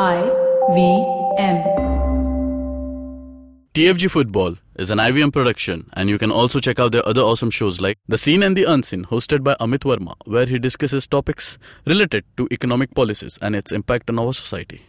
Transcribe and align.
I 0.00 0.22
V 0.72 1.04
M. 1.36 1.56
TFG 3.74 4.10
Football 4.10 4.56
is 4.76 4.90
an 4.90 4.96
IVM 4.96 5.30
production, 5.30 5.90
and 5.92 6.08
you 6.08 6.16
can 6.16 6.30
also 6.30 6.58
check 6.58 6.78
out 6.78 6.92
their 6.92 7.06
other 7.06 7.20
awesome 7.20 7.50
shows 7.50 7.82
like 7.82 7.98
The 8.08 8.16
Seen 8.16 8.42
and 8.42 8.56
the 8.56 8.64
Unseen, 8.64 9.04
hosted 9.04 9.44
by 9.44 9.56
Amit 9.60 9.80
Varma, 9.80 10.14
where 10.24 10.46
he 10.46 10.58
discusses 10.58 11.06
topics 11.06 11.58
related 11.86 12.24
to 12.38 12.48
economic 12.50 12.94
policies 12.94 13.38
and 13.42 13.54
its 13.54 13.72
impact 13.72 14.08
on 14.08 14.18
our 14.18 14.32
society. 14.32 14.80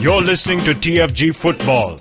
You're 0.00 0.22
listening 0.22 0.58
to 0.64 0.72
TFG 0.72 1.36
Football. 1.36 1.98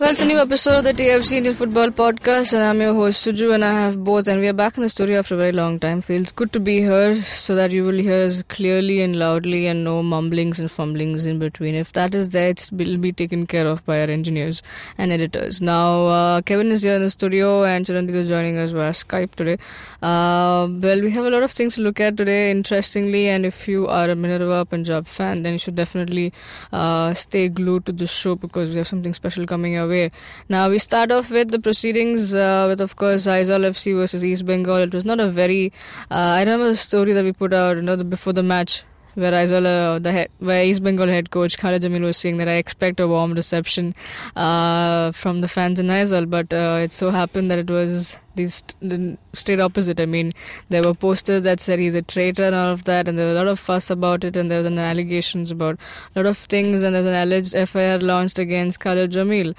Well, 0.00 0.12
it's 0.12 0.22
a 0.22 0.24
new 0.24 0.38
episode 0.38 0.78
of 0.78 0.84
the 0.84 0.94
TFG 0.94 1.32
Indian 1.36 1.54
Football 1.54 1.90
Podcast, 1.90 2.54
and 2.54 2.62
I'm 2.62 2.80
your 2.80 2.94
host 2.94 3.22
Suju, 3.22 3.52
and 3.54 3.62
I 3.62 3.72
have 3.74 4.02
both, 4.02 4.28
and 4.28 4.40
we 4.40 4.48
are 4.48 4.54
back 4.54 4.78
in 4.78 4.82
the 4.82 4.88
studio 4.88 5.18
after 5.18 5.34
a 5.34 5.36
very 5.36 5.52
long 5.52 5.78
time. 5.78 6.00
Feels 6.00 6.32
good 6.32 6.54
to 6.54 6.58
be 6.58 6.78
here, 6.78 7.16
so 7.16 7.54
that 7.54 7.70
you 7.70 7.84
will 7.84 7.98
hear 7.98 8.22
us 8.24 8.42
clearly 8.44 9.02
and 9.02 9.16
loudly, 9.16 9.66
and 9.66 9.84
no 9.84 10.02
mumblings 10.02 10.58
and 10.58 10.70
fumblings 10.70 11.26
in 11.26 11.38
between. 11.38 11.74
If 11.74 11.92
that 11.92 12.14
is 12.14 12.30
there, 12.30 12.48
it 12.48 12.70
will 12.72 12.96
be 12.96 13.12
taken 13.12 13.46
care 13.46 13.66
of 13.66 13.84
by 13.84 14.00
our 14.00 14.08
engineers 14.08 14.62
and 14.96 15.12
editors. 15.12 15.60
Now, 15.60 16.06
uh, 16.06 16.40
Kevin 16.40 16.72
is 16.72 16.82
here 16.82 16.94
in 16.94 17.02
the 17.02 17.10
studio, 17.10 17.64
and 17.64 17.84
Chiranjit 17.84 18.14
is 18.14 18.28
joining 18.28 18.56
us 18.56 18.70
via 18.70 18.92
Skype 18.92 19.34
today. 19.34 19.58
Uh, 20.00 20.66
well, 20.80 21.02
we 21.02 21.10
have 21.10 21.26
a 21.26 21.30
lot 21.30 21.42
of 21.42 21.52
things 21.52 21.74
to 21.74 21.82
look 21.82 22.00
at 22.00 22.16
today, 22.16 22.50
interestingly, 22.50 23.28
and 23.28 23.44
if 23.44 23.68
you 23.68 23.86
are 23.86 24.08
a 24.08 24.16
Minerva 24.16 24.64
Punjab 24.64 25.06
fan, 25.06 25.42
then 25.42 25.52
you 25.52 25.58
should 25.58 25.76
definitely 25.76 26.32
uh, 26.72 27.12
stay 27.12 27.50
glued 27.50 27.84
to 27.84 27.92
the 27.92 28.06
show 28.06 28.34
because 28.34 28.70
we 28.70 28.76
have 28.76 28.88
something 28.88 29.12
special 29.12 29.44
coming 29.44 29.74
your 29.74 29.89
way. 29.90 30.10
Now, 30.48 30.70
we 30.70 30.78
start 30.78 31.12
off 31.12 31.30
with 31.30 31.50
the 31.50 31.58
proceedings 31.58 32.34
uh, 32.34 32.66
with, 32.68 32.80
of 32.80 32.96
course, 32.96 33.26
Aizawl 33.26 33.68
FC 33.70 33.94
versus 33.94 34.24
East 34.24 34.46
Bengal. 34.46 34.76
It 34.76 34.94
was 34.94 35.04
not 35.04 35.20
a 35.20 35.28
very. 35.28 35.72
Uh, 36.10 36.38
I 36.38 36.40
remember 36.40 36.68
the 36.68 36.76
story 36.76 37.12
that 37.12 37.24
we 37.24 37.32
put 37.32 37.52
out 37.52 37.76
you 37.76 37.82
know, 37.82 37.96
the, 37.96 38.04
before 38.04 38.32
the 38.32 38.42
match 38.42 38.84
where 39.14 39.32
Aizawl, 39.32 39.66
uh, 39.66 39.98
the 39.98 40.12
head, 40.12 40.30
where 40.38 40.64
East 40.64 40.82
Bengal 40.82 41.08
head 41.08 41.30
coach 41.30 41.58
Khalid 41.58 41.82
Jamil 41.82 42.02
was 42.02 42.16
saying 42.16 42.36
that 42.38 42.48
I 42.48 42.54
expect 42.54 43.00
a 43.00 43.08
warm 43.08 43.32
reception 43.32 43.94
uh, 44.36 45.12
from 45.12 45.40
the 45.40 45.48
fans 45.48 45.80
in 45.80 45.86
Aizawl, 45.86 46.28
but 46.28 46.52
uh, 46.52 46.80
it 46.82 46.92
so 46.92 47.10
happened 47.10 47.50
that 47.50 47.58
it 47.58 47.70
was 47.70 48.18
the, 48.36 48.48
st- 48.48 48.74
the 48.80 49.18
straight 49.34 49.60
opposite. 49.60 50.00
I 50.00 50.06
mean, 50.06 50.32
there 50.68 50.82
were 50.82 50.94
posters 50.94 51.42
that 51.42 51.60
said 51.60 51.78
he's 51.78 51.94
a 51.94 52.02
traitor 52.02 52.44
and 52.44 52.54
all 52.54 52.72
of 52.72 52.84
that, 52.84 53.08
and 53.08 53.18
there 53.18 53.26
was 53.26 53.36
a 53.36 53.38
lot 53.38 53.48
of 53.48 53.58
fuss 53.58 53.90
about 53.90 54.24
it, 54.24 54.36
and 54.36 54.50
there 54.50 54.58
was 54.58 54.66
an 54.66 54.78
allegations 54.78 55.50
about 55.50 55.78
a 56.14 56.18
lot 56.20 56.26
of 56.26 56.38
things, 56.38 56.82
and 56.82 56.94
there's 56.94 57.06
an 57.06 57.14
alleged 57.14 57.68
FIR 57.68 57.98
launched 57.98 58.38
against 58.38 58.80
Khalid 58.80 59.12
Jamil. 59.12 59.54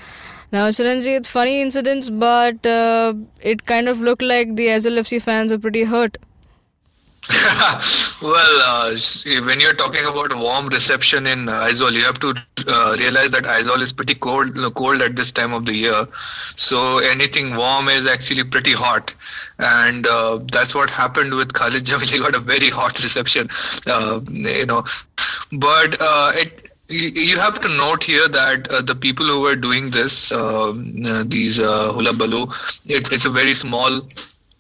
Now, 0.52 0.68
Chiranjit, 0.68 1.26
funny 1.26 1.62
incidents, 1.62 2.10
but 2.10 2.66
uh, 2.66 3.14
it 3.40 3.66
kind 3.66 3.88
of 3.88 4.02
looked 4.02 4.22
like 4.22 4.56
the 4.56 4.68
Aizawl 4.68 5.00
FC 5.00 5.22
fans 5.22 5.52
were 5.52 5.60
pretty 5.60 5.84
hurt. 5.84 6.18
well, 8.22 8.56
uh, 8.62 8.92
when 9.46 9.60
you're 9.60 9.76
talking 9.76 10.06
about 10.06 10.36
warm 10.36 10.68
reception 10.68 11.26
in 11.26 11.46
Aizawl, 11.46 11.94
you 11.94 12.04
have 12.04 12.20
to 12.20 12.34
uh, 12.68 12.96
realize 13.00 13.32
that 13.32 13.44
Aizawl 13.44 13.82
is 13.82 13.94
pretty 13.94 14.16
cold, 14.16 14.58
cold 14.76 15.02
at 15.02 15.16
this 15.16 15.32
time 15.32 15.54
of 15.54 15.66
the 15.66 15.74
year. 15.74 16.06
So 16.56 16.98
anything 16.98 17.56
warm 17.56 17.88
is 17.88 18.08
actually 18.08 18.44
pretty 18.50 18.74
hot, 18.74 19.14
and 19.60 20.06
uh, 20.08 20.40
that's 20.52 20.76
what 20.76 20.90
happened 20.90 21.34
with 21.34 21.54
Khalid 21.54 21.86
Jamil. 21.86 22.10
He 22.12 22.20
got 22.20 22.36
a 22.36 22.40
very 22.40 22.70
hot 22.70 23.00
reception, 23.00 23.48
uh, 23.88 24.20
you 24.28 24.66
know. 24.66 24.84
But 25.52 25.96
uh, 26.00 26.32
it 26.36 26.72
you 26.92 27.38
have 27.40 27.62
to 27.62 27.70
note 27.70 28.04
here 28.04 28.28
that 28.28 28.68
uh, 28.70 28.82
the 28.82 28.96
people 28.96 29.26
who 29.26 29.42
were 29.42 29.56
doing 29.56 29.92
this, 29.92 30.32
uh, 30.34 30.74
these 31.26 31.60
uh, 31.60 31.94
hula 31.94 32.14
baloo, 32.14 32.48
it, 32.86 33.12
it's 33.14 33.26
a 33.26 33.32
very 33.32 33.54
small 33.54 34.02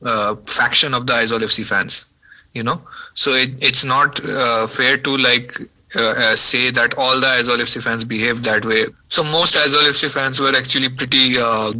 uh, 0.03 0.35
faction 0.45 0.93
of 0.93 1.07
the 1.07 1.13
Aizawl 1.13 1.39
FC 1.41 1.67
fans. 1.67 2.05
You 2.53 2.63
know, 2.63 2.81
so 3.13 3.31
it, 3.33 3.51
it's 3.63 3.85
not 3.85 4.19
uh, 4.25 4.67
fair 4.67 4.97
to 4.97 5.17
like 5.17 5.55
uh, 5.95 6.35
say 6.35 6.69
that 6.71 6.97
all 6.97 7.19
the 7.19 7.27
Aizawl 7.27 7.57
FC 7.57 7.81
fans 7.81 8.03
behave 8.03 8.43
that 8.43 8.65
way. 8.65 8.83
So 9.07 9.23
most 9.23 9.55
Aizawl 9.55 9.87
FC 9.87 10.13
fans 10.13 10.39
were 10.39 10.53
actually 10.55 10.89
pretty 10.89 11.35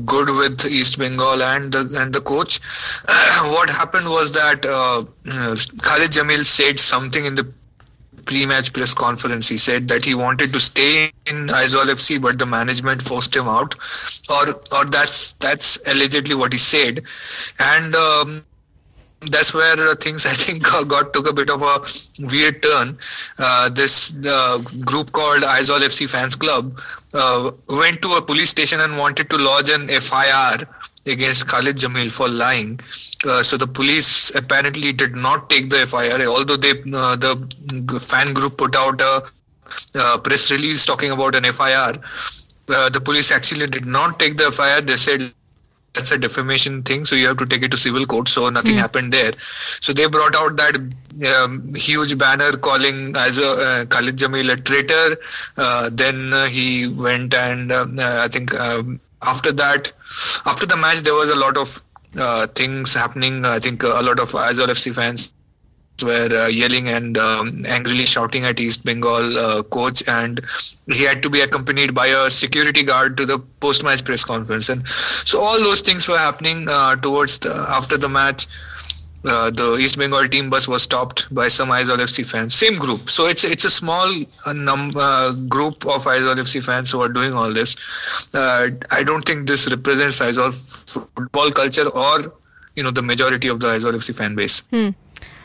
good 0.06 0.30
with 0.30 0.66
East 0.66 0.98
Bengal 0.98 1.42
and 1.42 1.72
the 1.74 1.82
and 1.98 2.14
the 2.14 2.22
coach. 2.22 2.60
what 3.56 3.70
happened 3.70 4.08
was 4.08 4.32
that 4.34 4.62
Khalid 4.64 6.12
Jamil 6.12 6.46
said 6.46 6.80
something 6.80 7.26
in 7.26 7.36
the 7.36 7.52
pre-match 8.26 8.72
press 8.74 8.94
conference 8.94 9.48
he 9.48 9.58
said 9.58 9.88
that 9.88 10.06
he 10.06 10.14
wanted 10.16 10.54
to 10.54 10.60
stay 10.60 11.12
in 11.30 11.48
Aizawl 11.48 11.86
FC 11.86 12.22
but 12.22 12.38
the 12.38 12.46
management 12.46 13.02
forced 13.02 13.36
him 13.36 13.48
out 13.48 13.76
or 14.30 14.50
or 14.78 14.86
that's 14.86 15.34
that's 15.34 15.88
allegedly 15.88 16.36
what 16.36 16.54
he 16.54 16.60
said 16.60 17.04
and 17.60 17.96
um, 17.96 18.44
that's 19.30 19.54
where 19.54 19.76
things 19.96 20.26
I 20.32 20.34
think 20.34 20.64
got 20.88 21.14
took 21.14 21.30
a 21.30 21.34
bit 21.34 21.50
of 21.50 21.62
a 21.62 21.82
weird 22.32 22.64
turn. 22.64 22.98
Uh, 23.38 23.70
this 23.70 24.16
uh, 24.26 24.60
group 24.86 25.12
called 25.12 25.44
Aizawl 25.44 25.80
FC 25.80 26.10
Fans 26.10 26.36
Club 26.36 26.80
uh, 27.14 27.52
went 27.68 28.02
to 28.02 28.14
a 28.14 28.22
police 28.22 28.50
station 28.50 28.80
and 28.80 28.98
wanted 28.98 29.30
to 29.30 29.38
lodge 29.38 29.70
an 29.70 29.88
FIR 29.88 30.68
against 31.06 31.48
Khalid 31.48 31.78
Jamil 31.78 32.12
for 32.12 32.28
lying. 32.28 32.80
Uh, 33.28 33.44
so 33.44 33.58
the 33.58 33.68
police 33.68 34.34
apparently 34.36 34.94
did 34.94 35.16
not 35.16 35.50
take 35.50 35.70
the 35.70 35.86
FIR, 35.86 36.26
although 36.28 36.58
they 36.58 36.72
uh, 36.72 37.16
the 37.16 38.00
fan 38.00 38.34
group 38.34 38.58
put 38.58 38.76
out 38.76 39.02
a, 39.02 39.24
a 39.96 40.20
press 40.20 40.52
release 40.52 40.86
talking 40.86 41.12
about 41.12 41.36
an 41.36 41.44
FIR. 41.44 41.94
Uh, 42.70 42.90
the 42.90 43.02
police 43.02 43.32
actually 43.32 43.68
did 43.68 43.86
not 43.86 44.20
take 44.20 44.38
the 44.38 44.52
FIR. 44.52 44.82
They 44.82 44.96
said 44.96 45.34
that's 45.94 46.12
a 46.12 46.18
defamation 46.18 46.84
thing, 46.84 47.04
so 47.06 47.16
you 47.16 47.28
have 47.28 47.38
to 47.38 47.46
take 47.46 47.64
it 47.64 47.72
to 47.72 47.78
civil 47.78 48.06
court. 48.06 48.28
So 48.28 48.50
nothing 48.50 48.76
mm. 48.76 48.80
happened 48.80 49.12
there. 49.12 49.34
So 49.38 49.94
they 49.94 50.08
brought 50.08 50.36
out 50.36 50.56
that 50.58 50.76
um, 51.28 51.74
huge 51.74 52.18
banner 52.18 52.52
calling 52.54 53.16
as 53.16 53.38
a, 53.38 53.48
uh, 53.48 53.86
Khalid 53.86 54.18
Jamil 54.18 54.52
a 54.52 54.58
traitor. 54.58 55.18
Uh, 55.58 55.90
then 55.92 56.34
uh, 56.34 56.46
he 56.46 56.88
went 56.88 57.34
and 57.34 57.72
uh, 57.72 57.86
I 58.00 58.28
think 58.30 58.54
um, 58.60 59.00
after 59.22 59.52
that, 59.54 59.92
after 60.46 60.66
the 60.66 60.78
match, 60.78 61.00
there 61.00 61.14
was 61.14 61.30
a 61.30 61.36
lot 61.36 61.58
of 61.58 61.82
uh, 62.18 62.48
things 62.48 62.94
happening. 62.94 63.46
I 63.46 63.60
think 63.60 63.84
a 63.84 64.02
lot 64.02 64.20
of 64.20 64.32
Aizawl 64.32 64.68
FC 64.68 64.94
fans 64.94 65.34
were 66.04 66.30
uh, 66.32 66.48
yelling 66.48 66.90
and 66.90 67.18
um, 67.18 67.64
angrily 67.68 68.06
shouting 68.06 68.46
at 68.46 68.60
East 68.60 68.86
Bengal 68.86 69.38
uh, 69.38 69.64
coach, 69.64 70.04
and 70.08 70.42
he 70.92 71.04
had 71.04 71.22
to 71.24 71.30
be 71.30 71.42
accompanied 71.42 71.94
by 71.94 72.08
a 72.08 72.30
security 72.30 72.84
guard 72.84 73.18
to 73.18 73.26
the 73.26 73.40
post-match 73.60 74.04
press 74.06 74.24
conference. 74.24 74.70
And 74.70 74.88
so 74.88 75.42
all 75.42 75.60
those 75.60 75.82
things 75.82 76.08
were 76.08 76.18
happening 76.18 76.68
uh, 76.70 76.96
towards 76.98 77.40
the, 77.40 77.54
after 77.70 77.98
the 77.98 78.10
match 78.10 78.46
uh, 79.24 79.52
the 79.52 79.78
East 79.78 80.00
Bengal 80.00 80.28
team 80.28 80.50
bus 80.50 80.68
was 80.68 80.82
stopped 80.82 81.34
by 81.34 81.48
some 81.48 81.70
Aizawl 81.70 81.98
FC 81.98 82.30
fans. 82.30 82.56
Same 82.56 82.76
group. 82.76 83.10
So 83.10 83.28
it's 83.28 83.44
it's 83.44 83.66
a 83.66 83.70
small 83.70 84.08
uh, 84.48 84.54
num- 84.54 84.92
uh, 84.96 85.34
group 85.48 85.86
of 85.86 86.06
Aizawl 86.06 86.38
FC 86.38 86.66
fans 86.66 86.90
who 86.90 87.02
are 87.02 87.10
doing 87.10 87.34
all 87.34 87.54
this. 87.54 87.76
I 88.34 89.04
don't 89.04 89.24
think 89.24 89.48
this 89.48 89.70
represents 89.70 90.20
Aizawl 90.20 90.52
football 91.16 91.52
culture 91.52 91.88
or 91.90 92.34
you 92.76 92.84
know 92.84 92.92
the 92.92 93.02
majority 93.02 93.48
of 93.48 93.60
the 93.60 93.68
Aizawl 93.68 93.94
FC 93.94 94.18
fan 94.18 94.36
base. 94.36 94.62
Hmm. 94.72 94.90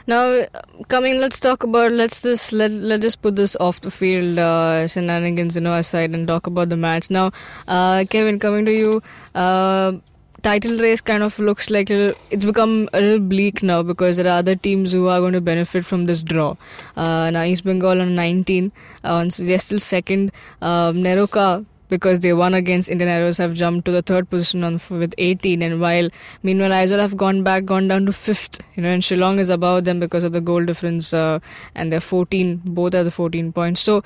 Now, 0.07 0.47
coming, 0.89 1.19
let's 1.19 1.41
talk 1.41 1.65
about 1.65 1.93
let's 1.93 2.23
just 2.23 2.53
let 2.53 2.71
let 2.71 3.05
us 3.05 3.17
put 3.17 3.37
this 3.37 3.57
off 3.59 3.81
the 3.81 3.91
field 3.91 4.39
uh, 4.39 4.87
shenanigans, 4.87 5.57
you 5.57 5.63
know, 5.63 5.75
aside 5.75 6.15
and 6.15 6.27
talk 6.29 6.47
about 6.47 6.69
the 6.69 6.77
match. 6.77 7.11
Now, 7.11 7.33
uh, 7.67 8.05
Kevin, 8.09 8.39
coming 8.39 8.65
to 8.67 8.73
you 8.73 9.03
Uh, 9.35 9.99
title 10.43 10.79
race 10.79 11.01
kind 11.01 11.25
of 11.25 11.39
looks 11.41 11.71
like 11.71 11.91
it's 11.91 12.45
become 12.45 12.89
a 12.93 13.01
little 13.01 13.19
bleak 13.19 13.63
now 13.63 13.83
because 13.83 14.17
there 14.17 14.27
are 14.27 14.39
other 14.39 14.55
teams 14.55 14.93
who 14.93 15.09
are 15.09 15.19
going 15.21 15.33
to 15.33 15.41
benefit 15.41 15.85
from 15.85 16.05
this 16.07 16.23
draw. 16.23 16.55
Uh, 16.97 17.31
now 17.31 17.43
East 17.43 17.65
Bengal 17.65 18.01
on 18.01 18.15
19, 18.15 18.71
uh, 19.03 19.29
they're 19.39 19.59
still 19.59 19.81
second. 19.81 20.31
Uh, 20.63 20.93
Neroka 20.93 21.65
because 21.89 22.21
they 22.21 22.33
won 22.33 22.55
against 22.55 22.89
Indian 22.89 23.11
Arrows 23.11 23.39
have 23.39 23.55
jumped 23.55 23.85
to 23.87 23.93
the 23.93 24.03
third 24.03 24.29
position 24.29 24.65
on 24.65 24.81
with 24.91 25.15
18 25.19 25.63
and 25.63 25.81
while 25.81 26.09
meanwhile 26.43 26.71
Aizawl 26.71 26.99
have 26.99 27.17
gone 27.17 27.43
back 27.43 27.65
gone 27.65 27.89
down 27.89 28.07
to 28.07 28.13
fifth 28.13 28.61
you 28.75 28.83
know 28.83 28.89
and 28.89 29.03
Shillong 29.03 29.39
is 29.39 29.51
above 29.51 29.85
them 29.85 30.01
because 30.01 30.25
of 30.25 30.33
the 30.33 30.41
goal 30.41 30.65
difference 30.65 31.13
uh, 31.15 31.39
and 31.75 31.93
they're 31.93 32.01
14 32.01 32.63
both 32.65 32.95
are 32.95 33.05
the 33.05 33.11
14 33.11 33.53
points 33.53 33.81
so 33.81 34.03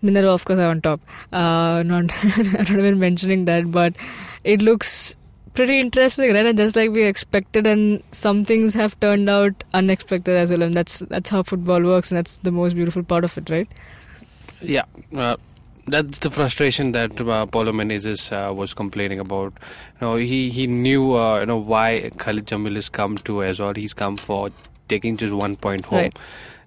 Minerva 0.00 0.30
of 0.30 0.44
course 0.44 0.58
are 0.58 0.70
on 0.70 0.80
top 0.80 1.00
uh, 1.32 1.82
not 1.84 2.04
not 2.36 2.70
even 2.70 2.98
mentioning 2.98 3.44
that 3.46 3.70
but 3.70 3.94
it 4.44 4.62
looks 4.62 5.16
pretty 5.58 5.80
interesting, 5.80 6.32
right? 6.32 6.46
And 6.46 6.56
just 6.56 6.76
like 6.76 6.90
we 6.90 7.02
expected, 7.02 7.66
and 7.66 8.02
some 8.12 8.44
things 8.44 8.74
have 8.74 8.98
turned 9.00 9.28
out 9.28 9.64
unexpected 9.74 10.36
as 10.36 10.52
well, 10.52 10.62
and 10.62 10.74
that's 10.74 11.00
that's 11.14 11.30
how 11.30 11.42
football 11.42 11.82
works, 11.82 12.12
and 12.12 12.18
that's 12.18 12.36
the 12.48 12.52
most 12.52 12.74
beautiful 12.74 13.02
part 13.02 13.24
of 13.24 13.36
it, 13.36 13.50
right? 13.50 13.68
Yeah. 14.60 14.84
Uh, 15.16 15.36
that's 15.88 16.18
the 16.20 16.30
frustration 16.30 16.92
that 16.92 17.20
uh, 17.20 17.46
Paulo 17.46 17.72
Menezes 17.72 18.32
uh, 18.32 18.52
was 18.52 18.74
complaining 18.74 19.18
about. 19.18 19.52
You 20.00 20.06
know, 20.06 20.16
he 20.16 20.50
he 20.50 20.66
knew 20.66 21.16
uh, 21.16 21.40
you 21.40 21.46
know 21.46 21.56
why 21.58 22.10
Khalid 22.18 22.46
Jamil 22.46 22.74
has 22.74 22.88
come 22.88 23.18
to 23.18 23.32
Aizawl. 23.34 23.76
He's 23.76 23.94
come 23.94 24.16
for 24.16 24.50
taking 24.88 25.16
just 25.16 25.32
one 25.32 25.56
point 25.56 25.86
home. 25.86 25.98
Right. 25.98 26.18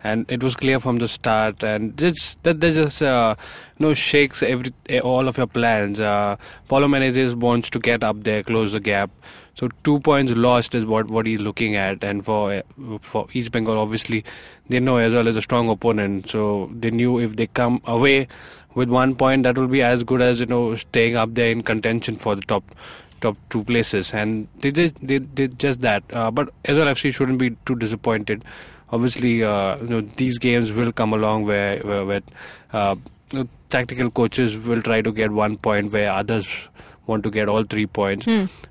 And 0.04 0.26
it 0.32 0.42
was 0.42 0.56
clear 0.56 0.80
from 0.80 0.98
the 0.98 1.08
start, 1.08 1.64
and 1.64 1.96
just 1.96 2.42
that 2.44 2.60
there's 2.60 2.76
just 2.76 3.04
uh, 3.04 3.36
you 3.78 3.86
know 3.86 3.94
shakes 3.94 4.42
every 4.42 4.74
eh, 4.90 5.00
all 5.00 5.28
of 5.28 5.38
your 5.38 5.48
plans. 5.48 6.00
Uh, 6.00 6.38
Paulo 6.68 6.88
Menezes 6.88 7.36
wants 7.36 7.70
to 7.70 7.80
get 7.80 8.04
up 8.04 8.24
there, 8.24 8.42
close 8.42 8.74
the 8.74 8.80
gap. 8.80 9.12
So 9.54 9.70
two 9.84 10.00
points 10.00 10.32
lost 10.34 10.74
is 10.74 10.86
what, 10.86 11.08
what 11.08 11.26
he's 11.26 11.42
looking 11.42 11.76
at, 11.76 12.04
and 12.04 12.24
for 12.24 12.64
for 13.02 13.28
East 13.34 13.52
Bengal, 13.52 13.78
obviously 13.78 14.24
they 14.70 14.80
know 14.80 14.98
as 14.98 15.14
well 15.14 15.28
as 15.28 15.36
a 15.36 15.42
strong 15.42 15.70
opponent. 15.70 16.30
So 16.30 16.70
they 16.74 16.90
knew 16.90 17.20
if 17.20 17.36
they 17.36 17.48
come 17.48 17.82
away 17.86 18.28
with 18.76 18.90
one 18.90 19.16
point, 19.16 19.44
that 19.44 19.58
will 19.58 19.68
be 19.68 19.82
as 19.82 20.04
good 20.04 20.22
as 20.22 20.40
you 20.40 20.46
know 20.46 20.76
staying 20.76 21.16
up 21.16 21.34
there 21.34 21.52
in 21.52 21.64
contention 21.64 22.16
for 22.16 22.36
the 22.36 22.42
top 22.42 22.64
top 23.20 23.38
two 23.50 23.64
places, 23.64 24.14
and 24.14 24.48
they 24.60 24.72
did 24.72 24.96
they 25.02 25.20
did 25.20 25.60
just 25.60 25.82
that. 25.82 26.04
Uh, 26.12 26.32
but 26.32 26.50
Aizawl, 26.64 26.92
FC 26.92 27.14
shouldn't 27.14 27.38
be 27.38 27.52
too 27.66 27.76
disappointed. 27.76 28.44
Obviously, 28.92 29.44
uh, 29.44 29.78
you 29.78 29.88
know 29.88 30.02
these 30.02 30.38
games 30.38 30.72
will 30.72 30.92
come 30.92 31.14
along 31.14 31.46
where 31.46 31.80
where, 31.80 32.06
where 32.06 32.22
uh, 32.74 32.96
tactical 33.72 34.12
coaches 34.12 34.58
will 34.58 34.82
try 34.82 35.02
to 35.02 35.12
get 35.12 35.32
one 35.32 35.58
point 35.58 35.92
where 35.92 36.12
others 36.12 36.48
want 37.08 37.24
to 37.24 37.32
get 37.32 37.50
all 37.50 37.64
three 37.64 37.88
points. 37.88 38.28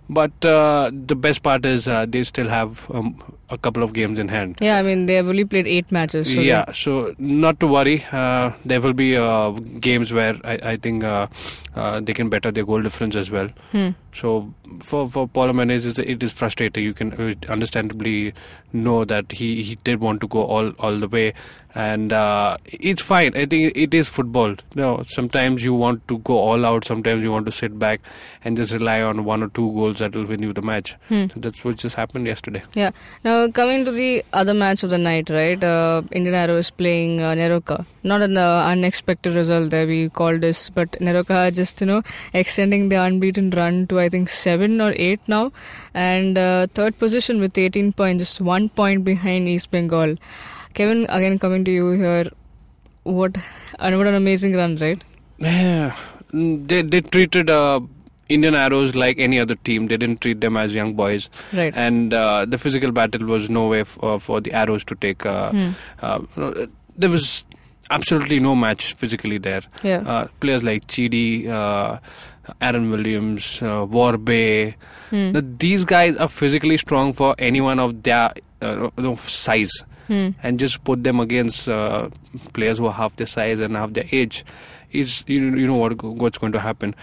But 0.09 0.45
uh, 0.45 0.91
the 0.93 1.15
best 1.15 1.43
part 1.43 1.67
is 1.67 1.87
uh, 1.87 2.07
they 2.07 2.23
still 2.23 2.49
have 2.49 2.91
um, 2.91 3.17
a 3.49 3.59
couple 3.59 3.83
of 3.83 3.93
games 3.93 4.19
in 4.19 4.29
hand. 4.29 4.59
Yeah, 4.61 4.77
I 4.79 4.83
mean 4.83 5.07
they 5.07 5.15
have 5.15 5.29
only 5.29 5.45
played 5.45 5.67
eight 5.67 5.93
matches. 5.93 6.33
So 6.33 6.41
yeah, 6.41 6.73
so 6.73 7.15
not 7.19 7.61
to 7.61 7.67
worry. 7.67 8.05
Uh, 8.13 8.53
there 8.65 8.81
will 8.81 8.93
be 8.93 9.17
uh, 9.17 9.51
games 9.89 10.13
where 10.13 10.39
I, 10.45 10.59
I 10.73 10.77
think 10.77 11.05
uh, 11.05 11.27
uh, 11.75 12.01
they 12.01 12.13
can 12.13 12.29
better 12.29 12.51
their 12.51 12.65
goal 12.65 12.83
difference 12.83 13.17
as 13.17 13.31
well. 13.31 13.49
Hmm. 13.73 13.91
So 14.15 14.53
for 14.81 15.09
for 15.09 15.29
Paulo 15.29 15.53
Menezes, 15.53 15.99
it 15.99 16.23
is 16.23 16.33
frustrating. 16.33 16.85
You 16.85 16.95
can 16.95 17.37
understandably 17.49 18.35
know 18.73 19.05
that 19.05 19.33
he, 19.33 19.63
he 19.63 19.75
did 19.85 20.01
want 20.01 20.21
to 20.21 20.29
go 20.29 20.45
all 20.45 20.71
all 20.79 20.99
the 20.99 21.09
way, 21.09 21.35
and 21.75 22.13
uh, 22.13 22.57
it's 22.67 23.03
fine. 23.03 23.37
I 23.37 23.47
think 23.47 23.77
it 23.77 23.95
is 23.95 24.09
football. 24.09 24.55
No, 24.75 25.03
sometimes 25.07 25.63
you 25.63 25.75
want 25.75 26.07
to 26.09 26.19
go 26.19 26.39
all 26.39 26.67
out. 26.67 26.85
Sometimes 26.85 27.23
you 27.23 27.31
want 27.31 27.47
to 27.47 27.53
sit 27.53 27.79
back 27.79 28.01
and 28.45 28.57
just 28.57 28.73
rely 28.73 29.03
on 29.03 29.25
one 29.25 29.43
or 29.43 29.49
two 29.49 29.73
goals 29.73 29.99
that 29.99 30.17
will 30.17 30.25
win 30.25 30.43
you 30.43 30.53
the 30.53 30.63
match. 30.63 30.97
Hmm. 31.09 31.27
So 31.33 31.41
that's 31.41 31.65
what 31.65 31.77
just 31.77 31.97
happened 31.97 32.27
yesterday. 32.27 32.63
Yeah. 32.75 32.91
Now 33.25 33.49
coming 33.49 33.85
to 33.85 33.93
the 33.93 34.25
other 34.33 34.55
match 34.55 34.83
of 34.83 34.91
the 34.91 34.99
night, 34.99 35.31
right? 35.31 35.63
Uh, 35.63 36.03
Indian 36.13 36.35
Arrow 36.35 36.57
is 36.57 36.71
playing 36.71 37.21
uh, 37.21 37.35
Neroka. 37.35 37.85
Not 38.03 38.23
an 38.23 38.37
uh, 38.37 38.65
unexpected 38.65 39.37
result 39.37 39.71
there. 39.71 39.87
We 39.87 40.09
called 40.09 40.41
this, 40.41 40.71
but 40.71 40.93
Neroka 40.93 41.53
just 41.55 41.81
you 41.81 41.87
know 41.87 42.03
extending 42.33 42.89
the 42.89 42.97
unbeaten 42.97 43.51
run 43.51 43.87
to 43.89 44.01
I 44.01 44.09
think 44.09 44.29
seven 44.29 44.81
or 44.81 44.93
eight 44.97 45.21
now, 45.29 45.53
and 45.95 46.37
uh, 46.37 46.67
third 46.75 46.99
position 46.99 47.41
with 47.41 47.57
18 47.57 47.93
points, 47.93 48.23
just 48.23 48.41
one 48.41 48.69
point 48.69 49.05
behind 49.05 49.49
East 49.49 49.71
Bengal. 49.71 50.17
Kevin, 50.75 51.07
again 51.09 51.39
coming 51.39 51.65
to 51.65 51.71
you 51.71 51.91
here. 51.93 52.27
What 53.05 53.37
and 53.79 53.97
what 53.99 54.07
an 54.07 54.15
amazing 54.15 54.55
run, 54.55 54.77
right? 54.77 55.03
Yeah, 55.39 55.97
Mm, 56.33 56.69
they 56.69 56.83
they 56.83 57.01
treated 57.01 57.51
uh, 57.51 57.81
Indian 58.29 58.55
Arrows 58.55 58.95
like 58.95 59.19
any 59.19 59.41
other 59.41 59.57
team. 59.69 59.89
They 59.89 59.97
didn't 59.97 60.21
treat 60.21 60.41
them 60.41 60.57
as 60.57 60.73
young 60.75 60.95
boys, 60.95 61.29
Right. 61.53 61.75
and 61.77 62.15
uh, 62.15 62.45
the 62.47 62.57
physical 62.59 62.93
battle 62.93 63.27
was 63.27 63.49
no 63.51 63.67
way 63.67 63.81
f- 63.81 63.99
uh, 64.03 64.19
for 64.19 64.41
the 64.41 64.53
Arrows 64.53 64.85
to 64.85 64.95
take. 65.07 65.27
Uh, 65.27 65.51
Hmm. 65.51 65.71
uh, 66.03 66.67
there 66.97 67.11
was 67.11 67.45
absolutely 67.91 68.39
no 68.39 68.55
match 68.55 68.93
physically 68.95 69.39
there. 69.39 69.63
Yeah. 69.83 70.05
Uh, 70.07 70.27
players 70.39 70.63
like 70.63 70.87
Chidi, 70.87 71.49
uh, 71.49 71.99
Aaron 72.61 72.91
Williams, 72.91 73.61
uh, 73.63 73.85
Warbe, 73.99 74.75
Hmm. 75.11 75.33
these 75.59 75.85
guys 75.85 76.17
are 76.17 76.29
physically 76.29 76.77
strong 76.77 77.13
for 77.13 77.35
anyone 77.39 77.81
of 77.81 78.03
their 78.05 78.33
uh, 78.63 78.91
size 79.17 79.73
Hmm. 80.11 80.31
and 80.43 80.59
just 80.59 80.83
put 80.87 81.03
them 81.05 81.21
against 81.25 81.69
uh, 81.69 82.09
players 82.55 82.79
who 82.79 82.87
are 82.87 82.93
half 83.01 83.15
their 83.17 83.29
size 83.33 83.61
and 83.67 83.77
half 83.81 83.93
their 83.99 84.07
age, 84.21 84.45
is 85.03 85.23
you, 85.29 85.43
you 85.63 85.67
know 85.69 85.77
what 85.77 86.03
what's 86.23 86.39
going 86.45 86.53
to 86.57 86.63
happen. 86.65 86.95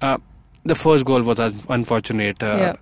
Uh, 0.00 0.16
the 0.64 0.74
first 0.74 1.04
goal 1.10 1.22
was 1.22 1.38
un- 1.38 1.60
unfortunate. 1.78 2.42
Uh, 2.42 2.56
Yeah. 2.64 2.74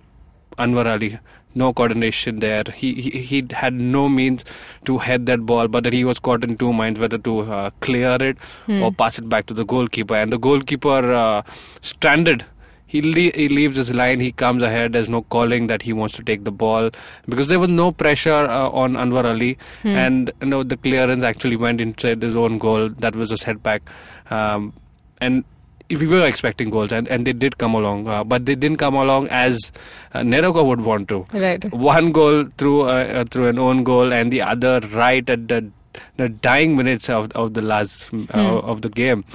Anwar 0.63 0.85
Ali, 0.93 1.19
no 1.61 1.67
coordination 1.81 2.39
there. 2.39 2.63
He, 2.79 2.89
he 3.05 3.11
he 3.31 3.39
had 3.61 3.73
no 3.95 4.01
means 4.09 4.45
to 4.89 4.97
head 5.09 5.25
that 5.31 5.45
ball, 5.51 5.67
but 5.77 5.91
he 5.97 6.03
was 6.09 6.17
caught 6.29 6.43
in 6.49 6.57
two 6.63 6.71
minds 6.81 6.99
whether 7.05 7.17
to 7.29 7.33
uh, 7.59 7.69
clear 7.89 8.15
it 8.31 8.39
Hmm. 8.65 8.81
or 8.87 8.91
pass 9.03 9.19
it 9.23 9.29
back 9.35 9.45
to 9.53 9.53
the 9.61 9.65
goalkeeper. 9.75 10.15
And 10.15 10.31
the 10.39 10.39
goalkeeper 10.49 10.99
uh, 11.21 11.41
stranded. 11.81 12.45
He, 12.87 13.01
le- 13.01 13.31
he 13.35 13.49
leaves 13.49 13.77
his 13.77 13.93
line. 13.93 14.19
He 14.19 14.31
comes 14.31 14.61
ahead. 14.63 14.93
There's 14.93 15.09
no 15.09 15.21
calling 15.23 15.67
that 15.67 15.81
he 15.81 15.91
wants 15.91 16.15
to 16.17 16.23
take 16.23 16.43
the 16.43 16.51
ball 16.51 16.91
because 17.27 17.47
there 17.47 17.59
was 17.59 17.69
no 17.69 17.91
pressure 17.91 18.45
uh, 18.45 18.69
on 18.69 18.93
Anwar 18.93 19.25
Ali, 19.25 19.57
Hmm. 19.81 19.87
and 19.89 20.31
you 20.41 20.47
know 20.47 20.63
the 20.63 20.77
clearance 20.77 21.23
actually 21.23 21.55
went 21.57 21.81
inside 21.81 22.21
his 22.21 22.35
own 22.35 22.57
goal. 22.57 22.89
That 22.89 23.15
was 23.15 23.31
a 23.31 23.37
setback, 23.37 23.89
um, 24.29 24.71
and 25.19 25.43
if 25.89 25.99
we 25.99 26.07
were 26.07 26.25
expecting 26.25 26.69
goals, 26.71 26.91
and, 26.91 27.07
and 27.07 27.25
they 27.27 27.33
did 27.33 27.57
come 27.57 27.73
along, 27.75 28.07
uh, 28.07 28.23
but 28.23 28.45
they 28.45 28.55
didn't 28.55 28.77
come 28.77 28.95
along 28.95 29.27
as 29.29 29.71
uh, 30.13 30.19
Neroka 30.21 30.65
would 30.65 30.81
want 30.81 31.09
to. 31.09 31.25
Right. 31.33 31.63
One 31.73 32.11
goal 32.11 32.45
through 32.57 32.81
uh, 32.83 33.03
uh, 33.21 33.25
through 33.25 33.47
an 33.49 33.59
own 33.59 33.83
goal, 33.83 34.13
and 34.13 34.31
the 34.31 34.41
other 34.41 34.79
right 34.93 35.27
at 35.29 35.47
the 35.47 35.69
the 36.17 36.29
dying 36.29 36.75
minutes 36.77 37.09
of 37.09 37.31
of 37.33 37.53
the 37.55 37.61
last 37.61 38.13
uh, 38.13 38.17
Hmm. 38.17 38.69
of 38.73 38.81
the 38.83 38.89
game. 38.89 39.25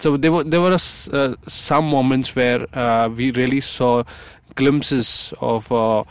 So 0.00 0.16
there 0.16 0.30
were 0.32 0.44
there 0.44 0.60
were 0.60 0.74
uh, 0.74 1.34
some 1.46 1.88
moments 1.90 2.34
where 2.36 2.66
uh, 2.76 3.08
we 3.08 3.30
really 3.32 3.60
saw 3.60 4.02
glimpses 4.54 5.32
of. 5.40 5.70
Uh, 5.72 6.04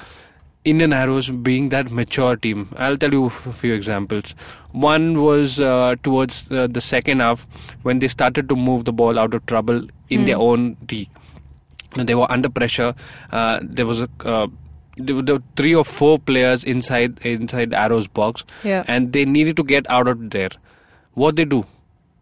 Indian 0.69 0.91
Arrows 0.91 1.29
being 1.29 1.69
that 1.69 1.89
mature 1.91 2.35
team. 2.35 2.67
I'll 2.75 2.97
tell 2.97 3.13
you 3.13 3.27
a 3.27 3.29
few 3.29 3.73
examples. 3.73 4.35
One 4.73 5.21
was 5.21 5.61
uh, 5.61 5.95
towards 6.03 6.51
uh, 6.51 6.67
the 6.69 6.81
second 6.81 7.21
half 7.21 7.47
when 7.83 7.99
they 7.99 8.09
started 8.09 8.49
to 8.49 8.55
move 8.57 8.83
the 8.83 8.91
ball 8.91 9.17
out 9.17 9.33
of 9.33 9.45
trouble 9.45 9.77
in 10.09 10.19
Hmm. 10.21 10.25
their 10.25 10.37
own 10.37 10.75
D. 10.85 11.09
They 11.95 12.15
were 12.15 12.29
under 12.29 12.49
pressure. 12.49 12.95
Uh, 13.31 13.59
there 13.63 13.85
was 13.85 14.01
a 14.01 14.09
uh, 14.25 14.47
were, 14.97 15.21
there 15.21 15.35
were 15.35 15.43
three 15.55 15.73
or 15.73 15.85
four 15.85 16.19
players 16.19 16.65
inside 16.65 17.17
inside 17.25 17.73
Arrow's 17.73 18.09
box, 18.09 18.43
Yeah. 18.65 18.83
and 18.89 19.13
they 19.13 19.23
needed 19.23 19.55
to 19.55 19.63
get 19.63 19.89
out 19.89 20.09
of 20.09 20.29
there. 20.31 20.49
What 21.13 21.37
they 21.37 21.45
do? 21.45 21.65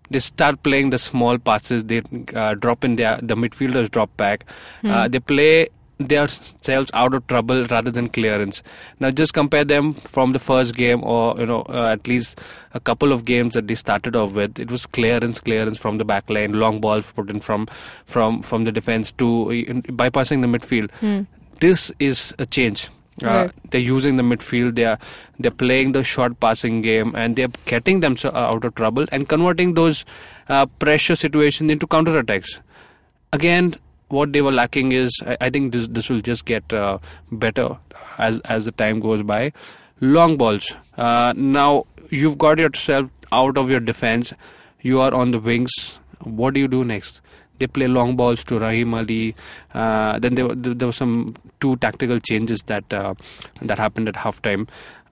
They 0.09 0.19
start 0.19 0.61
playing 0.63 0.89
the 0.91 0.97
small 0.97 1.37
passes. 1.37 1.83
They 1.85 2.01
uh, 2.33 2.55
drop 2.55 2.83
in 2.83 2.95
their 2.95 3.19
the 3.21 3.35
midfielders 3.35 3.89
drop 3.89 4.15
back. 4.17 4.45
Uh, 4.83 5.07
they 5.07 5.19
play 5.19 5.69
themselves 5.97 6.91
out 6.93 7.13
of 7.13 7.25
trouble 7.27 7.63
rather 7.65 7.89
than 7.89 8.09
clearance. 8.09 8.61
Now 8.99 9.11
just 9.11 9.33
compare 9.33 9.63
them 9.63 9.93
from 9.93 10.31
the 10.33 10.39
first 10.39 10.75
game, 10.75 11.03
or 11.03 11.35
you 11.39 11.45
know 11.45 11.61
uh, 11.69 11.87
at 11.93 12.07
least 12.07 12.41
a 12.73 12.79
couple 12.79 13.11
of 13.13 13.23
games 13.25 13.53
that 13.53 13.67
they 13.67 13.75
started 13.75 14.15
off 14.15 14.33
with. 14.33 14.59
It 14.59 14.69
was 14.71 14.85
clearance, 14.85 15.39
clearance 15.39 15.77
from 15.77 15.97
the 15.97 16.05
back 16.05 16.29
line, 16.29 16.53
long 16.53 16.81
balls 16.81 17.11
put 17.11 17.29
in 17.29 17.39
from 17.39 17.67
from 18.05 18.41
from 18.41 18.65
the 18.65 18.71
defense 18.71 19.11
to 19.13 19.49
uh, 19.49 19.73
bypassing 19.93 20.41
the 20.41 20.47
midfield. 20.47 20.91
This 21.61 21.91
is 21.99 22.35
a 22.37 22.45
change. 22.45 22.89
Uh, 23.23 23.27
Right. 23.27 23.51
they're 23.71 23.79
using 23.81 24.17
the 24.17 24.23
midfield. 24.23 24.75
They're 24.75 24.97
they're 25.39 25.51
playing 25.59 25.93
the 25.93 26.03
short 26.03 26.39
passing 26.39 26.81
game, 26.81 27.13
and 27.15 27.35
they're 27.37 27.53
getting 27.65 28.01
them 28.01 28.17
so- 28.17 28.29
uh, 28.29 28.47
out 28.53 28.65
of 28.65 28.75
trouble 28.75 29.05
and 29.11 29.27
converting 29.29 29.73
those 29.75 30.03
uh, 30.49 30.65
pressure 30.65 31.15
situations 31.15 31.71
into 31.71 31.87
counter 31.87 32.17
attacks. 32.19 32.59
Again, 33.31 33.75
what 34.09 34.33
they 34.33 34.41
were 34.41 34.51
lacking 34.51 34.91
is 34.91 35.15
I, 35.25 35.37
I 35.47 35.49
think 35.49 35.71
this 35.73 35.87
this 35.87 36.09
will 36.09 36.21
just 36.21 36.45
get 36.45 36.73
uh, 36.73 36.97
better 37.31 37.69
as 38.17 38.39
as 38.41 38.65
the 38.65 38.71
time 38.83 38.99
goes 38.99 39.23
by. 39.23 39.51
Long 40.01 40.35
balls. 40.37 40.67
Uh, 40.97 41.33
now 41.35 41.85
you've 42.09 42.37
got 42.37 42.57
yourself 42.57 43.11
out 43.31 43.57
of 43.57 43.69
your 43.69 43.79
defense. 43.79 44.33
You 44.81 44.99
are 45.01 45.13
on 45.13 45.31
the 45.31 45.39
wings. 45.39 45.71
What 46.41 46.53
do 46.53 46.59
you 46.59 46.67
do 46.67 46.83
next? 46.83 47.21
They 47.59 47.67
play 47.67 47.87
long 47.87 48.15
balls 48.15 48.43
to 48.45 48.59
Rahim 48.59 48.93
Ali. 48.93 49.35
Uh, 49.73 50.19
then 50.19 50.35
there 50.35 50.47
were, 50.47 50.55
there 50.55 50.87
were 50.87 50.93
some 50.93 51.33
two 51.59 51.75
tactical 51.77 52.19
changes 52.19 52.59
that 52.67 52.91
uh, 52.93 53.13
that 53.61 53.77
happened 53.77 54.07
at 54.09 54.15
halftime. 54.15 54.67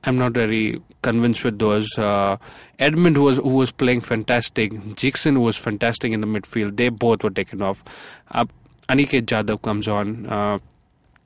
I'm 0.05 0.17
not 0.17 0.33
very 0.33 0.81
convinced 1.01 1.43
with 1.43 1.59
those. 1.59 1.97
Uh, 1.97 2.37
Edmund, 2.79 3.17
was 3.17 3.37
who 3.37 3.55
was 3.55 3.71
playing 3.71 4.01
fantastic, 4.01 4.95
Jeakson, 4.95 5.41
was 5.41 5.55
fantastic 5.55 6.11
in 6.11 6.19
the 6.21 6.27
midfield. 6.27 6.75
They 6.75 6.89
both 6.89 7.23
were 7.23 7.29
taken 7.29 7.61
off. 7.61 7.83
Uh, 8.31 8.45
Aniket 8.89 9.25
Jadhav 9.25 9.61
comes 9.61 9.87
on. 9.87 10.25
Uh, 10.25 10.59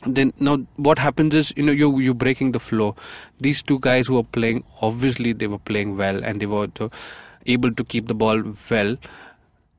then 0.05 0.31
now 0.39 0.57
what 0.75 0.99
happens 0.99 1.33
is 1.33 1.51
you 1.55 1.63
know 1.63 1.71
you 1.71 1.99
you 1.99 2.13
breaking 2.13 2.51
the 2.51 2.59
flow. 2.59 2.95
These 3.39 3.63
two 3.63 3.79
guys 3.79 4.07
who 4.07 4.17
are 4.19 4.23
playing, 4.23 4.63
obviously 4.81 5.33
they 5.33 5.47
were 5.47 5.57
playing 5.57 5.97
well 5.97 6.23
and 6.23 6.39
they 6.39 6.45
were 6.45 6.67
able 7.47 7.71
to 7.71 7.83
keep 7.83 8.07
the 8.07 8.13
ball 8.13 8.43
well. 8.69 8.95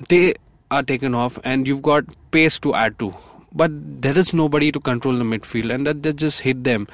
They 0.09 0.35
are 0.70 0.82
taken 0.82 1.14
off, 1.14 1.38
and 1.44 1.66
you've 1.66 1.82
got 1.82 2.04
pace 2.30 2.58
to 2.60 2.75
add 2.75 2.98
to. 2.98 3.14
But 3.52 3.70
there 4.02 4.16
is 4.16 4.34
nobody 4.34 4.70
to 4.72 4.80
control 4.80 5.16
the 5.16 5.25
midfield, 5.25 5.75
and 5.75 5.87
that, 5.87 6.02
that 6.02 6.16
just 6.16 6.40
hit 6.40 6.64
them. 6.64 6.87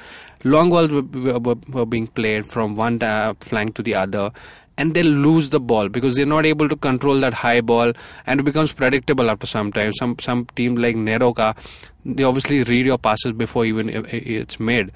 Long 0.43 0.69
balls 0.69 0.89
were, 0.89 1.01
were, 1.01 1.55
were 1.69 1.85
being 1.85 2.07
played 2.07 2.45
from 2.45 2.75
one 2.75 2.99
flank 3.41 3.75
to 3.75 3.83
the 3.83 3.95
other, 3.95 4.31
and 4.77 4.93
they 4.93 5.03
lose 5.03 5.49
the 5.49 5.59
ball 5.59 5.89
because 5.89 6.15
they're 6.15 6.25
not 6.25 6.45
able 6.45 6.69
to 6.69 6.75
control 6.75 7.19
that 7.19 7.33
high 7.33 7.61
ball, 7.61 7.93
and 8.25 8.39
it 8.39 8.43
becomes 8.43 8.71
predictable 8.71 9.29
after 9.29 9.47
some 9.47 9.71
time. 9.71 9.91
Some 9.93 10.17
some 10.19 10.45
team 10.55 10.75
like 10.75 10.95
Neroka, 10.95 11.55
they 12.05 12.23
obviously 12.23 12.63
read 12.63 12.85
your 12.85 12.97
passes 12.97 13.33
before 13.33 13.65
even 13.65 13.89
it's 13.89 14.59
made. 14.59 14.91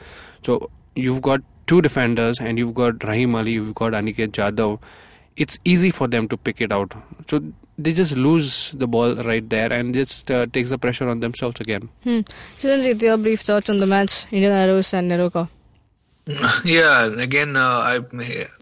So 0.46 0.70
you've 0.96 1.22
got 1.22 1.42
two 1.68 1.82
defenders 1.82 2.40
and 2.40 2.58
you've 2.58 2.74
got 2.74 3.04
Rahim 3.04 3.36
Ali, 3.36 3.52
you've 3.52 3.76
got 3.76 3.94
Aniket 3.94 4.32
Jadhav, 4.32 4.80
it's 5.40 5.58
easy 5.64 5.92
for 5.92 6.08
them 6.08 6.28
to 6.28 6.38
pick 6.38 6.62
it 6.62 6.72
out. 6.72 6.94
So 7.28 7.42
they 7.78 7.94
just 7.94 8.16
lose 8.16 8.72
the 8.72 8.88
ball 8.88 9.16
right 9.16 9.50
there 9.50 9.72
and 9.72 9.94
just 9.94 10.30
uh, 10.30 10.46
takes 10.48 10.70
the 10.70 10.78
pressure 10.78 11.08
on 11.08 11.22
themselves 11.22 11.62
again. 11.62 11.90
Hmm. 12.04 12.20
Chiranjit, 12.60 13.02
your 13.02 13.18
brief 13.18 13.42
thoughts 13.42 13.70
on 13.70 13.80
the 13.80 13.86
match, 13.86 14.26
Indian 14.32 14.52
Arrows 14.52 14.94
and 14.94 15.10
Neroka. 15.12 15.50
Yeah, 16.66 17.10
again, 17.20 17.56
uh, 17.56 17.60
I, 17.60 18.00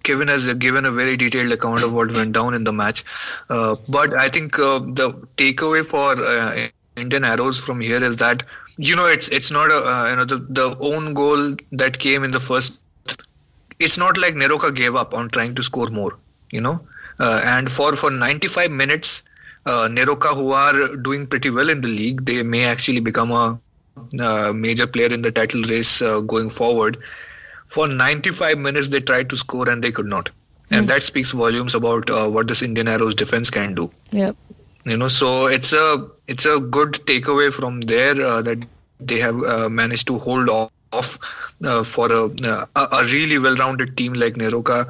Kevin 0.03 0.29
has 0.29 0.53
given 0.53 0.85
a 0.85 0.91
very 0.91 1.17
detailed 1.17 1.51
account 1.51 1.83
of 1.83 1.93
what 1.93 2.11
went 2.11 2.33
down 2.33 2.53
in 2.53 2.63
the 2.63 2.71
match. 2.71 3.03
Uh, 3.49 3.75
but 3.89 4.17
I 4.17 4.29
think 4.29 4.57
uh, 4.57 4.79
the 4.79 5.27
takeaway 5.35 5.85
for 5.85 6.13
uh, 6.23 6.67
Indian 6.95 7.25
Arrows 7.25 7.59
from 7.59 7.81
here 7.81 8.01
is 8.01 8.17
that 8.17 8.43
you 8.77 8.95
know 8.95 9.05
it's 9.05 9.27
it's 9.29 9.51
not 9.51 9.69
a 9.69 9.81
uh, 9.93 10.07
you 10.09 10.15
know 10.15 10.25
the 10.25 10.37
the 10.49 10.77
own 10.79 11.13
goal 11.13 11.55
that 11.73 11.99
came 11.99 12.23
in 12.23 12.31
the 12.31 12.39
first. 12.39 12.79
It's 13.79 13.97
not 13.97 14.17
like 14.17 14.33
Neroka 14.35 14.73
gave 14.73 14.95
up 14.95 15.13
on 15.13 15.29
trying 15.29 15.55
to 15.55 15.63
score 15.63 15.89
more, 15.89 16.17
you 16.51 16.61
know. 16.61 16.79
Uh, 17.19 17.41
and 17.45 17.69
for 17.69 17.95
for 17.95 18.11
95 18.11 18.71
minutes, 18.71 19.23
Neroka, 19.65 20.33
who 20.33 20.51
are 20.51 20.95
doing 20.97 21.27
pretty 21.27 21.49
well 21.49 21.69
in 21.69 21.81
the 21.81 21.87
league, 21.87 22.25
they 22.25 22.43
may 22.43 22.65
actually 22.65 23.01
become 23.01 23.31
a 23.31 23.59
major 24.53 24.87
player 24.87 25.11
in 25.11 25.21
the 25.21 25.31
title 25.31 25.61
race 25.63 26.01
going 26.25 26.49
forward. 26.49 26.97
For 27.67 27.87
95 27.87 28.57
minutes 28.57 28.87
they 28.87 28.99
tried 28.99 29.29
to 29.29 29.37
score 29.37 29.69
and 29.69 29.83
they 29.83 29.91
could 29.91 30.05
not. 30.05 30.31
And 30.71 30.85
mm. 30.85 30.89
that 30.89 31.03
speaks 31.03 31.31
volumes 31.31 31.75
about 31.75 32.09
uh, 32.09 32.29
what 32.29 32.47
this 32.47 32.61
indian 32.61 32.87
arrows 32.87 33.15
defense 33.15 33.49
can 33.49 33.75
do. 33.75 33.91
Yep. 34.11 34.35
You 34.85 34.97
know 34.97 35.07
so 35.07 35.47
it's 35.47 35.73
a 35.73 36.07
it's 36.27 36.45
a 36.45 36.59
good 36.59 36.93
takeaway 36.93 37.53
from 37.53 37.81
there 37.81 38.19
uh, 38.21 38.41
that 38.41 38.65
they 38.99 39.19
have 39.19 39.35
uh, 39.43 39.69
managed 39.69 40.07
to 40.07 40.17
hold 40.17 40.49
off 40.49 41.19
uh, 41.63 41.83
for 41.83 42.11
a, 42.11 42.29
uh, 42.43 42.65
a 42.75 43.03
really 43.11 43.37
well-rounded 43.37 43.97
team 43.97 44.13
like 44.13 44.35
Neroka 44.35 44.87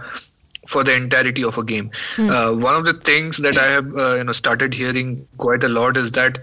for 0.68 0.84
the 0.84 0.96
entirety 0.96 1.44
of 1.44 1.58
a 1.58 1.64
game. 1.64 1.90
Mm. 2.16 2.62
one 2.62 2.76
of 2.76 2.86
the 2.86 2.94
things 2.94 3.38
that 3.38 3.58
I 3.58 3.68
have 3.72 3.86
you 4.20 4.24
know 4.24 4.32
started 4.32 4.74
hearing 4.74 5.28
quite 5.38 5.64
a 5.64 5.70
lot 5.70 5.98
is 5.98 6.12
that 6.12 6.40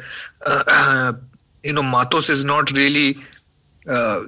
you 1.62 1.73
know 1.73 1.83
Matos 1.83 2.31
is 2.31 2.45
not 2.45 2.71
really 2.73 3.16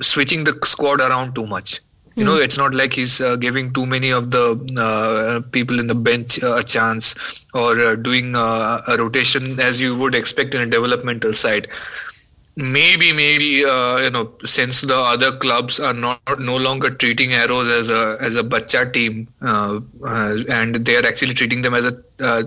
switching 0.00 0.44
the 0.44 0.58
squad 0.62 1.00
around 1.00 1.34
too 1.34 1.46
much 1.46 1.80
you 2.16 2.24
know, 2.24 2.36
hmm. 2.36 2.42
it's 2.42 2.56
not 2.56 2.72
like 2.72 2.94
he's 2.94 3.20
uh, 3.20 3.36
giving 3.36 3.74
too 3.74 3.84
many 3.84 4.10
of 4.10 4.30
the 4.30 4.56
uh, 4.80 5.46
people 5.50 5.78
in 5.78 5.86
the 5.86 5.94
bench 5.94 6.42
uh, 6.42 6.56
a 6.56 6.62
chance 6.62 7.46
or 7.54 7.78
uh, 7.78 7.96
doing 7.96 8.34
uh, 8.34 8.80
a 8.88 8.96
rotation 8.96 9.60
as 9.60 9.82
you 9.82 9.94
would 9.94 10.14
expect 10.14 10.54
in 10.54 10.62
a 10.62 10.66
developmental 10.66 11.34
side. 11.34 11.68
Maybe, 12.58 13.12
maybe 13.12 13.66
uh, 13.66 13.98
you 13.98 14.10
know, 14.10 14.32
since 14.42 14.80
the 14.80 14.96
other 14.96 15.30
clubs 15.32 15.78
are 15.78 15.92
not 15.92 16.20
no 16.38 16.56
longer 16.56 16.88
treating 16.88 17.32
Arrows 17.32 17.68
as 17.68 17.90
a 17.90 18.16
as 18.18 18.36
a 18.36 18.42
bacha 18.42 18.90
team, 18.90 19.28
and 19.42 20.74
they 20.74 20.96
are 20.96 21.06
actually 21.06 21.34
treating 21.34 21.60
them 21.60 21.74
as 21.74 21.84
a 21.84 21.92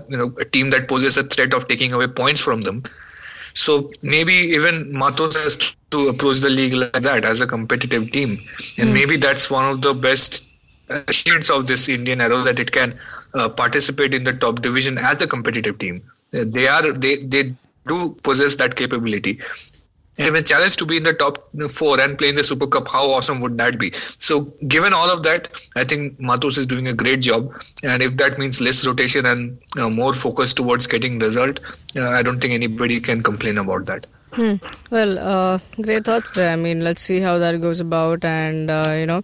you 0.08 0.16
know 0.16 0.34
a 0.40 0.44
team 0.44 0.70
that 0.70 0.88
poses 0.88 1.16
a 1.16 1.22
threat 1.22 1.54
of 1.54 1.68
taking 1.68 1.92
away 1.92 2.08
points 2.08 2.40
from 2.40 2.60
them. 2.62 2.82
So 3.54 3.88
maybe 4.02 4.32
even 4.32 4.92
Matos 4.92 5.36
has 5.36 5.56
to 5.90 6.08
approach 6.08 6.38
the 6.38 6.50
league 6.50 6.72
like 6.72 6.92
that 6.92 7.24
as 7.24 7.40
a 7.40 7.46
competitive 7.46 8.10
team, 8.10 8.44
and 8.78 8.90
mm. 8.90 8.92
maybe 8.92 9.16
that's 9.16 9.48
one 9.48 9.70
of 9.70 9.80
the 9.80 9.94
best 9.94 10.44
achievements 10.88 11.50
of 11.50 11.68
this 11.68 11.88
Indian 11.88 12.20
Arrow 12.20 12.38
that 12.38 12.58
it 12.58 12.72
can 12.72 12.98
uh, 13.34 13.48
participate 13.48 14.12
in 14.12 14.24
the 14.24 14.32
top 14.32 14.60
division 14.60 14.98
as 14.98 15.22
a 15.22 15.28
competitive 15.28 15.78
team. 15.78 16.02
Uh, 16.34 16.44
they 16.46 16.66
are 16.66 16.92
they 16.92 17.18
they 17.18 17.52
do 17.86 18.16
possess 18.24 18.56
that 18.56 18.74
capability. 18.74 19.40
And 20.20 20.34
when 20.34 20.44
challenged 20.44 20.78
to 20.80 20.86
be 20.86 20.98
in 20.98 21.02
the 21.02 21.14
top 21.14 21.48
four 21.70 21.98
and 21.98 22.18
play 22.18 22.28
in 22.28 22.34
the 22.34 22.44
Super 22.44 22.66
Cup, 22.66 22.88
how 22.88 23.10
awesome 23.10 23.40
would 23.40 23.56
that 23.56 23.78
be? 23.78 23.90
So, 23.92 24.42
given 24.68 24.92
all 24.92 25.10
of 25.10 25.22
that, 25.22 25.48
I 25.76 25.84
think 25.84 26.20
Matos 26.20 26.58
is 26.58 26.66
doing 26.66 26.88
a 26.88 26.92
great 26.92 27.20
job. 27.20 27.54
And 27.82 28.02
if 28.02 28.18
that 28.18 28.38
means 28.38 28.60
less 28.60 28.86
rotation 28.86 29.24
and 29.24 29.58
uh, 29.78 29.88
more 29.88 30.12
focus 30.12 30.52
towards 30.52 30.86
getting 30.86 31.18
result, 31.18 31.60
uh, 31.96 32.10
I 32.10 32.22
don't 32.22 32.38
think 32.38 32.52
anybody 32.52 33.00
can 33.00 33.22
complain 33.22 33.56
about 33.56 33.86
that. 33.86 34.06
Hmm. 34.32 34.56
Well, 34.90 35.18
uh, 35.18 35.58
great 35.80 36.04
thoughts 36.04 36.32
there. 36.32 36.52
I 36.52 36.56
mean, 36.56 36.84
let's 36.84 37.02
see 37.02 37.20
how 37.20 37.38
that 37.38 37.60
goes 37.60 37.80
about. 37.80 38.22
And, 38.22 38.70
uh, 38.70 38.94
you 38.96 39.06
know, 39.06 39.22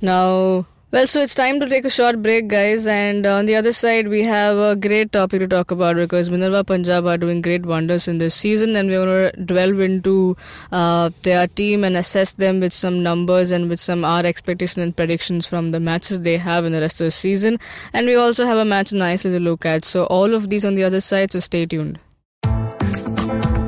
now 0.00 0.64
well, 0.92 1.06
so 1.06 1.20
it's 1.20 1.34
time 1.34 1.58
to 1.58 1.68
take 1.68 1.84
a 1.84 1.90
short 1.90 2.22
break, 2.22 2.46
guys. 2.46 2.86
And 2.86 3.26
on 3.26 3.46
the 3.46 3.56
other 3.56 3.72
side, 3.72 4.06
we 4.06 4.22
have 4.22 4.56
a 4.56 4.76
great 4.76 5.10
topic 5.10 5.40
to 5.40 5.48
talk 5.48 5.72
about 5.72 5.96
because 5.96 6.30
Minerva 6.30 6.62
Punjab 6.62 7.06
are 7.06 7.18
doing 7.18 7.42
great 7.42 7.66
wonders 7.66 8.06
in 8.06 8.18
this 8.18 8.36
season, 8.36 8.76
and 8.76 8.88
we're 8.88 9.04
going 9.04 9.32
to 9.32 9.44
delve 9.44 9.80
into 9.80 10.36
uh, 10.70 11.10
their 11.24 11.48
team 11.48 11.82
and 11.82 11.96
assess 11.96 12.32
them 12.32 12.60
with 12.60 12.72
some 12.72 13.02
numbers 13.02 13.50
and 13.50 13.68
with 13.68 13.80
some 13.80 14.04
our 14.04 14.24
expectations 14.24 14.78
and 14.78 14.96
predictions 14.96 15.44
from 15.44 15.72
the 15.72 15.80
matches 15.80 16.20
they 16.20 16.36
have 16.36 16.64
in 16.64 16.72
the 16.72 16.80
rest 16.80 17.00
of 17.00 17.06
the 17.06 17.10
season. 17.10 17.58
And 17.92 18.06
we 18.06 18.14
also 18.14 18.46
have 18.46 18.56
a 18.56 18.64
match 18.64 18.92
in 18.92 18.98
ISL 18.98 19.32
to 19.32 19.40
look 19.40 19.66
at. 19.66 19.84
So 19.84 20.04
all 20.04 20.34
of 20.34 20.50
these 20.50 20.64
on 20.64 20.76
the 20.76 20.84
other 20.84 21.00
side. 21.00 21.32
So 21.32 21.40
stay 21.40 21.66
tuned. 21.66 21.98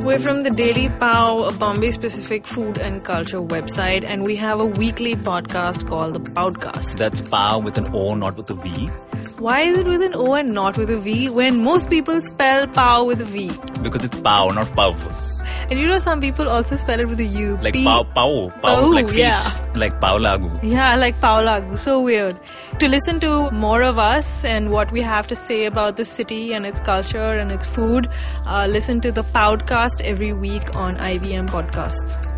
We're 0.09 0.19
from 0.19 0.43
the 0.43 0.49
Daily 0.49 0.89
Pao, 0.89 1.43
a 1.43 1.53
Bombay 1.53 1.91
specific 1.91 2.47
food 2.47 2.79
and 2.79 3.05
culture 3.05 3.43
website, 3.43 4.05
and 4.05 4.23
we 4.23 4.37
have 4.37 4.59
a 4.59 4.65
weekly 4.65 5.15
podcast 5.15 5.87
called 5.87 6.15
The 6.15 6.21
Podcast. 6.21 6.97
That's 6.97 7.21
Pao 7.21 7.59
with 7.59 7.77
an 7.77 7.95
O, 7.95 8.15
not 8.15 8.39
with 8.39 8.49
a 8.49 8.55
V. 8.55 8.87
Why 9.39 9.61
is 9.61 9.77
it 9.77 9.87
with 9.87 10.01
an 10.01 10.15
O 10.15 10.33
and 10.33 10.55
not 10.55 10.79
with 10.79 10.89
a 10.89 10.99
V 10.99 11.29
when 11.29 11.63
most 11.63 11.91
people 11.91 12.23
spell 12.23 12.67
Pav 12.69 13.07
with 13.07 13.21
a 13.21 13.27
V? 13.27 13.53
Because 13.83 14.03
it's 14.03 14.19
Pao, 14.19 14.49
not 14.49 14.75
Pav. 14.75 14.97
And 15.71 15.79
you 15.79 15.87
know, 15.87 15.99
some 15.99 16.21
people 16.21 16.49
also 16.49 16.77
spell 16.77 17.01
it 17.01 17.09
with 17.09 17.21
a 17.21 17.25
U. 17.25 17.59
Like 17.63 17.75
P- 17.75 17.85
Pau, 17.85 18.05
Pau, 18.05 18.51
Pau, 18.63 18.91
like 18.91 19.09
feet. 19.09 19.19
Yeah. 19.19 19.73
Like 19.75 20.01
Pau 20.01 20.19
Lagu. 20.19 20.59
Yeah, 20.63 20.97
like 20.97 21.21
Pau 21.21 21.41
Lagu. 21.43 21.79
So 21.79 22.01
weird. 22.01 22.39
To 22.81 22.89
listen 22.89 23.21
to 23.21 23.51
more 23.51 23.83
of 23.83 23.99
us 23.99 24.45
and 24.45 24.71
what 24.71 24.91
we 24.93 25.01
have 25.03 25.27
to 25.29 25.37
say 25.37 25.67
about 25.67 25.97
the 25.97 26.05
city 26.05 26.53
and 26.53 26.67
its 26.67 26.81
culture 26.81 27.39
and 27.39 27.51
its 27.53 27.67
food, 27.67 28.09
uh, 28.47 28.67
listen 28.67 29.01
to 29.01 29.13
the 29.13 29.25
podcast 29.25 30.01
every 30.03 30.33
week 30.33 30.75
on 30.77 30.97
IVM 30.97 31.49
Podcasts. 31.49 32.38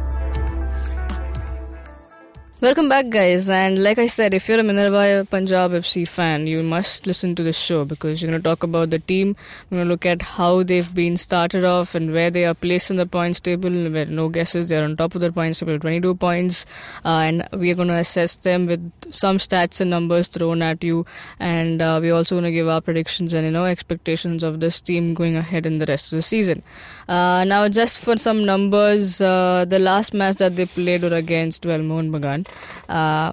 Welcome 2.62 2.90
back, 2.90 3.08
guys. 3.08 3.48
And 3.48 3.82
like 3.82 3.98
I 3.98 4.06
said, 4.06 4.34
if 4.34 4.46
you're 4.46 4.60
a 4.60 4.62
Minerva 4.62 5.26
Punjab 5.30 5.70
FC 5.70 6.06
fan, 6.06 6.46
you 6.46 6.62
must 6.62 7.06
listen 7.06 7.34
to 7.36 7.42
this 7.42 7.56
show 7.56 7.86
because 7.86 8.20
you're 8.20 8.30
going 8.30 8.42
to 8.42 8.46
talk 8.46 8.62
about 8.62 8.90
the 8.90 8.98
team. 8.98 9.34
We're 9.70 9.76
going 9.76 9.86
to 9.86 9.90
look 9.90 10.04
at 10.04 10.20
how 10.20 10.62
they've 10.62 10.94
been 10.94 11.16
started 11.16 11.64
off 11.64 11.94
and 11.94 12.12
where 12.12 12.30
they 12.30 12.44
are 12.44 12.52
placed 12.52 12.90
in 12.90 12.98
the 12.98 13.06
points 13.06 13.40
table. 13.40 13.70
Where 13.70 14.04
no 14.04 14.28
guesses, 14.28 14.68
they're 14.68 14.84
on 14.84 14.94
top 14.98 15.14
of 15.14 15.22
the 15.22 15.32
points 15.32 15.60
table, 15.60 15.78
22 15.78 16.16
points. 16.16 16.66
Uh, 17.02 17.20
and 17.20 17.48
we 17.54 17.70
are 17.70 17.74
going 17.74 17.88
to 17.88 17.96
assess 17.96 18.36
them 18.36 18.66
with 18.66 18.92
some 19.10 19.38
stats 19.38 19.80
and 19.80 19.88
numbers 19.88 20.28
thrown 20.28 20.60
at 20.60 20.84
you. 20.84 21.06
And 21.38 21.80
uh, 21.80 21.98
we're 22.02 22.14
also 22.14 22.34
going 22.34 22.44
to 22.44 22.52
give 22.52 22.68
our 22.68 22.82
predictions 22.82 23.32
and 23.32 23.46
you 23.46 23.52
know 23.52 23.64
expectations 23.64 24.42
of 24.42 24.60
this 24.60 24.82
team 24.82 25.14
going 25.14 25.34
ahead 25.34 25.64
in 25.64 25.78
the 25.78 25.86
rest 25.86 26.12
of 26.12 26.16
the 26.18 26.22
season. 26.22 26.62
Uh, 27.10 27.42
now, 27.42 27.68
just 27.68 27.98
for 27.98 28.16
some 28.16 28.44
numbers, 28.44 29.20
uh, 29.20 29.64
the 29.68 29.80
last 29.80 30.14
match 30.14 30.36
that 30.36 30.54
they 30.54 30.64
played 30.64 31.02
were 31.02 31.16
against 31.16 31.66
well 31.66 31.80
Mohun 31.80 32.12
Bagan. 32.12 32.46
Uh, 32.88 33.32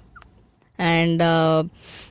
and 0.78 1.22
uh, 1.22 1.62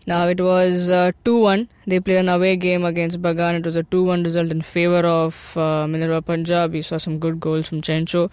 now 0.08 0.28
it 0.30 0.40
was 0.40 0.90
uh, 0.90 1.12
2 1.26 1.42
1. 1.42 1.68
They 1.86 2.00
played 2.00 2.20
an 2.20 2.30
away 2.30 2.56
game 2.56 2.86
against 2.86 3.22
Bagan. 3.22 3.60
It 3.60 3.66
was 3.66 3.76
a 3.76 3.84
2 3.84 4.02
1 4.02 4.24
result 4.24 4.50
in 4.50 4.62
favor 4.62 5.06
of 5.06 5.56
Minerva 5.58 6.22
Punjab. 6.22 6.72
We 6.72 6.82
saw 6.82 6.98
some 6.98 7.20
good 7.20 7.42
goals 7.42 7.68
from 7.68 7.82
Chencho. 7.82 8.30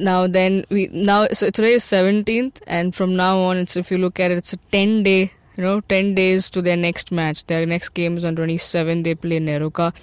Now 0.00 0.26
then 0.26 0.64
we 0.68 0.88
now 0.92 1.28
so 1.32 1.50
today 1.50 1.74
is 1.74 1.84
17th 1.84 2.60
and 2.66 2.92
from 2.92 3.14
now 3.14 3.38
on 3.38 3.56
it's 3.58 3.76
if 3.76 3.90
you 3.92 3.98
look 3.98 4.18
at 4.18 4.32
it 4.32 4.38
it's 4.38 4.52
a 4.52 4.56
10 4.72 5.04
day 5.04 5.30
you 5.56 5.62
know 5.62 5.80
10 5.80 6.14
days 6.14 6.50
to 6.50 6.62
their 6.62 6.76
next 6.76 7.12
match. 7.12 7.44
Their 7.46 7.66
next 7.66 7.90
game 7.90 8.16
is 8.16 8.24
on 8.24 8.36
27 8.36 9.02
they 9.02 9.14
play 9.14 9.38
neroka 9.38 9.94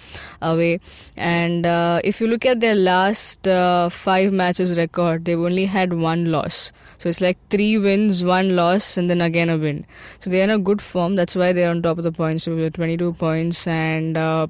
away. 0.41 0.79
And 1.17 1.65
uh, 1.65 2.01
if 2.03 2.21
you 2.21 2.27
look 2.27 2.45
at 2.45 2.59
their 2.59 2.75
last 2.75 3.47
uh, 3.47 3.89
five 3.89 4.31
matches 4.31 4.77
record 4.77 5.25
they've 5.25 5.39
only 5.39 5.65
had 5.65 5.93
one 5.93 6.31
loss. 6.31 6.71
So 6.97 7.09
it's 7.09 7.21
like 7.21 7.37
three 7.49 7.77
wins 7.77 8.23
one 8.23 8.55
loss 8.55 8.97
and 8.97 9.09
then 9.09 9.21
again 9.21 9.49
a 9.49 9.57
win. 9.57 9.85
So 10.19 10.29
they're 10.29 10.43
in 10.43 10.49
a 10.49 10.59
good 10.59 10.81
form. 10.81 11.15
That's 11.15 11.35
why 11.35 11.53
they're 11.53 11.69
on 11.69 11.81
top 11.81 11.97
of 11.97 12.03
the 12.03 12.11
points. 12.11 12.45
With 12.45 12.73
22 12.73 13.13
points 13.13 13.67
and 13.67 14.17
uh, 14.17 14.47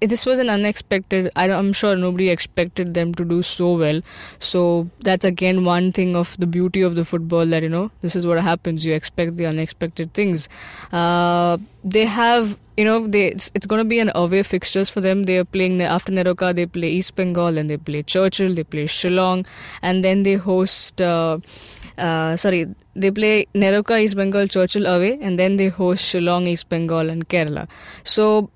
this 0.00 0.26
was 0.26 0.38
an 0.38 0.48
unexpected 0.48 1.30
I, 1.36 1.48
am 1.48 1.72
sure 1.72 1.96
nobody 1.96 2.28
expected 2.28 2.94
them 2.94 3.14
to 3.14 3.24
do 3.24 3.42
so 3.42 3.76
well. 3.76 4.00
So 4.38 4.88
that's 5.00 5.24
again 5.24 5.64
one 5.64 5.92
thing 5.92 6.16
of 6.16 6.36
the 6.38 6.46
beauty 6.46 6.82
of 6.82 6.94
the 6.94 7.04
football 7.04 7.46
that 7.46 7.62
you 7.62 7.68
know 7.68 7.90
this 8.02 8.14
is 8.14 8.26
what 8.26 8.40
happens. 8.40 8.84
You 8.84 8.94
expect 8.94 9.36
the 9.36 9.46
unexpected 9.46 10.12
things. 10.14 10.48
Uh, 10.92 11.58
they 11.82 12.04
have 12.04 12.58
you 12.76 12.84
know 12.84 13.06
they 13.06 13.28
it's, 13.28 13.50
it's 13.54 13.66
going 13.66 13.80
to 13.80 13.88
be 13.88 13.98
an 13.98 14.12
away 14.14 14.42
fixtures 14.42 14.90
for 14.90 15.00
them. 15.00 15.24
They 15.24 15.38
are 15.38 15.44
playing 15.44 15.80
after 15.82 16.12
neroka 16.12 16.54
they 16.54 16.66
play 16.66 16.90
east 16.90 17.14
bengal 17.16 17.58
and 17.58 17.70
they 17.70 17.78
play 17.78 18.02
churchill 18.02 18.54
they 18.54 18.64
play 18.64 18.84
shillong 18.84 19.46
and 19.82 20.04
then 20.04 20.22
they 20.22 20.34
host 20.34 21.00
uh, 21.00 21.38
uh, 21.96 22.36
sorry 22.36 22.66
they 22.94 23.10
play 23.10 23.46
neroka 23.54 24.00
east 24.00 24.16
bengal 24.16 24.46
churchill 24.46 24.86
away 24.86 25.18
and 25.20 25.38
then 25.38 25.56
they 25.56 25.68
host 25.68 26.04
shillong 26.04 26.46
east 26.46 26.68
bengal 26.68 27.08
and 27.08 27.28
kerala. 27.28 27.66
So 28.04 28.50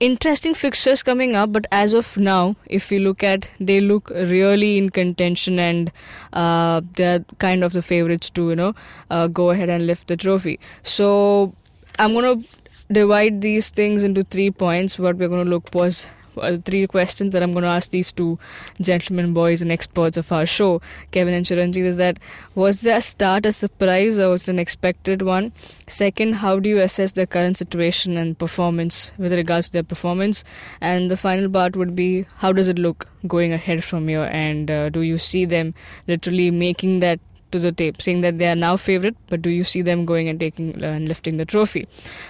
interesting 0.00 0.54
fixtures 0.54 1.02
coming 1.02 1.34
up, 1.34 1.52
but 1.52 1.66
as 1.72 1.94
of 1.94 2.16
now, 2.16 2.54
if 2.66 2.90
we 2.90 2.98
look 2.98 3.22
at, 3.22 3.48
they 3.58 3.80
look 3.80 4.10
really 4.10 4.78
in 4.78 4.90
contention 4.90 5.58
and 5.58 5.92
uh, 6.32 6.80
they're 6.94 7.24
kind 7.38 7.64
of 7.64 7.72
the 7.72 7.82
favorites 7.82 8.30
to, 8.30 8.50
you 8.50 8.56
know, 8.56 8.74
uh, 9.10 9.26
go 9.26 9.50
ahead 9.50 9.68
and 9.68 9.86
lift 9.86 10.06
the 10.08 10.16
trophy. 10.16 10.60
So 10.82 11.52
I'm 11.98 12.14
to 12.42 12.48
divide 12.92 13.40
these 13.40 13.70
things 13.70 14.04
into 14.04 14.24
three 14.24 14.50
points. 14.50 14.98
What 14.98 15.16
we're 15.16 15.28
to 15.44 15.50
look 15.50 15.74
was 15.74 16.06
uh, 16.40 16.56
three 16.64 16.86
questions 16.86 17.32
that 17.32 17.42
I'm 17.42 17.52
going 17.52 17.62
to 17.62 17.68
ask 17.68 17.90
these 17.90 18.12
two 18.12 18.38
gentlemen, 18.80 19.32
boys, 19.32 19.62
and 19.62 19.72
experts 19.72 20.16
of 20.16 20.30
our 20.32 20.46
show, 20.46 20.80
Kevin 21.10 21.34
and 21.34 21.44
Chiranjeev, 21.44 21.84
is 21.84 21.96
that 21.96 22.18
was 22.54 22.80
their 22.82 23.00
start 23.00 23.46
a 23.46 23.52
surprise 23.52 24.18
or 24.18 24.30
was 24.30 24.48
it 24.48 24.52
an 24.52 24.58
expected 24.58 25.22
one? 25.22 25.52
Second, 25.86 26.34
how 26.34 26.58
do 26.58 26.68
you 26.68 26.80
assess 26.80 27.12
their 27.12 27.26
current 27.26 27.58
situation 27.58 28.16
and 28.16 28.38
performance 28.38 29.12
with 29.18 29.32
regards 29.32 29.66
to 29.66 29.72
their 29.72 29.82
performance? 29.82 30.44
And 30.80 31.10
the 31.10 31.16
final 31.16 31.50
part 31.50 31.76
would 31.76 31.94
be 31.94 32.26
how 32.36 32.52
does 32.52 32.68
it 32.68 32.78
look 32.78 33.08
going 33.26 33.52
ahead 33.52 33.84
from 33.84 34.08
here? 34.08 34.24
And 34.24 34.70
uh, 34.70 34.88
do 34.90 35.02
you 35.02 35.18
see 35.18 35.44
them 35.44 35.74
literally 36.06 36.50
making 36.50 37.00
that 37.00 37.20
to 37.52 37.58
the 37.58 37.72
tape, 37.72 38.00
saying 38.00 38.20
that 38.22 38.38
they 38.38 38.48
are 38.48 38.56
now 38.56 38.76
favorite, 38.76 39.16
but 39.28 39.42
do 39.42 39.50
you 39.50 39.64
see 39.64 39.82
them 39.82 40.04
going 40.04 40.28
and 40.28 40.40
taking 40.40 40.82
uh, 40.82 40.86
and 40.86 41.08
lifting 41.08 41.36
the 41.36 41.44
trophy? 41.44 41.86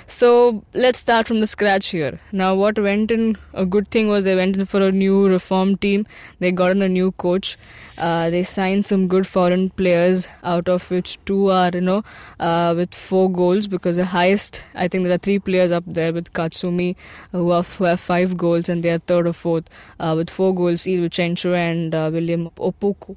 So 0.06 0.64
let's 0.75 0.98
start 0.98 1.26
from 1.26 1.40
the 1.40 1.46
scratch 1.46 1.88
here. 1.88 2.20
Now, 2.32 2.54
what 2.54 2.78
went 2.78 3.10
in 3.10 3.37
a 3.54 3.66
good 3.66 3.88
thing 3.88 4.08
was 4.08 4.25
they 4.25 4.37
went 4.37 4.56
in 4.56 4.66
for 4.66 4.80
a 4.80 4.92
new 4.92 5.28
reform 5.28 5.76
team. 5.76 6.06
They 6.38 6.52
got 6.52 6.72
in 6.72 6.82
a 6.82 6.88
new 6.88 7.12
coach. 7.12 7.56
Uh, 7.96 8.30
they 8.30 8.42
signed 8.42 8.87
some 8.87 9.08
good 9.08 9.26
foreign 9.26 9.70
players, 9.70 10.28
out 10.44 10.68
of 10.68 10.90
which 10.90 11.18
two 11.25 11.50
are 11.50 11.70
you 11.75 11.80
know 11.80 12.02
uh, 12.38 12.75
with 12.76 12.94
four 12.94 13.30
goals 13.30 13.66
because 13.66 13.96
the 13.96 14.04
highest 14.04 14.64
I 14.75 14.88
think 14.88 15.04
there 15.04 15.14
are 15.14 15.18
three 15.18 15.38
players 15.38 15.72
up 15.72 15.84
there 15.87 16.12
with 16.12 16.32
Katsumi 16.32 16.94
who 17.32 17.50
have, 17.50 17.75
who 17.76 17.84
have 17.84 18.00
five 18.00 18.37
goals 18.37 18.68
and 18.68 18.82
they 18.82 18.90
are 18.90 18.98
third 18.98 19.26
or 19.26 19.32
fourth 19.32 19.68
uh, 19.98 20.14
with 20.16 20.30
four 20.30 20.54
goals 20.54 20.87
each 20.87 21.00
with 21.00 21.12
Chencho 21.12 21.54
and 21.54 21.94
uh, 21.94 22.10
William 22.12 22.50
Opoku. 22.50 23.16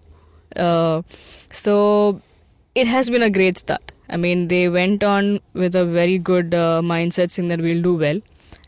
Uh, 0.56 1.02
so 1.52 2.22
it 2.76 2.88
has 2.88 3.10
been 3.10 3.24
a 3.24 3.30
great 3.30 3.58
start. 3.58 3.92
I 4.10 4.18
mean, 4.18 4.48
they 4.50 4.68
went 4.70 5.04
on 5.04 5.40
with 5.54 5.76
a 5.76 5.86
very 5.86 6.18
good 6.18 6.54
uh, 6.54 6.82
mindset, 6.84 7.32
saying 7.32 7.48
that 7.48 7.62
we'll 7.62 7.82
do 7.82 7.96
well, 7.96 8.20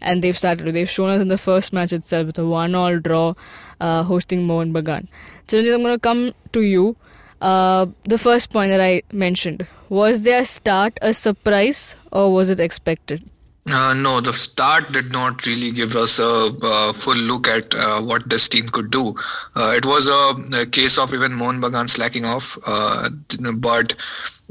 and 0.02 0.22
they've 0.22 0.38
started. 0.38 0.74
They've 0.74 0.90
shown 0.90 1.10
us 1.10 1.22
in 1.22 1.28
the 1.28 1.38
first 1.38 1.74
match 1.74 1.92
itself 1.92 2.28
with 2.28 2.40
a 2.40 2.46
one-all 2.46 3.00
draw, 3.00 3.34
uh, 3.82 4.04
hosting 4.04 4.48
Mohun 4.48 4.74
Bagan. 4.74 5.08
Chiranjeev, 5.48 5.74
I'm 5.74 5.82
going 5.82 5.96
to 5.96 6.00
come 6.00 6.32
to 6.54 6.62
you. 6.62 6.96
Uh, 7.42 7.88
the 8.06 8.18
first 8.18 8.52
point 8.52 8.72
that 8.72 8.80
I 8.80 9.02
mentioned 9.12 9.68
was 9.90 10.22
their 10.22 10.46
start 10.46 10.98
a 11.02 11.14
surprise 11.14 11.98
or 12.14 12.34
was 12.34 12.50
it 12.50 12.62
expected? 12.62 13.30
Uh, 13.72 13.94
no, 13.94 14.20
the 14.20 14.34
start 14.34 14.92
did 14.92 15.14
not 15.14 15.46
really 15.46 15.72
give 15.72 15.96
us 15.96 16.20
a, 16.20 16.50
uh, 16.62 16.92
full 16.92 17.16
look 17.16 17.48
at 17.48 17.74
uh, 17.76 18.02
what 18.02 18.30
this 18.30 18.50
team 18.50 18.66
could 18.68 18.92
do. 18.92 19.14
Uh, 19.56 19.74
it 19.78 19.86
was 19.86 20.08
a, 20.08 20.62
a, 20.62 20.66
case 20.66 20.98
of 20.98 21.14
even 21.14 21.32
Mohun 21.32 21.62
Bagan 21.62 21.88
slacking 21.88 22.26
off, 22.26 22.58
uh, 22.68 23.10
but 23.56 23.96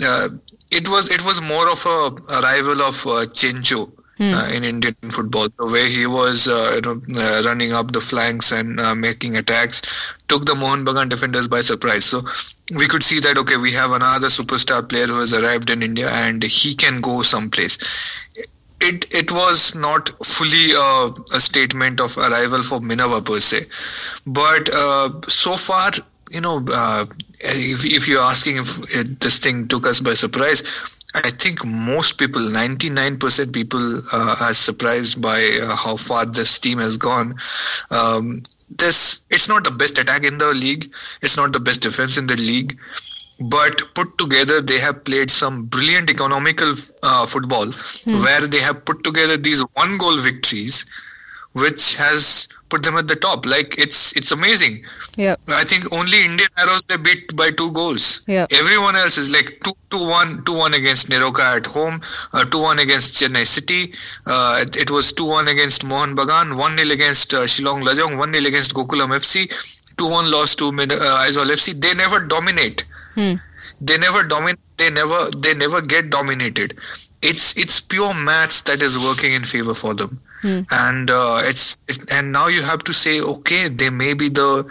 uh, 0.02 0.28
it 0.70 0.88
was 0.88 1.10
it 1.10 1.26
was 1.26 1.42
more 1.42 1.68
of 1.70 1.84
a, 1.84 2.40
arrival 2.40 2.80
of 2.80 2.94
uh, 3.06 3.26
Chencho. 3.28 3.92
Hmm. 4.18 4.54
in 4.54 4.62
Indian 4.62 4.94
football, 5.08 5.48
the 5.56 5.72
way 5.72 5.88
he 5.88 6.06
was, 6.06 6.46
you 6.46 6.82
know, 6.82 7.00
running 7.44 7.72
up 7.72 7.90
the 7.90 8.00
flanks 8.00 8.52
and 8.52 8.76
making 9.00 9.36
attacks, 9.36 10.14
took 10.28 10.44
the 10.44 10.54
Mohun 10.54 10.84
Bagan 10.84 11.08
defenders 11.08 11.48
by 11.48 11.60
surprise. 11.60 12.04
So 12.04 12.20
we 12.76 12.86
could 12.86 13.02
see 13.02 13.20
that 13.20 13.38
okay, 13.38 13.56
we 13.56 13.72
have 13.72 13.90
another 13.90 14.28
superstar 14.28 14.86
player 14.86 15.06
who 15.06 15.18
has 15.18 15.32
arrived 15.32 15.70
in 15.70 15.82
India, 15.82 16.08
and 16.10 16.42
he 16.42 16.74
can 16.74 17.00
go 17.00 17.22
someplace 17.22 17.78
it 18.82 19.14
it 19.14 19.30
was 19.30 19.74
not 19.74 20.08
fully 20.24 20.74
uh, 20.76 21.10
a 21.34 21.40
statement 21.40 22.00
of 22.00 22.16
arrival 22.18 22.62
for 22.62 22.80
Minerva 22.80 23.22
per 23.22 23.40
se, 23.40 23.60
but 24.26 24.68
uh, 24.74 25.08
so 25.28 25.56
far, 25.56 25.90
you 26.30 26.40
know, 26.40 26.60
uh, 26.72 27.04
if 27.40 27.84
if 27.84 28.08
you're 28.08 28.22
asking 28.22 28.58
if 28.58 28.94
it, 28.94 29.20
this 29.20 29.38
thing 29.38 29.68
took 29.68 29.86
us 29.86 30.00
by 30.00 30.14
surprise, 30.14 30.62
I 31.14 31.30
think 31.30 31.64
most 31.64 32.18
people, 32.18 32.40
99% 32.40 33.52
people, 33.52 34.00
uh, 34.12 34.36
are 34.40 34.54
surprised 34.54 35.20
by 35.20 35.38
uh, 35.62 35.76
how 35.76 35.96
far 35.96 36.24
this 36.24 36.58
team 36.58 36.78
has 36.78 36.96
gone. 36.96 37.34
Um, 37.90 38.42
this 38.70 39.26
it's 39.30 39.48
not 39.48 39.64
the 39.64 39.70
best 39.70 39.98
attack 39.98 40.24
in 40.24 40.38
the 40.38 40.52
league. 40.54 40.92
It's 41.20 41.36
not 41.36 41.52
the 41.52 41.60
best 41.60 41.82
defense 41.82 42.16
in 42.16 42.26
the 42.26 42.36
league 42.36 42.78
but 43.42 43.80
put 43.94 44.16
together 44.18 44.60
they 44.60 44.78
have 44.78 45.04
played 45.04 45.30
some 45.30 45.64
brilliant 45.66 46.10
economical 46.10 46.72
uh, 47.02 47.26
football 47.26 47.66
mm. 47.66 48.24
where 48.24 48.46
they 48.46 48.60
have 48.60 48.84
put 48.84 49.02
together 49.04 49.36
these 49.36 49.62
one 49.74 49.98
goal 49.98 50.16
victories 50.18 50.84
which 51.54 51.96
has 51.96 52.48
put 52.70 52.82
them 52.82 52.96
at 52.96 53.06
the 53.08 53.16
top. 53.16 53.44
Like 53.44 53.78
it's 53.78 54.16
it's 54.16 54.32
amazing. 54.32 54.84
Yeah. 55.16 55.34
I 55.48 55.64
think 55.64 55.92
only 55.92 56.24
indian 56.24 56.48
arrows 56.56 56.84
they 56.84 56.96
beat 56.96 57.36
by 57.36 57.50
two 57.50 57.70
goals. 57.72 58.22
Yeah. 58.26 58.46
Everyone 58.50 58.96
else 58.96 59.18
is 59.18 59.30
like 59.30 59.60
2 59.64 59.72
2 59.90 60.08
1 60.08 60.44
2 60.44 60.56
1 60.56 60.74
against 60.74 61.10
neroka 61.10 61.44
at 61.56 61.66
home 61.66 62.00
uh, 62.32 62.44
2 62.44 62.58
1 62.58 62.78
against 62.78 63.20
chennai 63.20 63.44
city. 63.44 63.92
Uh, 64.26 64.62
it, 64.62 64.76
it, 64.76 64.90
was 64.90 65.12
2 65.12 65.26
1 65.26 65.48
against 65.48 65.84
mohun 65.84 66.16
bagan 66.16 66.56
1 66.56 66.78
0 66.78 66.90
against 66.98 67.34
uh, 67.34 67.44
shillong 67.46 67.84
lajong 67.90 68.16
1 68.18 68.32
0 68.32 68.46
against 68.52 68.74
gokulam 68.74 69.12
fc 69.20 69.44
2 69.98 70.08
1 70.08 70.30
loss 70.30 70.54
to 70.54 70.68
uh, 70.68 71.24
aizawl 71.24 71.52
fc 71.58 71.76
they 71.84 71.94
never 71.94 72.20
dominate 72.36 72.84
Hmm. 73.14 73.34
They 73.80 73.98
never 73.98 74.22
dominate. 74.24 74.60
They 74.76 74.90
never. 74.90 75.30
They 75.38 75.54
never 75.54 75.80
get 75.80 76.10
dominated. 76.10 76.74
It's 77.22 77.56
it's 77.58 77.80
pure 77.80 78.14
maths 78.14 78.62
that 78.62 78.82
is 78.82 78.98
working 78.98 79.32
in 79.32 79.44
favor 79.44 79.74
for 79.74 79.94
them, 79.94 80.18
hmm. 80.40 80.60
and 80.70 81.10
uh, 81.10 81.40
it's 81.42 81.80
it, 81.88 82.12
and 82.12 82.32
now 82.32 82.48
you 82.48 82.62
have 82.62 82.82
to 82.84 82.92
say 82.92 83.20
okay, 83.20 83.68
they 83.68 83.90
may 83.90 84.14
be 84.14 84.28
the 84.28 84.64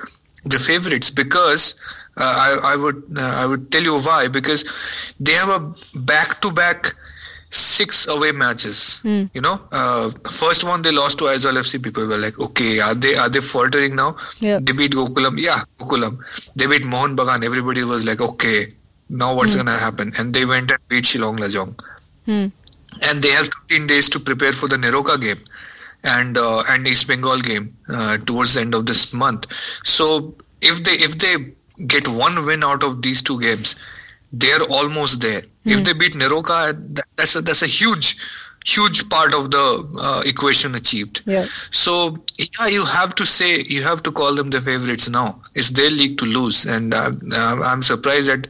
the 0.46 0.58
favorites 0.58 1.12
because 1.12 1.76
uh, 2.18 2.36
I 2.48 2.74
I 2.74 2.76
would 2.76 3.04
uh, 3.18 3.36
I 3.44 3.46
would 3.46 3.72
tell 3.72 3.84
you 3.84 4.00
why 4.00 4.28
because 4.28 5.16
they 5.20 5.34
have 5.34 5.50
a 5.50 6.00
back 6.00 6.42
to 6.42 6.52
back 6.52 6.94
six 7.52 8.08
away 8.08 8.32
matches. 8.32 9.02
Mm. 9.04 9.30
You 9.34 9.42
know, 9.42 9.60
uh, 9.72 10.10
first 10.32 10.64
one 10.64 10.82
they 10.82 10.92
lost 10.92 11.20
to 11.20 11.26
Aizawl 11.26 11.58
FC. 11.60 11.84
People 11.84 12.08
were 12.08 12.18
like, 12.18 12.40
okay, 12.40 12.80
are 12.80 12.96
they 12.96 13.16
are 13.16 13.30
they 13.30 13.40
faltering 13.42 13.96
now? 13.96 14.16
Yeah. 14.40 14.60
They 14.62 14.74
beat 14.74 14.92
Gokulam. 14.94 15.38
Yeah, 15.38 15.60
Gokulam. 15.80 16.18
They 16.56 16.68
beat 16.68 16.86
Mohun 16.86 17.16
Bagan. 17.16 17.44
Everybody 17.44 17.84
was 17.84 18.06
like, 18.08 18.22
okay, 18.22 18.66
now 19.10 19.36
what's 19.36 19.56
Mm. 19.56 19.66
gonna 19.66 19.78
happen? 19.78 20.12
And 20.18 20.34
they 20.34 20.46
went 20.46 20.72
and 20.72 20.80
beat 20.88 21.04
Shillong 21.04 21.38
Lajong. 21.38 21.76
Hmm. 22.26 22.48
And 23.10 23.22
they 23.24 23.30
have 23.30 23.46
15 23.46 23.88
days 23.88 24.10
to 24.10 24.20
prepare 24.20 24.52
for 24.52 24.68
the 24.68 24.76
Neroka 24.76 25.20
game 25.22 25.44
and 26.04 26.38
uh, 26.38 26.64
and 26.70 26.88
East 26.88 27.08
Bengal 27.08 27.40
game 27.40 27.76
uh, 27.94 28.18
towards 28.20 28.54
the 28.56 28.62
end 28.62 28.74
of 28.76 28.86
this 28.86 29.14
month. 29.14 29.52
So 29.52 30.36
if 30.62 30.84
they 30.84 30.92
if 30.94 31.18
they 31.18 31.54
get 31.88 32.08
one 32.08 32.36
win 32.46 32.64
out 32.64 32.84
of 32.84 33.02
these 33.02 33.22
two 33.22 33.40
games, 33.42 33.76
they're 34.34 34.64
almost 34.70 35.22
there. 35.22 35.42
If 35.66 35.78
Hmm. 35.80 35.84
they 35.84 35.94
beat 35.94 36.14
Neroka, 36.14 36.74
that, 36.96 37.04
that's 37.18 37.36
a 37.36 37.42
that's 37.42 37.62
a 37.62 37.68
huge 37.68 38.16
huge 38.64 39.10
part 39.10 39.34
of 39.34 39.50
the 39.50 40.00
uh, 40.02 40.22
equation 40.26 40.76
achieved. 40.76 41.22
Yeah. 41.26 41.46
So 41.72 42.14
yeah, 42.38 42.68
you 42.68 42.86
have 42.86 43.16
to 43.16 43.26
say 43.26 43.62
you 43.62 43.82
have 43.84 44.04
to 44.04 44.12
call 44.12 44.36
them 44.36 44.50
the 44.52 44.62
favorites 44.62 45.10
now. 45.10 45.42
It's 45.56 45.72
their 45.72 45.90
league 45.90 46.18
to 46.20 46.26
lose, 46.26 46.66
and 46.66 46.94
uh, 46.94 47.12
uh, 47.34 47.62
I'm 47.66 47.82
surprised 47.82 48.30
at 48.30 48.48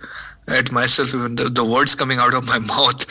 at 0.49 0.71
myself 0.71 1.13
even 1.15 1.35
the, 1.35 1.45
the 1.49 1.63
words 1.63 1.95
coming 1.95 2.17
out 2.19 2.33
of 2.35 2.45
my 2.47 2.59
mouth. 2.73 3.01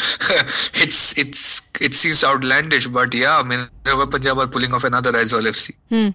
it's 0.85 1.19
it's 1.19 1.63
it 1.81 1.95
seems 1.95 2.23
outlandish, 2.25 2.87
but 2.89 3.15
yeah, 3.15 3.39
I 3.39 3.43
mean, 3.43 3.67
Punjab 3.85 4.39
are 4.39 4.47
pulling 4.47 4.73
off 4.75 4.85
another 4.85 5.13
Aizawl 5.13 5.47
FC. 5.55 5.75
Hmm. 5.89 6.09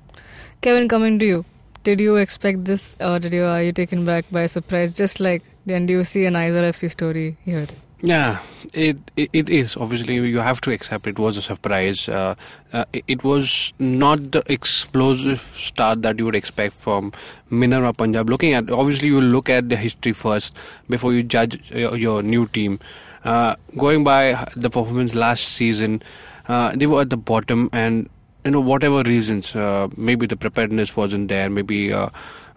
Kevin, 0.62 0.88
coming 0.88 1.20
to 1.20 1.26
you. 1.26 1.46
Did 1.84 2.00
you 2.02 2.16
expect 2.16 2.66
this, 2.66 2.96
or 3.00 3.20
did 3.20 3.34
you 3.34 3.44
are 3.46 3.62
you 3.62 3.72
taken 3.72 4.06
back 4.06 4.26
by 4.32 4.46
surprise? 4.48 4.96
Just 4.96 5.20
like, 5.20 5.44
then 5.66 5.86
do 5.86 5.94
you 5.94 6.04
see 6.04 6.26
an 6.26 6.34
Aizawl 6.34 6.70
FC 6.70 6.90
story 6.90 7.38
here? 7.44 7.68
Yeah, 8.02 8.40
it, 8.74 9.00
it 9.16 9.30
it 9.34 9.50
is 9.50 9.76
obviously 9.78 10.16
you 10.16 10.40
have 10.40 10.60
to 10.62 10.72
accept 10.72 11.08
it 11.08 11.18
was 11.18 11.38
a 11.38 11.42
surprise. 11.42 12.08
Uh, 12.08 12.36
uh, 12.74 12.86
it, 12.94 13.04
it 13.08 13.24
was 13.24 13.74
not 13.80 14.32
the 14.32 14.44
explosive 14.52 15.40
start 15.40 16.02
that 16.04 16.20
you 16.20 16.26
would 16.26 16.36
expect 16.36 16.74
from 16.74 17.14
Minerva 17.50 17.94
Punjab. 17.94 18.30
Looking 18.30 18.54
at 18.54 18.70
obviously 18.70 19.08
you 19.08 19.22
look 19.22 19.50
at 19.50 19.70
the 19.70 19.76
history 19.76 20.12
first 20.12 20.58
before 20.90 21.14
you 21.14 21.24
judge 21.24 21.72
your, 21.72 21.96
your 21.96 22.22
new 22.22 22.46
team. 22.48 22.80
Uh, 23.24 23.56
going 23.76 24.04
by 24.04 24.46
the 24.56 24.70
performance 24.70 25.16
last 25.16 25.46
season, 25.46 26.04
uh, 26.48 26.76
they 26.76 26.86
were 26.86 27.02
at 27.02 27.10
the 27.10 27.18
bottom 27.18 27.70
and 27.74 28.08
you 28.44 28.52
know 28.52 28.60
whatever 28.60 29.02
reasons 29.04 29.56
uh, 29.56 29.88
maybe 29.98 30.28
the 30.28 30.36
preparedness 30.36 30.96
wasn't 30.96 31.28
there 31.28 31.50
maybe 31.50 31.92
uh, 31.92 32.10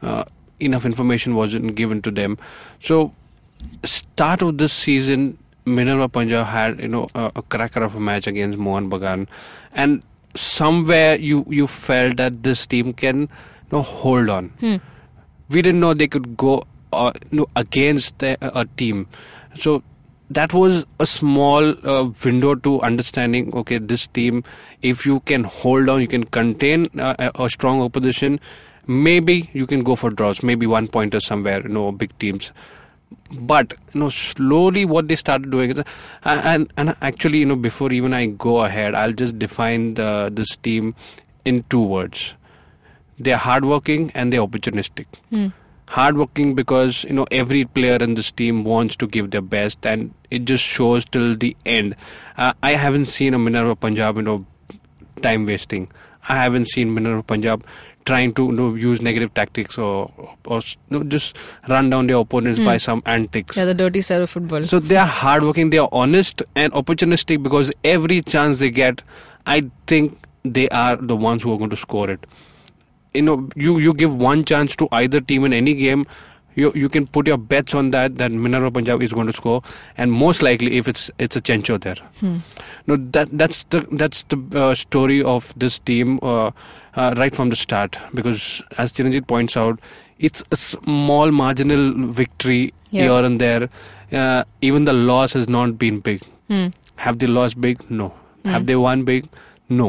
uh, 0.03 0.25
enough 0.61 0.85
information 0.85 1.35
wasn't 1.35 1.75
given 1.75 2.03
to 2.03 2.11
them 2.11 2.37
so 2.81 3.13
start 3.85 4.43
of 4.43 4.59
this 4.59 4.73
season 4.73 5.39
Minerva 5.65 6.09
Punjab 6.09 6.47
had 6.47 6.81
you 6.81 6.89
know 6.89 7.09
a, 7.15 7.31
a 7.37 7.43
cracker 7.43 7.83
of 7.83 7.95
a 7.95 8.01
match 8.01 8.27
against 8.27 8.59
Mohun 8.59 8.91
Bagan 8.91 9.27
and 9.73 10.03
somewhere 10.35 11.17
you 11.17 11.45
you 11.49 11.67
felt 11.67 12.17
that 12.17 12.43
this 12.43 12.67
team 12.67 12.93
can 12.93 13.21
you 13.23 13.29
know, 13.73 13.83
hold 13.83 14.29
on 14.29 14.49
Hmm. 14.61 14.77
we 15.49 15.63
didn't 15.63 15.81
know 15.81 15.95
they 15.95 16.09
could 16.09 16.37
go 16.37 16.65
uh, 16.93 17.13
you 17.31 17.39
know, 17.39 17.47
against 17.57 18.19
the, 18.19 18.37
a 18.41 18.65
team 18.65 19.07
so 19.55 19.83
that 20.31 20.53
was 20.53 20.85
a 21.01 21.07
small 21.07 21.71
uh, 21.89 22.11
window 22.23 22.55
to 22.55 22.83
understanding. 22.83 23.51
Okay, 23.55 23.79
this 23.79 24.07
team, 24.07 24.45
if 24.83 25.07
you 25.07 25.21
can 25.21 25.45
hold 25.45 25.89
on, 25.89 26.03
you 26.03 26.07
can 26.07 26.25
contain 26.25 26.85
uh, 26.99 27.15
a, 27.19 27.45
a 27.45 27.49
strong 27.49 27.81
opposition. 27.81 28.39
Maybe 28.89 29.51
you 29.53 29.67
can 29.67 29.83
go 29.83 29.95
for 29.95 30.11
draws. 30.11 30.43
Maybe 30.43 30.67
one 30.67 30.89
pointer 30.89 31.21
somewhere. 31.21 31.63
You 31.63 31.69
know, 31.69 31.93
big 31.93 32.19
teams. 32.19 32.51
But 33.41 33.75
you 33.93 34.01
know, 34.01 34.09
slowly 34.09 34.85
what 34.85 35.09
they 35.09 35.17
started 35.17 35.51
doing 35.51 35.71
is, 35.71 35.83
and 36.25 36.73
and 36.77 36.97
actually, 37.03 37.39
you 37.39 37.47
know, 37.47 37.57
before 37.57 37.93
even 37.93 38.15
I 38.15 38.27
go 38.27 38.59
ahead, 38.61 38.95
I'll 38.95 39.13
just 39.13 39.39
define 39.39 39.95
the, 39.95 40.31
this 40.33 40.57
team 40.57 40.95
in 41.45 41.65
two 41.71 41.83
words. 41.83 42.35
They're 43.19 43.37
hardworking 43.37 44.11
and 44.15 44.33
they're 44.33 44.41
opportunistic 44.41 45.07
hardworking 45.89 46.55
because 46.55 47.05
you 47.05 47.15
know 47.15 47.27
every 47.31 47.65
player 47.65 47.97
in 47.97 48.15
this 48.15 48.31
team 48.31 48.63
wants 48.63 48.95
to 48.95 49.07
give 49.07 49.31
their 49.31 49.41
best 49.41 49.87
and 49.87 50.13
it 50.31 50.45
just 50.45 50.63
shows 50.63 51.05
till 51.07 51.35
the 51.35 51.57
end 51.65 51.97
uh, 52.37 52.53
i 52.63 52.73
haven't 52.75 53.07
seen 53.07 53.33
a 53.33 53.39
minerva 53.39 53.75
punjab 53.75 54.17
you 54.17 54.23
know 54.23 54.45
time 55.23 55.47
wasting 55.47 55.91
i 56.29 56.37
haven't 56.37 56.67
seen 56.67 56.95
minerva 56.95 57.23
punjab 57.23 57.65
trying 58.09 58.33
to 58.33 58.45
you 58.47 58.53
know, 58.53 58.75
use 58.75 59.03
negative 59.03 59.33
tactics 59.35 59.79
or 59.87 60.11
or 60.47 60.61
you 60.67 60.99
know, 60.99 61.03
just 61.15 61.39
run 61.69 61.91
down 61.95 62.07
their 62.13 62.21
opponents 62.27 62.61
by 62.69 62.77
hmm. 62.77 62.85
some 62.87 63.03
antics 63.15 63.57
Yeah, 63.57 63.67
the 63.71 63.75
dirty 63.75 64.01
side 64.01 64.23
of 64.27 64.31
football. 64.37 64.63
so 64.63 64.81
they 64.93 64.97
are 64.97 65.11
hardworking, 65.19 65.71
they 65.77 65.83
are 65.85 65.91
honest 66.03 66.43
and 66.55 66.73
opportunistic 66.83 67.43
because 67.49 67.73
every 67.97 68.23
chance 68.23 68.65
they 68.65 68.71
get, 68.71 69.03
I 69.47 69.59
think 69.87 70.19
they 70.59 70.69
are 70.85 70.97
the 71.13 71.17
ones 71.17 71.43
who 71.43 71.53
are 71.53 71.59
going 71.59 71.71
to 71.77 71.83
score 71.85 72.11
it. 72.11 72.27
You 73.15 73.23
know, 73.23 73.37
you, 73.57 73.79
you 73.79 73.95
give 73.95 74.17
one 74.25 74.43
chance 74.45 74.77
to 74.77 74.89
either 74.93 75.21
team 75.21 75.45
in 75.45 75.53
any 75.53 75.75
game, 75.75 76.07
you 76.63 76.71
you 76.83 76.89
can 76.95 77.07
put 77.17 77.27
your 77.31 77.39
bets 77.53 77.75
on 77.81 77.91
that 77.95 78.17
that 78.23 78.33
Minerva 78.47 78.71
Punjab 78.79 79.03
is 79.07 79.13
going 79.19 79.31
to 79.33 79.37
score, 79.41 79.59
and 79.97 80.13
most 80.23 80.43
likely 80.49 80.71
if 80.81 80.89
it's 80.93 81.11
it's 81.27 81.41
a 81.41 81.43
Chencho 81.51 81.79
there. 81.87 81.97
No, 82.91 82.97
that 83.19 83.29
that's 83.43 83.63
the 83.75 83.81
that's 84.03 84.25
the 84.35 84.39
uh, 84.65 84.75
story 84.83 85.19
of 85.35 85.53
this 85.65 85.79
team 85.93 86.19
uh, 86.23 86.51
uh, 86.97 87.15
right 87.23 87.35
from 87.41 87.51
the 87.55 87.61
start. 87.63 87.99
Because 88.21 88.63
as 88.85 88.93
Chiranjit 88.99 89.27
points 89.35 89.57
out, 89.65 89.81
it's 90.31 90.43
a 90.59 90.61
small 90.65 91.31
marginal 91.45 91.87
victory 92.23 92.61
Yeah. 92.97 93.03
here 93.07 93.25
and 93.29 93.41
there. 93.41 93.69
Uh, 94.19 94.43
even 94.67 94.85
the 94.91 94.93
loss 95.09 95.35
has 95.39 95.49
not 95.55 95.73
been 95.81 96.01
big. 96.11 96.23
Hmm. 96.53 96.69
Have 97.07 97.19
they 97.25 97.27
lost 97.39 97.61
big? 97.65 97.83
No. 98.03 98.07
Have 98.53 98.65
they 98.71 98.77
won 98.83 99.03
big? 99.09 99.27
No. 99.81 99.89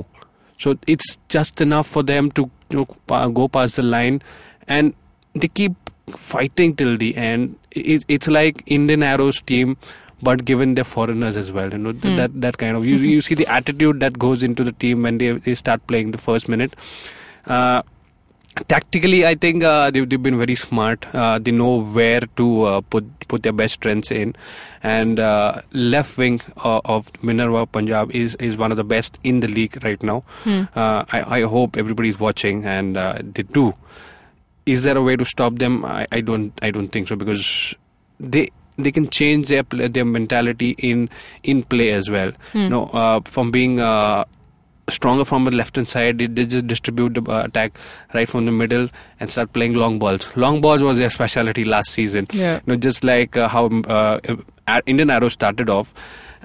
So 0.63 0.73
it's 0.93 1.17
just 1.36 1.62
enough 1.65 1.88
for 1.97 2.03
them 2.10 2.29
to 2.39 2.43
you 2.73 2.79
know, 2.79 3.29
go 3.38 3.47
past 3.47 3.77
the 3.77 3.86
line, 3.91 4.19
and 4.67 4.93
they 5.43 5.47
keep 5.62 5.88
fighting 6.11 6.75
till 6.75 6.97
the 6.97 7.15
end. 7.17 7.57
It, 7.71 8.05
it's 8.07 8.27
like 8.27 8.63
Indian 8.65 9.03
Arrows 9.03 9.41
team, 9.41 9.77
but 10.21 10.45
given 10.45 10.75
the 10.75 10.83
foreigners 10.83 11.37
as 11.37 11.51
well. 11.51 11.71
You 11.71 11.77
know 11.77 11.91
th- 11.93 12.17
that 12.17 12.41
that 12.41 12.57
kind 12.57 12.75
of 12.77 12.85
you 12.85 12.97
you 12.97 13.21
see 13.21 13.35
the 13.35 13.47
attitude 13.47 13.99
that 14.01 14.17
goes 14.19 14.43
into 14.43 14.63
the 14.63 14.71
team 14.73 15.03
when 15.03 15.17
they 15.17 15.31
they 15.31 15.55
start 15.55 15.85
playing 15.87 16.11
the 16.11 16.17
first 16.17 16.49
minute. 16.49 16.73
Uh, 17.45 17.81
tactically, 18.67 19.25
I 19.25 19.35
think 19.35 19.63
uh, 19.63 19.89
they've, 19.91 20.07
they've 20.09 20.21
been 20.21 20.37
very 20.37 20.55
smart. 20.55 21.05
Uh, 21.13 21.39
they 21.39 21.51
know 21.51 21.81
where 21.81 22.21
to 22.37 22.63
uh, 22.63 22.81
put 22.81 23.05
put 23.27 23.43
their 23.43 23.53
best 23.53 23.75
strengths 23.75 24.11
in, 24.11 24.35
and 24.83 25.19
uh, 25.19 25.61
left 25.71 26.17
wing 26.17 26.41
uh, 26.63 26.81
of 26.85 27.11
Minerva 27.23 27.65
Punjab 27.65 28.11
is 28.11 28.35
is 28.35 28.57
one 28.57 28.71
of 28.71 28.77
the 28.77 28.83
best 28.83 29.19
in 29.23 29.39
the 29.39 29.47
league 29.47 29.81
right 29.83 30.01
now. 30.03 30.23
Uh, 30.75 31.05
I, 31.11 31.39
I 31.39 31.41
hope 31.43 31.77
everybody's 31.77 32.19
watching 32.19 32.65
and 32.65 32.97
uh, 32.97 33.19
they 33.21 33.43
do. 33.43 33.73
Is 34.73 34.84
there 34.84 34.97
a 34.97 35.03
way 35.10 35.15
to 35.21 35.25
stop 35.25 35.60
them? 35.65 35.84
I, 35.86 36.08
I 36.12 36.21
don't 36.21 36.65
I 36.69 36.71
don't 36.71 36.89
think 36.97 37.08
so 37.12 37.15
because 37.15 37.75
they 38.19 38.49
they 38.77 38.91
can 38.97 39.08
change 39.19 39.47
their 39.53 39.63
their 39.97 40.05
mentality 40.17 40.71
in 40.89 41.10
in 41.43 41.63
play 41.75 41.91
as 41.91 42.10
well. 42.17 42.32
No, 42.53 42.84
uh, 43.03 43.21
from 43.36 43.51
being 43.55 43.79
uh, 43.79 44.25
stronger 44.89 45.25
from 45.25 45.45
the 45.45 45.51
left 45.51 45.75
hand 45.75 45.88
side. 45.88 46.17
They, 46.17 46.27
they 46.27 46.45
just 46.45 46.67
distribute 46.67 47.13
the 47.15 47.23
uh, 47.32 47.43
attack 47.43 47.77
right 48.13 48.29
from 48.29 48.45
the 48.45 48.51
middle 48.51 48.89
and 49.19 49.32
start 49.32 49.53
playing 49.53 49.75
long 49.75 49.99
balls. 49.99 50.29
Long 50.36 50.62
balls 50.62 50.84
was 50.84 50.97
their 50.97 51.10
specialty 51.10 51.65
last 51.65 51.91
season. 51.91 52.27
Yeah. 52.34 52.55
You 52.55 52.62
know, 52.67 52.75
just 52.75 53.03
like 53.03 53.38
uh, 53.38 53.47
how 53.47 53.67
uh, 53.88 54.19
uh, 54.67 54.82
Indian 54.86 55.10
Arrow 55.10 55.29
started 55.29 55.69
off. 55.69 55.93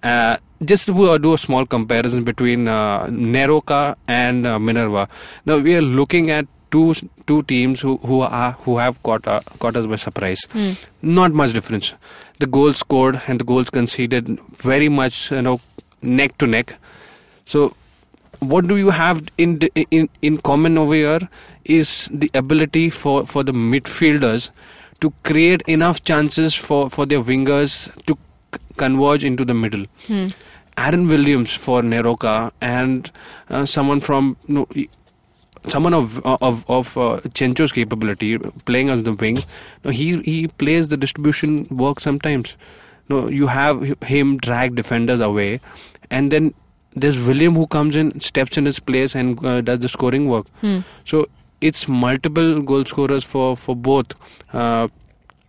Uh, 0.03 0.37
just 0.65 0.87
to 0.87 1.19
do 1.19 1.35
a 1.35 1.39
small 1.39 1.67
comparison 1.67 2.25
between 2.25 2.69
uh, 2.69 3.07
Neroka 3.07 3.97
and 4.07 4.47
uh, 4.47 4.59
Minerva. 4.59 5.09
Now 5.47 5.59
we 5.59 5.75
are 5.77 5.83
looking 5.83 6.31
at 6.31 6.47
two 6.75 6.95
two 7.31 7.39
teams 7.53 7.81
who 7.87 7.97
who 8.11 8.21
are 8.41 8.53
who 8.67 8.79
have 8.83 9.01
caught 9.09 9.27
uh, 9.37 9.41
caught 9.65 9.77
us 9.83 9.87
by 9.95 10.01
surprise. 10.09 10.43
Not 11.21 11.33
much 11.45 11.53
difference. 11.61 11.93
The 12.45 12.47
goals 12.59 12.79
scored 12.85 13.21
and 13.27 13.41
the 13.45 13.49
goals 13.55 13.71
conceded 13.79 14.31
very 14.69 14.89
much 15.01 15.23
you 15.39 15.43
know 15.49 15.57
neck 16.21 16.37
to 16.45 16.47
neck. 16.59 16.75
So 17.55 17.65
what 18.53 18.67
do 18.71 18.77
you 18.85 18.91
have 18.91 19.21
in 19.47 19.59
in 19.99 20.09
in 20.31 20.39
common 20.49 20.77
over 20.85 20.95
here 21.01 21.29
is 21.81 21.91
the 22.25 22.31
ability 22.41 22.87
for 23.03 23.19
for 23.35 23.45
the 23.51 23.53
midfielders 23.75 24.49
to 25.05 25.11
create 25.29 25.63
enough 25.77 26.03
chances 26.11 26.55
for 26.69 26.81
for 26.97 27.07
their 27.13 27.23
wingers 27.31 27.77
to 28.11 28.17
c- 28.55 28.61
converge 28.83 29.25
into 29.31 29.45
the 29.51 29.55
middle 29.63 29.87
aaron 30.85 31.07
williams 31.13 31.55
for 31.65 31.79
neroka 31.93 32.35
and 32.61 33.11
uh, 33.51 33.65
someone 33.75 34.01
from 34.09 34.37
no 34.59 34.67
someone 35.69 35.95
of 35.95 36.19
of 36.25 36.65
of 36.69 36.97
uh, 36.99 37.21
Chencho's 37.35 37.73
capability 37.73 38.39
playing 38.65 38.91
on 38.91 39.03
the 39.03 39.13
wing. 39.13 39.39
No, 39.85 39.91
he 39.91 40.21
he 40.23 40.49
plays 40.49 40.89
the 40.89 40.97
distribution 40.97 41.67
work 41.71 42.01
sometimes. 42.01 42.57
No, 43.09 43.29
you 43.29 43.47
have 43.49 43.83
him 44.03 44.37
drag 44.39 44.75
defenders 44.77 45.21
away, 45.21 45.61
and 46.11 46.31
then 46.31 46.55
there's 46.97 47.19
William 47.19 47.55
who 47.55 47.67
comes 47.67 47.97
in, 47.97 48.21
steps 48.21 48.57
in 48.57 48.65
his 48.67 48.79
place, 48.81 49.15
and 49.15 49.45
uh, 49.45 49.61
does 49.61 49.81
the 49.81 49.89
scoring 49.89 50.29
work. 50.29 50.47
So 51.05 51.29
it's 51.61 51.89
multiple 51.89 52.61
goal 52.63 52.85
scorers 52.85 53.25
for 53.25 53.57
for 53.57 53.75
both. 53.77 54.15
Uh, 54.53 54.89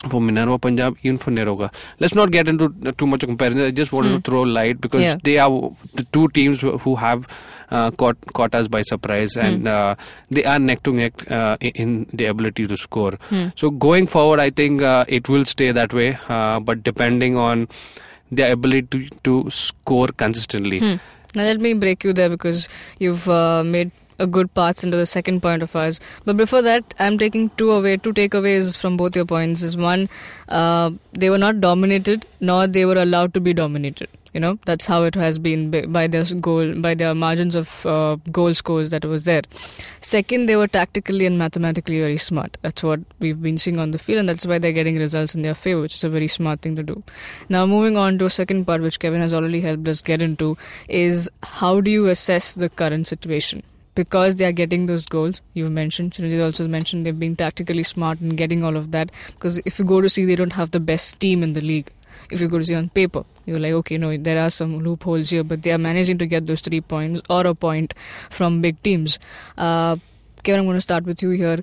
for 0.09 0.19
Minerva 0.21 0.59
Punjab, 0.59 0.97
even 1.01 1.17
for 1.17 1.31
Neroka. 1.31 1.73
Let's 1.99 2.13
not 2.13 2.29
get 2.29 2.47
into 2.47 2.67
too 2.97 3.07
much 3.07 3.23
of 3.23 3.29
comparison. 3.29 3.61
I 3.61 3.71
just 3.71 3.91
wanted 3.91 4.11
to 4.15 4.19
throw 4.29 4.41
light 4.43 4.79
because 4.79 5.01
Yeah. 5.03 5.15
they 5.23 5.37
are 5.39 5.71
the 5.95 6.03
two 6.17 6.27
teams 6.27 6.61
who 6.61 6.73
who 6.83 6.95
have 7.03 7.23
caught 7.69 8.17
caught 8.33 8.53
us 8.55 8.67
by 8.67 8.81
surprise, 8.83 9.35
and 9.37 9.67
uh, 9.67 9.95
they 10.29 10.43
are 10.45 10.59
neck 10.59 10.83
to 10.83 10.93
neck 10.93 11.13
uh, 11.31 11.57
in- 11.61 12.07
the 12.13 12.25
ability 12.25 12.67
to 12.67 12.77
score. 12.77 13.13
So 13.55 13.69
going 13.69 14.07
forward, 14.07 14.39
I 14.39 14.49
think 14.49 14.81
uh, 14.81 15.05
it 15.07 15.27
will 15.29 15.45
stay 15.45 15.71
that 15.71 15.93
way, 15.93 16.17
uh, 16.29 16.59
but 16.59 16.83
depending 16.83 17.37
on 17.37 17.67
their 18.31 18.51
ability 18.53 19.09
to, 19.09 19.19
to 19.23 19.49
score 19.49 20.07
consistently. 20.07 20.79
Now 21.35 21.43
let 21.43 21.59
me 21.59 21.73
break 21.73 22.03
you 22.03 22.13
there 22.13 22.29
because 22.29 22.67
you've 22.99 23.27
uh, 23.29 23.63
made 23.63 23.91
a 24.17 24.25
good 24.25 24.53
path 24.53 24.83
into 24.83 24.95
the 24.95 25.05
second 25.05 25.41
point 25.41 25.61
of 25.61 25.75
ours. 25.75 25.99
But 26.23 26.37
before 26.37 26.61
that, 26.61 26.93
I'm 26.99 27.17
taking 27.17 27.49
two 27.57 27.71
away, 27.71 27.97
two 27.97 28.13
takeaways 28.13 28.77
from 28.77 28.95
both 28.95 29.15
your 29.15 29.25
points. 29.25 29.61
Is 29.61 29.75
one, 29.75 30.07
uh, 30.47 30.91
they 31.11 31.29
were 31.29 31.37
not 31.37 31.59
dominated, 31.59 32.25
nor 32.39 32.67
they 32.67 32.85
were 32.85 32.97
allowed 32.97 33.33
to 33.33 33.41
be 33.41 33.53
dominated. 33.53 34.07
You 34.35 34.41
know, 34.41 34.59
that's 34.65 34.85
how 34.85 35.03
it 35.03 35.15
has 35.15 35.37
been 35.39 35.71
by- 35.71 36.07
their 36.07 36.25
goal, 36.45 36.71
by 36.85 36.93
their 36.93 37.15
margins 37.15 37.55
of 37.55 37.85
uh, 37.85 38.17
goal 38.37 38.53
scores 38.53 38.89
that 38.89 39.05
was 39.05 39.23
there. 39.23 39.43
Second, 40.01 40.49
they 40.49 40.57
were 40.57 40.67
tactically 40.67 41.25
and 41.25 41.37
mathematically 41.37 42.01
very 42.01 42.17
smart. 42.17 42.57
That's 42.61 42.83
what 42.83 42.99
we've 43.19 43.41
been 43.41 43.57
seeing 43.57 43.79
on 43.79 43.91
the 43.91 43.97
field, 43.97 44.19
and 44.19 44.27
that's 44.27 44.45
why 44.45 44.59
they're 44.59 44.73
getting 44.73 44.97
results 44.97 45.35
in 45.35 45.41
their 45.41 45.53
favor, 45.53 45.79
which 45.79 45.95
is 45.95 46.03
a 46.03 46.09
very 46.09 46.27
smart 46.27 46.59
thing 46.59 46.75
to 46.75 46.83
do. 46.83 47.01
Now, 47.47 47.65
moving 47.65 47.95
on 47.95 48.19
to 48.19 48.25
a 48.25 48.29
second 48.29 48.65
part, 48.65 48.81
which 48.81 48.99
Kevin 48.99 49.21
has 49.21 49.33
already 49.33 49.61
helped 49.61 49.87
us 49.87 50.01
get 50.01 50.21
into, 50.21 50.57
is 50.89 51.31
how 51.41 51.79
do 51.79 51.89
you 51.89 52.07
assess 52.07 52.55
the 52.55 52.67
current 52.67 53.07
situation? 53.07 53.63
Because 53.95 54.35
they 54.35 54.43
are 54.43 54.51
getting 54.51 54.87
those 54.87 55.05
goals, 55.05 55.39
you've 55.53 55.71
mentioned, 55.71 56.11
Chiranjit 56.11 56.43
also 56.43 56.67
mentioned 56.67 57.05
they've 57.05 57.17
been 57.17 57.37
tactically 57.37 57.83
smart 57.83 58.19
in 58.19 58.35
getting 58.35 58.65
all 58.65 58.75
of 58.75 58.91
that. 58.91 59.11
Because 59.27 59.61
if 59.63 59.79
you 59.79 59.85
go 59.85 60.01
to 60.01 60.09
see, 60.09 60.25
they 60.25 60.35
don't 60.35 60.51
have 60.51 60.71
the 60.71 60.81
best 60.81 61.21
team 61.21 61.41
in 61.41 61.53
the 61.53 61.61
league. 61.61 61.89
If 62.31 62.41
you 62.41 62.47
go 62.47 62.57
to 62.57 62.65
see 62.65 62.75
on 62.75 62.89
paper, 62.89 63.23
you're 63.45 63.59
like, 63.59 63.73
okay, 63.73 63.97
no, 63.97 64.15
there 64.17 64.41
are 64.41 64.49
some 64.49 64.79
loopholes 64.79 65.29
here, 65.29 65.43
but 65.43 65.61
they 65.61 65.71
are 65.71 65.77
managing 65.77 66.17
to 66.19 66.27
get 66.27 66.45
those 66.45 66.61
three 66.61 66.81
points 66.81 67.21
or 67.29 67.45
a 67.47 67.55
point 67.55 67.93
from 68.29 68.61
big 68.61 68.81
teams. 68.83 69.19
Uh, 69.57 69.97
Kevin, 70.43 70.61
I'm 70.61 70.65
going 70.65 70.77
to 70.77 70.81
start 70.81 71.05
with 71.05 71.21
you 71.21 71.31
here 71.31 71.59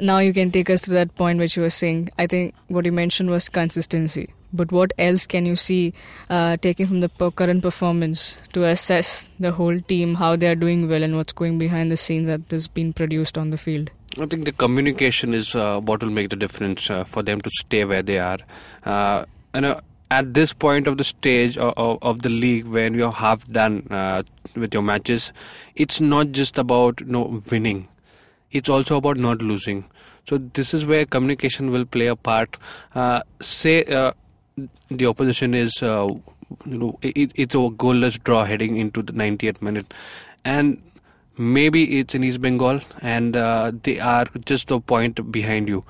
now 0.00 0.18
you 0.18 0.32
can 0.32 0.50
take 0.50 0.70
us 0.70 0.82
to 0.82 0.90
that 0.90 1.14
point 1.16 1.38
which 1.38 1.56
you 1.56 1.62
were 1.62 1.70
saying. 1.70 2.08
I 2.18 2.26
think 2.26 2.54
what 2.68 2.84
you 2.84 2.92
mentioned 2.92 3.30
was 3.30 3.48
consistency. 3.48 4.28
But 4.54 4.70
what 4.70 4.92
else 4.98 5.26
can 5.26 5.46
you 5.46 5.56
see 5.56 5.94
uh, 6.28 6.58
taking 6.58 6.86
from 6.86 7.00
the 7.00 7.08
current 7.08 7.62
performance 7.62 8.36
to 8.52 8.64
assess 8.64 9.28
the 9.40 9.52
whole 9.52 9.80
team, 9.80 10.14
how 10.14 10.36
they 10.36 10.48
are 10.48 10.54
doing 10.54 10.88
well, 10.88 11.02
and 11.02 11.16
what's 11.16 11.32
going 11.32 11.58
behind 11.58 11.90
the 11.90 11.96
scenes 11.96 12.28
that 12.28 12.50
has 12.50 12.68
been 12.68 12.92
produced 12.92 13.38
on 13.38 13.50
the 13.50 13.56
field? 13.56 13.90
I 14.18 14.26
think 14.26 14.44
the 14.44 14.52
communication 14.52 15.32
is 15.32 15.54
uh, 15.54 15.80
what 15.80 16.02
will 16.02 16.10
make 16.10 16.28
the 16.28 16.36
difference 16.36 16.90
uh, 16.90 17.02
for 17.04 17.22
them 17.22 17.40
to 17.40 17.50
stay 17.60 17.84
where 17.84 18.02
they 18.02 18.18
are. 18.18 18.38
Uh, 18.84 19.24
and 19.54 19.64
uh, 19.64 19.80
at 20.10 20.34
this 20.34 20.52
point 20.52 20.86
of 20.86 20.98
the 20.98 21.04
stage 21.04 21.56
of, 21.56 21.72
of, 21.78 21.98
of 22.02 22.20
the 22.20 22.28
league, 22.28 22.66
when 22.66 22.92
you're 22.92 23.10
half 23.10 23.48
done 23.48 23.86
uh, 23.90 24.22
with 24.54 24.74
your 24.74 24.82
matches, 24.82 25.32
it's 25.76 25.98
not 25.98 26.32
just 26.32 26.58
about 26.58 27.00
you 27.00 27.06
know, 27.06 27.40
winning. 27.50 27.88
It's 28.50 28.68
also 28.68 28.98
about 28.98 29.16
not 29.16 29.40
losing. 29.40 29.86
So 30.28 30.36
this 30.36 30.74
is 30.74 30.84
where 30.84 31.06
communication 31.06 31.70
will 31.70 31.86
play 31.86 32.06
a 32.06 32.16
part. 32.16 32.58
Uh, 32.94 33.22
say 33.40 33.84
uh, 33.84 34.12
the 34.90 35.06
opposition 35.06 35.54
is, 35.54 35.82
uh, 35.82 36.08
you 36.66 36.78
know, 36.78 36.98
it, 37.00 37.32
it's 37.34 37.54
a 37.54 37.58
goalless 37.58 38.22
draw 38.22 38.44
heading 38.44 38.76
into 38.76 39.00
the 39.00 39.14
90th 39.14 39.62
minute, 39.62 39.94
and 40.44 40.82
maybe 41.42 41.98
it's 41.98 42.14
in 42.14 42.24
East 42.24 42.40
Bengal, 42.40 42.80
and 43.00 43.36
uh, 43.36 43.72
they 43.82 43.98
are 44.00 44.26
just 44.44 44.70
a 44.70 44.80
point 44.80 45.30
behind 45.32 45.68
you. 45.68 45.84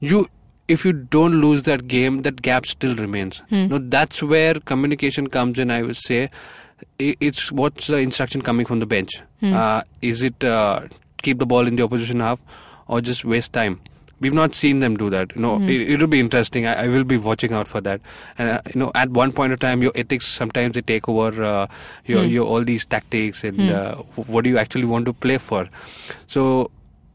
You, 0.00 0.28
if 0.68 0.84
you 0.84 0.92
don't 0.92 1.40
lose 1.40 1.62
that 1.64 1.86
game, 1.88 2.22
that 2.22 2.42
gap 2.42 2.66
still 2.66 2.94
remains. 2.94 3.42
No, 3.50 3.78
that's 3.78 4.22
where 4.22 4.54
communication 4.54 5.28
comes 5.28 5.58
in. 5.58 5.70
I 5.70 5.82
would 5.82 5.96
say, 5.96 6.30
it's 6.98 7.50
what's 7.52 7.86
the 7.88 7.98
instruction 7.98 8.40
coming 8.42 8.66
from 8.66 8.78
the 8.80 8.86
bench. 8.86 9.10
Uh, 9.42 9.82
is 10.02 10.22
it 10.22 10.44
uh, 10.44 10.82
keep 11.22 11.38
the 11.38 11.46
ball 11.46 11.66
in 11.66 11.76
the 11.76 11.82
opposition 11.82 12.20
half, 12.20 12.42
or 12.88 13.00
just 13.00 13.24
waste 13.24 13.52
time? 13.52 13.80
We've 14.20 14.34
not 14.34 14.54
seen 14.54 14.80
them 14.80 14.96
do 14.96 15.08
that. 15.10 15.34
You 15.34 15.42
know, 15.42 15.60
it, 15.62 15.80
it'll 15.92 16.06
be 16.06 16.20
interesting. 16.20 16.66
I, 16.66 16.74
I 16.84 16.88
will 16.88 17.04
be 17.04 17.16
watching 17.16 17.52
out 17.54 17.66
for 17.68 17.80
that. 17.80 18.00
And 18.38 18.50
uh, 18.50 18.60
you 18.74 18.78
know, 18.80 18.90
at 18.94 19.08
one 19.10 19.32
point 19.32 19.52
of 19.54 19.60
time, 19.60 19.82
your 19.82 19.92
ethics 19.94 20.26
sometimes 20.26 20.74
they 20.74 20.82
take 20.82 21.08
over 21.08 21.42
uh, 21.42 21.66
your 22.04 22.24
your 22.24 22.46
all 22.46 22.62
these 22.72 22.84
tactics 22.84 23.42
and 23.44 23.58
uh, 23.70 23.94
what 24.34 24.44
do 24.44 24.50
you 24.50 24.58
actually 24.58 24.84
want 24.84 25.06
to 25.06 25.14
play 25.14 25.38
for. 25.38 25.68
So 26.26 26.70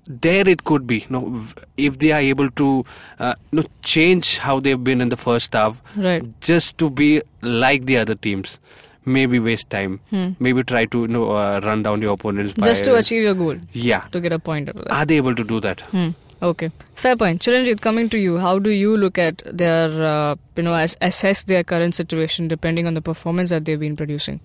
there 0.08 0.48
it 0.50 0.64
could 0.64 0.88
be. 0.88 0.98
You 1.00 1.06
know, 1.12 1.44
if 1.78 2.00
they 2.00 2.12
are 2.12 2.20
able 2.32 2.50
to 2.64 2.86
uh, 3.20 3.36
you 3.52 3.62
know 3.62 3.68
change 3.84 4.38
how 4.40 4.60
they've 4.60 4.84
been 4.84 5.00
in 5.02 5.10
the 5.10 5.18
first 5.18 5.54
half, 5.54 5.80
Right. 5.96 6.24
just 6.42 6.78
to 6.80 6.90
be 6.90 7.22
like 7.42 7.86
the 7.86 7.98
other 7.98 8.16
teams. 8.16 8.60
Maybe 9.08 9.38
waste 9.38 9.70
time. 9.70 10.00
Maybe 10.40 10.64
try 10.64 10.86
to 10.86 11.02
you 11.02 11.08
know 11.08 11.30
uh, 11.32 11.60
run 11.64 11.84
down 11.84 12.02
your 12.02 12.14
opponents. 12.14 12.54
By, 12.54 12.66
Just 12.66 12.86
to 12.86 12.96
achieve 12.96 13.22
your 13.22 13.36
goal, 13.36 13.58
Yeah. 13.72 14.00
to 14.12 14.20
get 14.20 14.32
a 14.34 14.40
point 14.40 14.70
out 14.70 14.78
of 14.78 14.86
that. 14.86 14.92
Are 14.92 15.06
they 15.06 15.18
able 15.18 15.36
to 15.36 15.44
do 15.44 15.60
that? 15.60 15.82
Hmm. 15.92 16.08
Okay, 16.46 16.72
fair 16.94 17.16
point. 17.16 17.42
Chiranjit, 17.42 17.82
coming 17.82 18.08
to 18.10 18.20
you, 18.20 18.38
how 18.38 18.60
do 18.60 18.70
you 18.70 18.96
look 18.96 19.18
at 19.18 19.42
their, 19.52 19.88
uh, 20.08 20.36
you 20.56 20.62
know, 20.62 20.76
as, 20.76 20.96
assess 21.02 21.42
their 21.42 21.64
current 21.64 21.96
situation 21.96 22.48
depending 22.48 22.86
on 22.86 22.94
the 22.94 23.02
performance 23.02 23.50
that 23.50 23.66
they've 23.66 23.80
been 23.80 23.96
producing? 23.96 24.40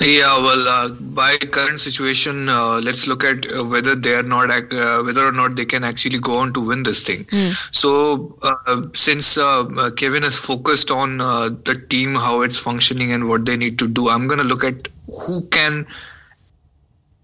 Yeah, 0.00 0.38
well, 0.38 0.66
uh, 0.66 0.88
by 0.88 1.36
current 1.36 1.78
situation, 1.78 2.48
uh, 2.48 2.80
let's 2.82 3.06
look 3.06 3.22
at 3.22 3.46
uh, 3.46 3.62
whether 3.64 3.94
they 3.94 4.14
are 4.14 4.24
not 4.24 4.50
act, 4.50 4.72
uh, 4.72 5.02
whether 5.02 5.24
or 5.24 5.30
not 5.30 5.54
they 5.54 5.66
can 5.66 5.84
actually 5.84 6.18
go 6.18 6.38
on 6.38 6.52
to 6.54 6.66
win 6.66 6.82
this 6.82 7.00
thing. 7.00 7.28
So, 7.70 8.36
uh, 8.42 8.82
since 8.94 9.38
uh, 9.38 9.90
Kevin 9.96 10.22
has 10.22 10.36
focused 10.36 10.90
on 10.90 11.20
uh, 11.20 11.50
the 11.64 11.74
team, 11.88 12.14
how 12.14 12.40
it's 12.40 12.58
functioning, 12.58 13.12
and 13.12 13.28
what 13.28 13.46
they 13.46 13.56
need 13.56 13.78
to 13.80 13.86
do, 13.86 14.08
I'm 14.08 14.26
going 14.26 14.40
to 14.40 14.44
look 14.44 14.64
at 14.64 14.88
who 15.06 15.42
can 15.48 15.86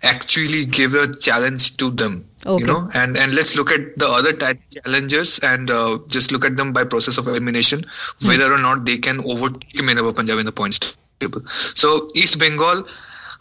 actually 0.02 0.66
give 0.66 0.94
a 0.94 1.12
challenge 1.12 1.78
to 1.78 1.90
them. 1.90 2.26
Okay. 2.46 2.60
You 2.60 2.66
know, 2.66 2.88
and 2.94 3.16
and 3.16 3.34
let's 3.34 3.56
look 3.56 3.72
at 3.72 3.98
the 3.98 4.08
other 4.08 4.32
challengers 4.32 5.40
and 5.40 5.70
uh, 5.70 5.98
just 6.06 6.30
look 6.32 6.44
at 6.44 6.56
them 6.56 6.72
by 6.72 6.84
process 6.84 7.18
of 7.18 7.26
elimination, 7.26 7.84
whether 8.26 8.52
or 8.52 8.58
not 8.58 8.84
they 8.84 8.98
can 8.98 9.20
overtake 9.24 9.82
Minerva 9.82 10.12
Punjab 10.12 10.38
in 10.38 10.46
the 10.46 10.52
points 10.52 10.96
table. 11.18 11.40
So 11.46 12.08
East 12.14 12.38
Bengal, 12.38 12.84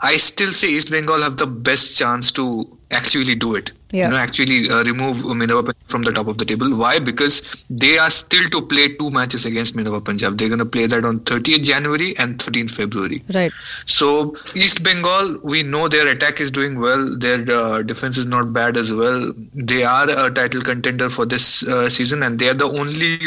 I 0.01 0.17
still 0.17 0.51
say 0.51 0.67
East 0.69 0.91
Bengal 0.91 1.21
have 1.21 1.37
the 1.37 1.47
best 1.47 1.97
chance 1.97 2.31
to 2.33 2.65
actually 2.91 3.35
do 3.35 3.55
it. 3.55 3.71
Yeah. 3.91 4.05
You 4.05 4.11
know, 4.11 4.17
actually 4.17 4.69
uh, 4.69 4.83
remove 4.83 5.25
Minerva 5.25 5.63
Punjab 5.63 5.87
from 5.87 6.01
the 6.01 6.11
top 6.11 6.27
of 6.27 6.37
the 6.37 6.45
table. 6.45 6.69
Why? 6.77 6.99
Because 6.99 7.65
they 7.69 7.97
are 7.97 8.09
still 8.09 8.43
to 8.49 8.61
play 8.61 8.89
two 8.95 9.09
matches 9.11 9.45
against 9.45 9.75
Minerva 9.75 10.01
Punjab. 10.01 10.37
They're 10.37 10.49
going 10.49 10.59
to 10.59 10.65
play 10.65 10.85
that 10.87 11.05
on 11.05 11.19
30th 11.21 11.63
January 11.63 12.13
and 12.17 12.37
13th 12.37 12.71
February. 12.71 13.23
Right. 13.33 13.51
So 13.85 14.33
East 14.55 14.83
Bengal, 14.83 15.39
we 15.43 15.63
know 15.63 15.87
their 15.87 16.07
attack 16.07 16.41
is 16.41 16.51
doing 16.51 16.79
well. 16.79 17.17
Their 17.17 17.49
uh, 17.49 17.81
defense 17.83 18.17
is 18.17 18.25
not 18.25 18.51
bad 18.51 18.75
as 18.77 18.93
well. 18.93 19.31
They 19.53 19.83
are 19.83 20.09
a 20.09 20.29
title 20.31 20.61
contender 20.61 21.09
for 21.09 21.25
this 21.25 21.63
uh, 21.63 21.89
season, 21.89 22.21
and 22.23 22.37
they 22.37 22.49
are 22.49 22.53
the 22.53 22.65
only 22.65 23.17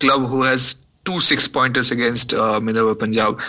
club 0.00 0.26
who 0.26 0.42
has 0.42 0.76
two 1.04 1.20
six 1.20 1.46
pointers 1.46 1.90
against 1.90 2.32
uh, 2.32 2.60
Minerva 2.60 2.94
Punjab. 2.94 3.40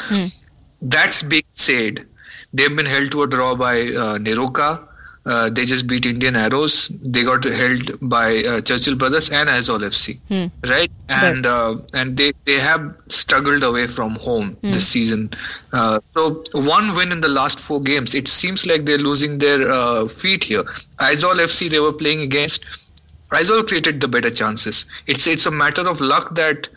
That's 0.82 1.24
being 1.24 1.44
said, 1.52 2.06
they've 2.56 2.76
been 2.76 2.86
held 2.96 3.12
to 3.12 3.24
a 3.24 3.28
draw 3.28 3.56
by 3.56 3.76
uh, 3.82 4.18
Neroka. 4.26 4.70
Uh, 5.28 5.50
they 5.50 5.65
just 5.65 5.88
beat 5.88 6.06
Indian 6.06 6.36
Arrows. 6.36 6.88
They 7.04 7.24
got 7.24 7.44
held 7.46 7.98
by 8.15 8.44
uh, 8.48 8.62
Churchill 8.62 8.96
Brothers 8.96 9.32
and 9.32 9.50
Aizawl 9.50 9.80
FC, 9.80 10.20
right? 10.70 10.91
And 11.10 11.48
uh, 11.48 11.76
and 11.96 12.15
they 12.15 12.32
they 12.46 12.60
have 12.60 12.84
struggled 13.10 13.63
away 13.63 13.88
from 13.88 14.15
home 14.28 14.56
this 14.62 14.88
season. 14.88 15.32
Uh, 15.74 16.00
so 16.00 16.44
one 16.54 16.96
win 16.96 17.12
in 17.12 17.22
the 17.22 17.28
last 17.39 17.60
four 17.60 17.82
games. 17.82 18.13
It 18.13 18.28
seems 18.28 18.68
like 18.68 18.86
they're 18.86 19.00
losing 19.10 19.39
their 19.39 19.62
uh, 19.80 20.06
feet 20.08 20.44
here. 20.44 20.63
Aizawl 21.10 21.41
FC 21.50 21.72
they 21.72 21.80
were 21.80 21.94
playing 21.94 22.22
against. 22.22 22.63
Aizawl 23.32 23.68
created 23.68 24.02
the 24.02 24.08
better 24.08 24.30
chances. 24.30 24.86
It's 25.08 25.26
it's 25.26 25.48
a 25.48 25.52
matter 25.52 25.89
of 25.89 26.02
luck 26.02 26.36
that 26.36 26.70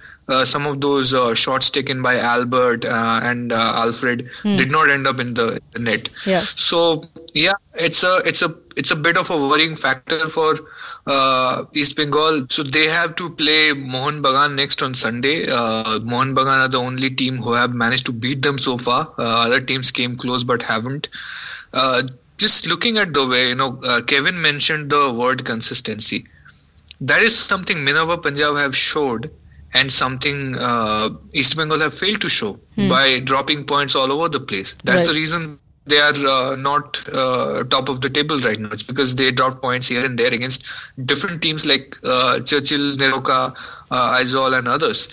some 0.44 0.66
of 0.66 0.80
those 0.80 1.14
uh, 1.14 1.34
shots 1.34 1.70
taken 1.70 2.02
by 2.02 2.18
Albert 2.18 2.84
uh, 2.84 3.20
and 3.22 3.52
uh, 3.52 3.72
Alfred 3.76 4.28
did 4.42 4.70
not 4.70 4.90
end 4.90 5.06
up 5.06 5.20
in 5.20 5.34
the, 5.34 5.60
the 5.72 5.78
net. 5.78 6.10
Yeah. 6.26 6.40
So 6.40 7.02
yeah, 7.34 7.54
it's 7.74 8.02
a 8.02 8.20
it's 8.24 8.42
a 8.42 8.54
it's 8.76 8.90
a 8.90 8.96
bit 8.96 9.16
of 9.16 9.30
a 9.30 9.36
worrying 9.36 9.74
factor 9.74 10.26
for 10.26 10.54
uh, 11.06 11.64
East 11.74 11.96
Bengal. 11.96 12.46
So 12.48 12.62
they 12.62 12.86
have 12.86 13.16
to 13.16 13.30
play 13.30 13.72
Mohun 13.72 14.22
Bagan 14.22 14.54
next 14.54 14.82
on 14.82 14.94
Sunday. 14.94 15.46
Uh, 15.48 15.98
Mohun 16.00 16.34
Bagan 16.34 16.58
are 16.64 16.68
the 16.68 16.78
only 16.78 17.10
team 17.10 17.36
who 17.36 17.52
have 17.52 17.74
managed 17.74 18.06
to 18.06 18.12
beat 18.12 18.42
them 18.42 18.58
so 18.58 18.76
far. 18.76 19.12
Uh, 19.18 19.46
other 19.46 19.60
teams 19.60 19.90
came 19.90 20.16
close 20.16 20.44
but 20.44 20.62
haven't. 20.62 21.08
Uh, 21.72 22.02
just 22.38 22.68
looking 22.68 22.98
at 22.98 23.12
the 23.12 23.26
way 23.26 23.48
you 23.48 23.54
know, 23.54 23.80
uh, 23.84 24.00
Kevin 24.06 24.40
mentioned 24.40 24.90
the 24.90 25.12
word 25.12 25.44
consistency. 25.44 26.26
That 27.00 27.22
is 27.22 27.36
something 27.36 27.84
Minerva 27.84 28.18
Punjab 28.18 28.56
have 28.56 28.76
showed 28.76 29.30
and 29.74 29.90
something 29.92 30.54
uh, 30.58 31.10
East 31.32 31.56
Bengal 31.56 31.80
have 31.80 31.94
failed 31.94 32.20
to 32.22 32.28
show 32.28 32.58
by 32.88 33.18
dropping 33.20 33.64
points 33.64 33.94
all 33.94 34.10
over 34.12 34.28
the 34.28 34.40
place. 34.40 34.74
That's 34.84 35.00
Right. 35.00 35.08
the 35.08 35.18
reason 35.20 35.58
they 35.86 35.98
are 35.98 36.12
uh, 36.26 36.56
not 36.56 37.02
uh, 37.12 37.64
top 37.64 37.88
of 37.88 38.00
the 38.00 38.10
table 38.10 38.38
right 38.38 38.58
now. 38.58 38.68
It's 38.72 38.82
because 38.82 39.14
they 39.14 39.30
dropped 39.30 39.62
points 39.62 39.88
here 39.88 40.04
and 40.04 40.18
there 40.18 40.32
against 40.32 40.64
different 41.02 41.40
teams 41.42 41.64
like 41.66 41.96
uh, 42.04 42.40
Churchill, 42.40 42.96
Neroka, 42.96 43.56
uh, 43.90 44.16
Aizawl, 44.18 44.56
and 44.58 44.68
others. 44.68 45.08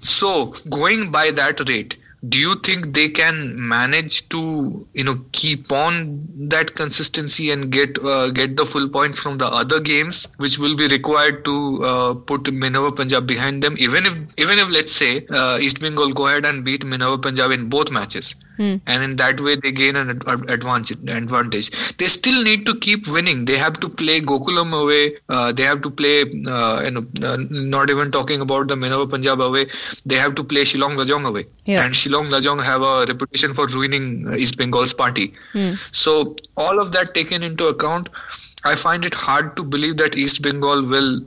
So, 0.00 0.46
going 0.68 1.10
by 1.12 1.30
that 1.32 1.68
rate, 1.68 1.96
do 2.26 2.38
you 2.38 2.54
think 2.56 2.94
they 2.94 3.08
can 3.10 3.54
manage 3.68 4.28
to 4.28 4.86
you 4.94 5.04
know 5.04 5.16
keep 5.32 5.70
on 5.70 6.26
that 6.48 6.74
consistency 6.74 7.50
and 7.50 7.70
get 7.70 7.98
uh, 8.02 8.30
get 8.30 8.56
the 8.56 8.64
full 8.64 8.88
points 8.88 9.20
from 9.20 9.38
the 9.38 9.46
other 9.46 9.80
games 9.80 10.26
which 10.38 10.58
will 10.58 10.76
be 10.76 10.86
required 10.86 11.44
to 11.44 11.80
uh, 11.84 12.14
put 12.14 12.50
Minerva 12.52 12.92
Punjab 12.92 13.26
behind 13.26 13.62
them? 13.62 13.76
Even 13.78 14.06
if 14.06 14.16
even 14.38 14.58
if 14.58 14.70
let's 14.70 14.92
say 14.92 15.26
uh, 15.30 15.58
East 15.60 15.80
Bengal 15.80 16.12
go 16.12 16.26
ahead 16.26 16.44
and 16.44 16.64
beat 16.64 16.84
Minerva 16.84 17.18
Punjab 17.18 17.50
in 17.50 17.68
both 17.68 17.90
matches 17.90 18.34
and 18.58 19.02
in 19.02 19.16
that 19.16 19.40
way 19.40 19.56
they 19.56 19.72
gain 19.72 19.96
an 19.96 20.10
advantage 20.48 20.98
advantage. 21.08 21.70
They 21.96 22.06
still 22.06 22.42
need 22.42 22.66
to 22.66 22.74
keep 22.78 23.06
winning. 23.08 23.44
They 23.44 23.56
have 23.58 23.74
to 23.80 23.88
play 23.88 24.20
Gokulam 24.20 24.72
away. 24.80 25.16
Uh, 25.28 25.52
they 25.52 25.62
have 25.64 25.82
to 25.82 25.90
play 25.90 26.22
uh, 26.22 26.82
you 26.84 26.90
know 26.90 27.06
uh, 27.22 27.36
not 27.50 27.90
even 27.90 28.10
talking 28.10 28.40
about 28.40 28.68
the 28.68 28.76
Minerva 28.76 29.06
Punjab 29.06 29.40
away. 29.40 29.66
They 30.04 30.16
have 30.16 30.34
to 30.36 30.44
play 30.44 30.62
Shillong 30.62 30.96
Lajong 30.96 31.26
away. 31.26 31.44
Yeah. 31.66 31.84
and 31.84 31.94
Shillong 31.94 32.28
Lajong 32.30 32.62
have 32.64 32.82
a 32.82 33.04
reputation 33.12 33.52
for 33.52 33.66
ruining 33.66 34.26
East 34.38 34.56
Bengal's 34.56 34.94
party. 34.94 35.34
So 35.92 36.36
all 36.56 36.78
of 36.80 36.92
that 36.92 37.12
taken 37.14 37.42
into 37.42 37.66
account, 37.66 38.08
I 38.64 38.74
find 38.74 39.04
it 39.04 39.14
hard 39.14 39.56
to 39.56 39.64
believe 39.64 39.96
that 39.98 40.16
East 40.16 40.42
Bengal 40.42 40.82
will, 40.88 41.22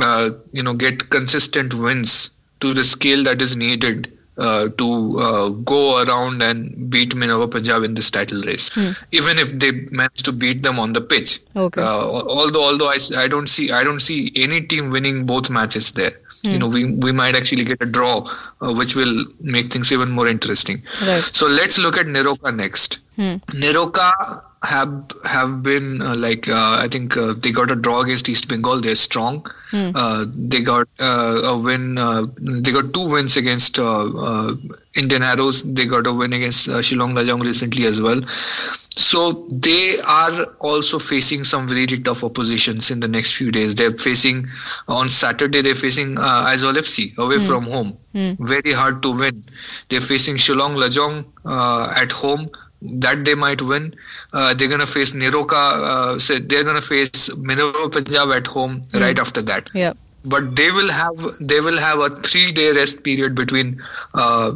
uh, 0.00 0.30
you 0.52 0.62
know, 0.62 0.74
get 0.74 1.08
consistent 1.10 1.72
wins 1.74 2.30
to 2.60 2.74
the 2.74 2.84
scale 2.84 3.24
that 3.24 3.40
is 3.40 3.56
needed. 3.56 4.12
Uh, 4.38 4.68
to 4.68 5.18
uh, 5.18 5.48
go 5.48 6.00
around 6.00 6.40
and 6.42 6.88
beat 6.90 7.12
Minerva 7.12 7.48
Punjab 7.48 7.82
in 7.82 7.94
this 7.94 8.08
title 8.12 8.40
race, 8.42 8.70
even 9.10 9.36
if 9.36 9.50
they 9.58 9.72
manage 9.90 10.22
to 10.22 10.32
beat 10.32 10.62
them 10.62 10.78
on 10.78 10.92
the 10.92 11.00
pitch. 11.00 11.40
Okay. 11.56 11.82
Uh, 11.82 12.04
although 12.36 12.62
although 12.62 12.86
I, 12.86 12.98
I 13.16 13.26
don't 13.26 13.48
see 13.48 13.72
I 13.72 13.82
don't 13.82 13.98
see 13.98 14.30
any 14.36 14.60
team 14.60 14.90
winning 14.92 15.24
both 15.24 15.50
matches 15.50 15.90
there. 15.90 16.12
You 16.44 16.60
know 16.60 16.68
we 16.68 16.84
we 16.84 17.10
might 17.10 17.34
actually 17.34 17.64
get 17.64 17.82
a 17.82 17.86
draw, 17.86 18.24
uh, 18.60 18.72
which 18.74 18.94
will 18.94 19.24
make 19.40 19.72
things 19.72 19.92
even 19.92 20.10
more 20.10 20.28
interesting. 20.28 20.84
Right. 21.02 21.20
So 21.20 21.48
let's 21.48 21.80
look 21.80 21.98
at 21.98 22.06
Neroka 22.06 22.54
next. 22.54 23.00
Neroka 23.18 24.44
have 24.62 25.06
have 25.24 25.62
been 25.62 26.02
uh, 26.02 26.14
like 26.16 26.48
uh, 26.48 26.78
I 26.82 26.88
think 26.90 27.16
uh, 27.16 27.34
they 27.40 27.52
got 27.52 27.70
a 27.70 27.76
draw 27.76 28.00
against 28.02 28.28
East 28.28 28.48
Bengal. 28.48 28.80
They're 28.80 28.94
strong. 28.96 29.46
Uh, 29.94 30.24
they 30.34 30.62
got 30.62 30.88
uh, 30.98 31.40
a 31.44 31.62
win. 31.64 31.98
Uh, 31.98 32.26
they 32.36 32.72
got 32.72 32.92
two 32.92 33.10
wins 33.10 33.36
against 33.36 33.78
uh, 33.78 34.08
uh, 34.18 34.54
Indian 34.96 35.22
Arrows. 35.22 35.62
They 35.62 35.86
got 35.86 36.06
a 36.06 36.12
win 36.12 36.32
against 36.32 36.68
uh, 36.68 36.80
Shillong 36.80 37.14
Lajong 37.16 37.42
recently 37.42 37.84
as 37.86 38.00
well. 38.00 38.20
So 38.26 39.46
they 39.50 39.96
are 40.00 40.46
also 40.58 40.98
facing 40.98 41.44
some 41.44 41.68
really 41.68 41.98
tough 41.98 42.24
oppositions 42.24 42.90
in 42.90 42.98
the 42.98 43.06
next 43.06 43.36
few 43.36 43.52
days. 43.52 43.76
They're 43.76 43.96
facing 43.96 44.46
on 44.88 45.08
Saturday. 45.08 45.62
They're 45.62 45.76
facing 45.76 46.18
uh, 46.18 46.46
Aizawl 46.48 46.74
FC 46.74 47.16
away 47.16 47.38
from 47.38 47.64
home. 47.64 47.96
Very 48.40 48.72
hard 48.72 49.02
to 49.04 49.16
win. 49.16 49.44
They're 49.88 50.00
facing 50.00 50.34
Shillong 50.36 50.74
Lajong 50.76 51.26
uh, 51.44 51.92
at 51.94 52.10
home. 52.10 52.48
That 52.82 53.24
they 53.24 53.34
might 53.34 53.60
win. 53.62 53.94
Uh, 54.32 54.54
they're 54.54 54.68
gonna 54.68 54.86
face 54.86 55.12
Neroka. 55.12 55.62
Uh, 55.92 56.18
so 56.18 56.38
they're 56.38 56.64
gonna 56.64 56.80
face 56.80 57.34
Minerva 57.36 57.88
Punjab 57.88 58.30
at 58.30 58.46
home 58.46 58.84
right 58.94 59.18
after 59.18 59.42
that. 59.42 59.70
Yeah. 59.74 59.94
but 60.24 60.56
they 60.56 60.70
will 60.76 60.90
have 60.90 61.16
they 61.40 61.60
will 61.60 61.78
have 61.78 62.00
a 62.04 62.08
three 62.28 62.52
day 62.52 62.72
rest 62.72 63.02
period 63.04 63.34
between 63.34 63.80
uh, 64.14 64.52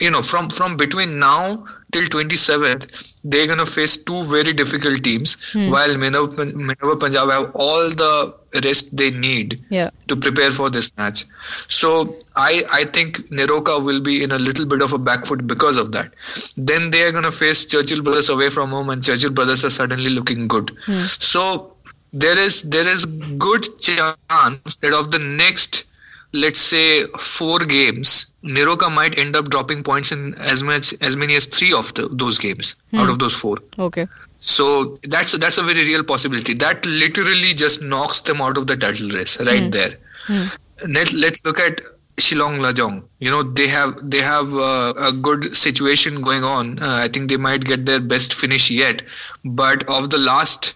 you 0.00 0.10
know 0.10 0.22
from 0.22 0.48
from 0.50 0.76
between 0.76 1.18
now 1.18 1.64
till 1.92 2.06
27th 2.14 3.16
they're 3.24 3.46
going 3.46 3.58
to 3.58 3.66
face 3.66 3.96
two 4.04 4.24
very 4.24 4.52
difficult 4.52 5.02
teams 5.04 5.52
hmm. 5.52 5.68
while 5.68 5.96
Minerva, 5.96 6.46
Minerva 6.46 6.96
Punjab 6.96 7.30
have 7.30 7.50
all 7.54 7.90
the 7.90 8.34
rest 8.64 8.96
they 8.96 9.10
need 9.10 9.60
Yeah. 9.70 9.90
to 10.08 10.16
prepare 10.16 10.50
for 10.50 10.68
this 10.70 10.90
match. 10.98 11.24
So 11.68 12.16
I 12.36 12.62
I 12.72 12.84
think 12.84 13.18
Neroka 13.30 13.84
will 13.84 14.00
be 14.00 14.22
in 14.22 14.32
a 14.32 14.38
little 14.38 14.66
bit 14.66 14.82
of 14.82 14.92
a 14.92 14.98
back 14.98 15.24
foot 15.26 15.46
because 15.46 15.76
of 15.76 15.92
that. 15.92 16.12
Then 16.56 16.90
they 16.90 17.02
are 17.04 17.12
going 17.12 17.24
to 17.24 17.30
face 17.30 17.64
Churchill 17.66 18.02
Brothers 18.02 18.28
away 18.28 18.48
from 18.48 18.70
home 18.70 18.90
and 18.90 19.02
Churchill 19.02 19.32
Brothers 19.32 19.64
are 19.64 19.70
suddenly 19.70 20.10
looking 20.10 20.48
good. 20.48 20.70
Hmm. 20.86 20.98
So 21.32 21.72
there 22.12 22.38
is 22.38 22.62
there 22.62 22.86
is 22.86 23.06
good 23.06 23.64
chance 23.78 24.76
that 24.76 24.92
of 24.92 25.10
the 25.10 25.18
next 25.18 25.84
let's 26.32 26.60
say 26.60 27.04
four 27.18 27.58
games 27.58 28.26
Neroka 28.42 28.90
might 28.92 29.18
end 29.18 29.36
up 29.36 29.48
dropping 29.50 29.82
points 29.82 30.12
in 30.12 30.34
as 30.34 30.62
much 30.62 30.94
as 31.00 31.16
many 31.16 31.34
as 31.34 31.46
three 31.46 31.72
of 31.72 31.92
the, 31.94 32.08
those 32.08 32.38
games 32.38 32.74
out 32.94 33.10
of 33.10 33.18
those 33.18 33.34
four 33.34 33.58
Okay. 33.78 34.06
so 34.38 34.98
that's 35.04 35.36
that's 35.38 35.58
a 35.58 35.62
very 35.62 35.84
real 35.84 36.02
possibility 36.04 36.54
that 36.54 36.84
literally 36.86 37.54
just 37.54 37.82
knocks 37.82 38.20
them 38.22 38.40
out 38.40 38.56
of 38.56 38.66
the 38.66 38.76
title 38.76 39.08
race 39.10 39.38
right 39.46 39.70
there 39.72 39.94
Let, 40.88 41.12
let's 41.12 41.44
look 41.44 41.60
at 41.60 41.80
Shillong 42.16 42.60
Lajong. 42.60 43.02
You 43.20 43.30
know 43.30 43.42
they 43.42 43.66
have 43.68 43.94
they 44.02 44.18
have 44.18 44.52
uh, 44.54 44.92
a 44.98 45.12
good 45.12 45.44
situation 45.44 46.20
going 46.22 46.44
on. 46.44 46.82
Uh, 46.82 46.96
I 47.04 47.08
think 47.08 47.30
they 47.30 47.36
might 47.36 47.64
get 47.64 47.86
their 47.86 48.00
best 48.00 48.34
finish 48.34 48.70
yet. 48.70 49.02
But 49.44 49.88
of 49.88 50.10
the 50.10 50.18
last 50.18 50.74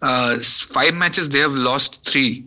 uh, 0.00 0.38
five 0.38 0.94
matches, 0.94 1.28
they 1.28 1.40
have 1.40 1.52
lost 1.52 2.10
three 2.10 2.44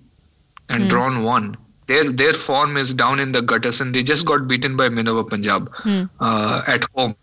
and 0.70 0.90
drawn 0.90 1.24
one. 1.24 1.56
Their 1.92 2.12
their 2.24 2.34
form 2.48 2.78
is 2.82 2.94
down 3.04 3.20
in 3.28 3.32
the 3.38 3.42
gutters, 3.54 3.82
and 3.86 3.94
they 4.00 4.04
just 4.16 4.26
got 4.34 4.48
beaten 4.56 4.76
by 4.82 4.90
Minerva 4.98 5.24
Punjab 5.36 5.72
uh, 6.20 6.62
at 6.76 6.84
home. 6.96 7.16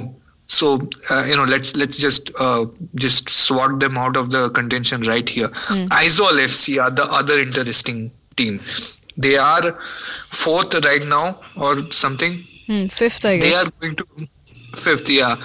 So 0.46 0.66
uh, 1.11 1.24
you 1.28 1.37
know, 1.38 1.44
let's 1.44 1.76
let's 1.76 1.98
just 2.07 2.31
uh, 2.40 2.64
just 3.07 3.28
swat 3.38 3.81
them 3.81 3.98
out 4.04 4.16
of 4.22 4.31
the 4.37 4.48
contention 4.61 5.02
right 5.02 5.28
here. 5.38 5.48
Aizawl 6.02 6.38
FC 6.44 6.78
are 6.85 6.90
the 7.02 7.04
other 7.20 7.38
interesting 7.46 8.11
team. 8.37 8.61
They 9.26 9.37
are 9.37 9.72
fourth 10.42 10.74
right 10.87 11.04
now 11.12 11.24
or 11.57 11.76
something. 12.02 12.35
Hmm, 12.66 12.87
fifth, 12.87 13.24
I 13.24 13.37
guess. 13.38 13.48
They 13.50 13.57
are 13.61 13.70
going 13.81 13.96
to 13.96 14.28
fifth, 14.85 15.11
yeah. 15.11 15.37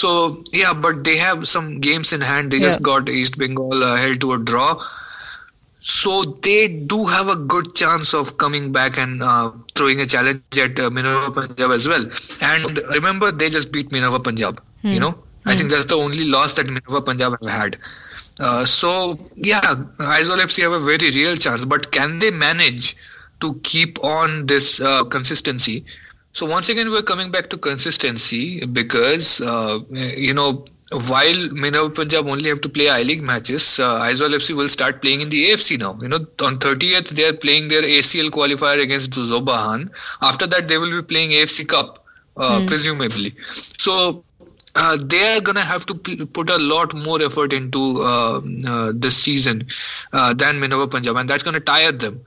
So 0.00 0.44
yeah, 0.52 0.72
but 0.86 1.02
they 1.04 1.16
have 1.16 1.46
some 1.54 1.80
games 1.80 2.12
in 2.12 2.20
hand. 2.20 2.50
They 2.52 2.58
just 2.68 2.82
got 2.90 3.08
East 3.08 3.38
Bengal 3.38 3.82
uh, 3.90 3.96
held 4.04 4.20
to 4.26 4.32
a 4.34 4.38
draw. 4.52 4.70
So 5.88 6.22
they 6.22 6.66
do 6.66 7.04
have 7.06 7.28
a 7.28 7.36
good 7.36 7.76
chance 7.76 8.12
of 8.12 8.38
coming 8.38 8.72
back 8.72 8.98
and 8.98 9.22
uh, 9.22 9.52
throwing 9.76 10.00
a 10.00 10.06
challenge 10.06 10.42
at 10.58 10.80
uh, 10.80 10.90
Minerva 10.90 11.30
Punjab 11.30 11.70
as 11.70 11.86
well. 11.86 12.04
And 12.40 12.76
remember, 12.92 13.30
they 13.30 13.50
just 13.50 13.72
beat 13.72 13.92
Minerva 13.92 14.18
Punjab. 14.18 14.60
You 14.82 14.98
know, 14.98 15.18
I 15.44 15.54
think 15.54 15.70
that's 15.70 15.84
the 15.84 15.94
only 15.94 16.24
loss 16.24 16.54
that 16.54 16.66
Minerva 16.66 17.02
Punjab 17.02 17.34
have 17.40 17.50
had. 17.50 17.76
Uh, 18.40 18.64
so 18.64 19.16
yeah, 19.36 19.60
Aizawl 19.60 20.38
FC 20.38 20.62
have 20.62 20.72
a 20.72 20.80
very 20.80 21.10
real 21.12 21.36
chance, 21.36 21.64
but 21.64 21.92
can 21.92 22.18
they 22.18 22.32
manage 22.32 22.96
to 23.40 23.54
keep 23.62 24.02
on 24.02 24.46
this 24.46 24.80
uh, 24.80 25.04
consistency? 25.04 25.84
So 26.32 26.46
once 26.46 26.68
again, 26.68 26.90
we're 26.90 27.02
coming 27.02 27.30
back 27.30 27.48
to 27.50 27.58
consistency 27.58 28.66
because 28.66 29.40
uh, 29.40 29.78
you 29.90 30.34
know 30.34 30.64
while 30.90 31.48
Minerva 31.52 31.90
Punjab 31.90 32.26
only 32.28 32.48
have 32.48 32.60
to 32.60 32.68
play 32.68 32.88
I 32.88 33.02
League 33.02 33.22
matches, 33.22 33.80
uh, 33.80 34.00
Aizawl 34.02 34.34
FC 34.34 34.54
will 34.54 34.68
start 34.68 35.00
playing 35.02 35.20
in 35.20 35.28
the 35.30 35.50
AFC 35.50 35.78
now. 35.78 35.98
You 36.00 36.08
know, 36.08 36.18
on 36.44 36.58
30th 36.58 37.10
they 37.10 37.24
are 37.28 37.32
playing 37.32 37.68
their 37.68 37.82
ACL 37.82 38.30
qualifier 38.30 38.80
against 38.82 39.10
Zob 39.12 39.48
Ahan. 39.48 39.90
After 40.22 40.46
that, 40.46 40.68
they 40.68 40.78
will 40.78 40.90
be 40.90 41.02
playing 41.02 41.30
AFC 41.30 41.66
Cup, 41.66 42.04
uh, 42.36 42.60
presumably. 42.66 43.32
So 43.38 44.24
uh, 44.76 44.96
they 45.02 45.36
are 45.36 45.40
gonna 45.40 45.60
have 45.62 45.86
to 45.86 45.94
p- 45.94 46.24
put 46.26 46.50
a 46.50 46.58
lot 46.58 46.94
more 46.94 47.20
effort 47.22 47.52
into 47.52 48.00
uh, 48.02 48.40
uh, 48.68 48.92
this 48.94 49.16
season 49.16 49.62
uh, 50.12 50.34
than 50.34 50.60
Minerva 50.60 50.86
Punjab, 50.86 51.16
and 51.16 51.28
that's 51.28 51.42
gonna 51.42 51.60
tire 51.60 51.92
them. 51.92 52.22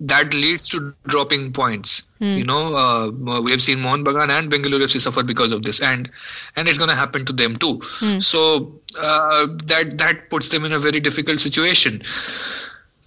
That 0.00 0.32
leads 0.34 0.68
to 0.70 0.94
dropping 1.06 1.52
points. 1.52 2.02
You 2.38 2.44
know, 2.44 2.74
uh, 2.74 3.40
we 3.40 3.50
have 3.50 3.60
seen 3.60 3.80
Mohun 3.80 4.04
Bagan 4.04 4.30
and 4.30 4.50
Bengaluru 4.50 4.84
FC 4.84 5.00
suffer 5.00 5.22
because 5.22 5.52
of 5.52 5.62
this, 5.62 5.80
and 5.80 6.10
and 6.56 6.68
it's 6.68 6.78
gonna 6.78 6.94
happen 6.94 7.24
to 7.26 7.32
them 7.32 7.56
too. 7.56 7.80
So 8.20 8.72
uh, 9.00 9.46
that 9.66 9.98
that 9.98 10.30
puts 10.30 10.48
them 10.48 10.64
in 10.64 10.72
a 10.72 10.78
very 10.78 11.00
difficult 11.00 11.40
situation. 11.40 12.00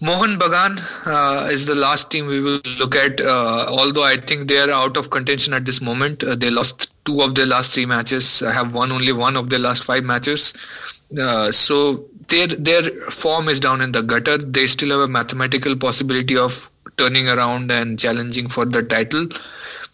Mohun 0.01 0.39
Bagan 0.39 0.80
uh, 1.06 1.47
is 1.51 1.67
the 1.67 1.75
last 1.75 2.10
team 2.10 2.25
we 2.25 2.41
will 2.41 2.60
look 2.80 2.95
at. 2.95 3.21
Uh, 3.21 3.65
although 3.69 4.04
I 4.04 4.17
think 4.17 4.47
they 4.47 4.58
are 4.58 4.71
out 4.71 4.97
of 4.97 5.10
contention 5.12 5.54
at 5.54 5.65
this 5.65 5.80
moment. 5.80 6.23
Uh, 6.23 6.36
they 6.36 6.49
lost 6.49 6.91
two 7.06 7.21
of 7.21 7.36
their 7.36 7.45
last 7.45 7.73
three 7.73 7.86
matches. 7.86 8.39
Have 8.39 8.73
won 8.75 8.91
only 8.91 9.13
one 9.13 9.38
of 9.38 9.49
their 9.49 9.60
last 9.60 9.84
five 9.84 10.04
matches. 10.04 10.54
Uh, 11.19 11.51
so 11.51 12.06
their 12.30 12.47
their 12.47 12.82
form 13.12 13.47
is 13.47 13.60
down 13.60 13.82
in 13.82 13.91
the 13.91 14.01
gutter. 14.01 14.38
They 14.38 14.65
still 14.67 14.89
have 14.89 15.01
a 15.01 15.08
mathematical 15.08 15.75
possibility 15.75 16.36
of 16.36 16.71
turning 16.97 17.27
around 17.30 17.71
and 17.71 17.97
challenging 17.99 18.47
for 18.47 18.65
the 18.65 18.84
title, 18.84 19.27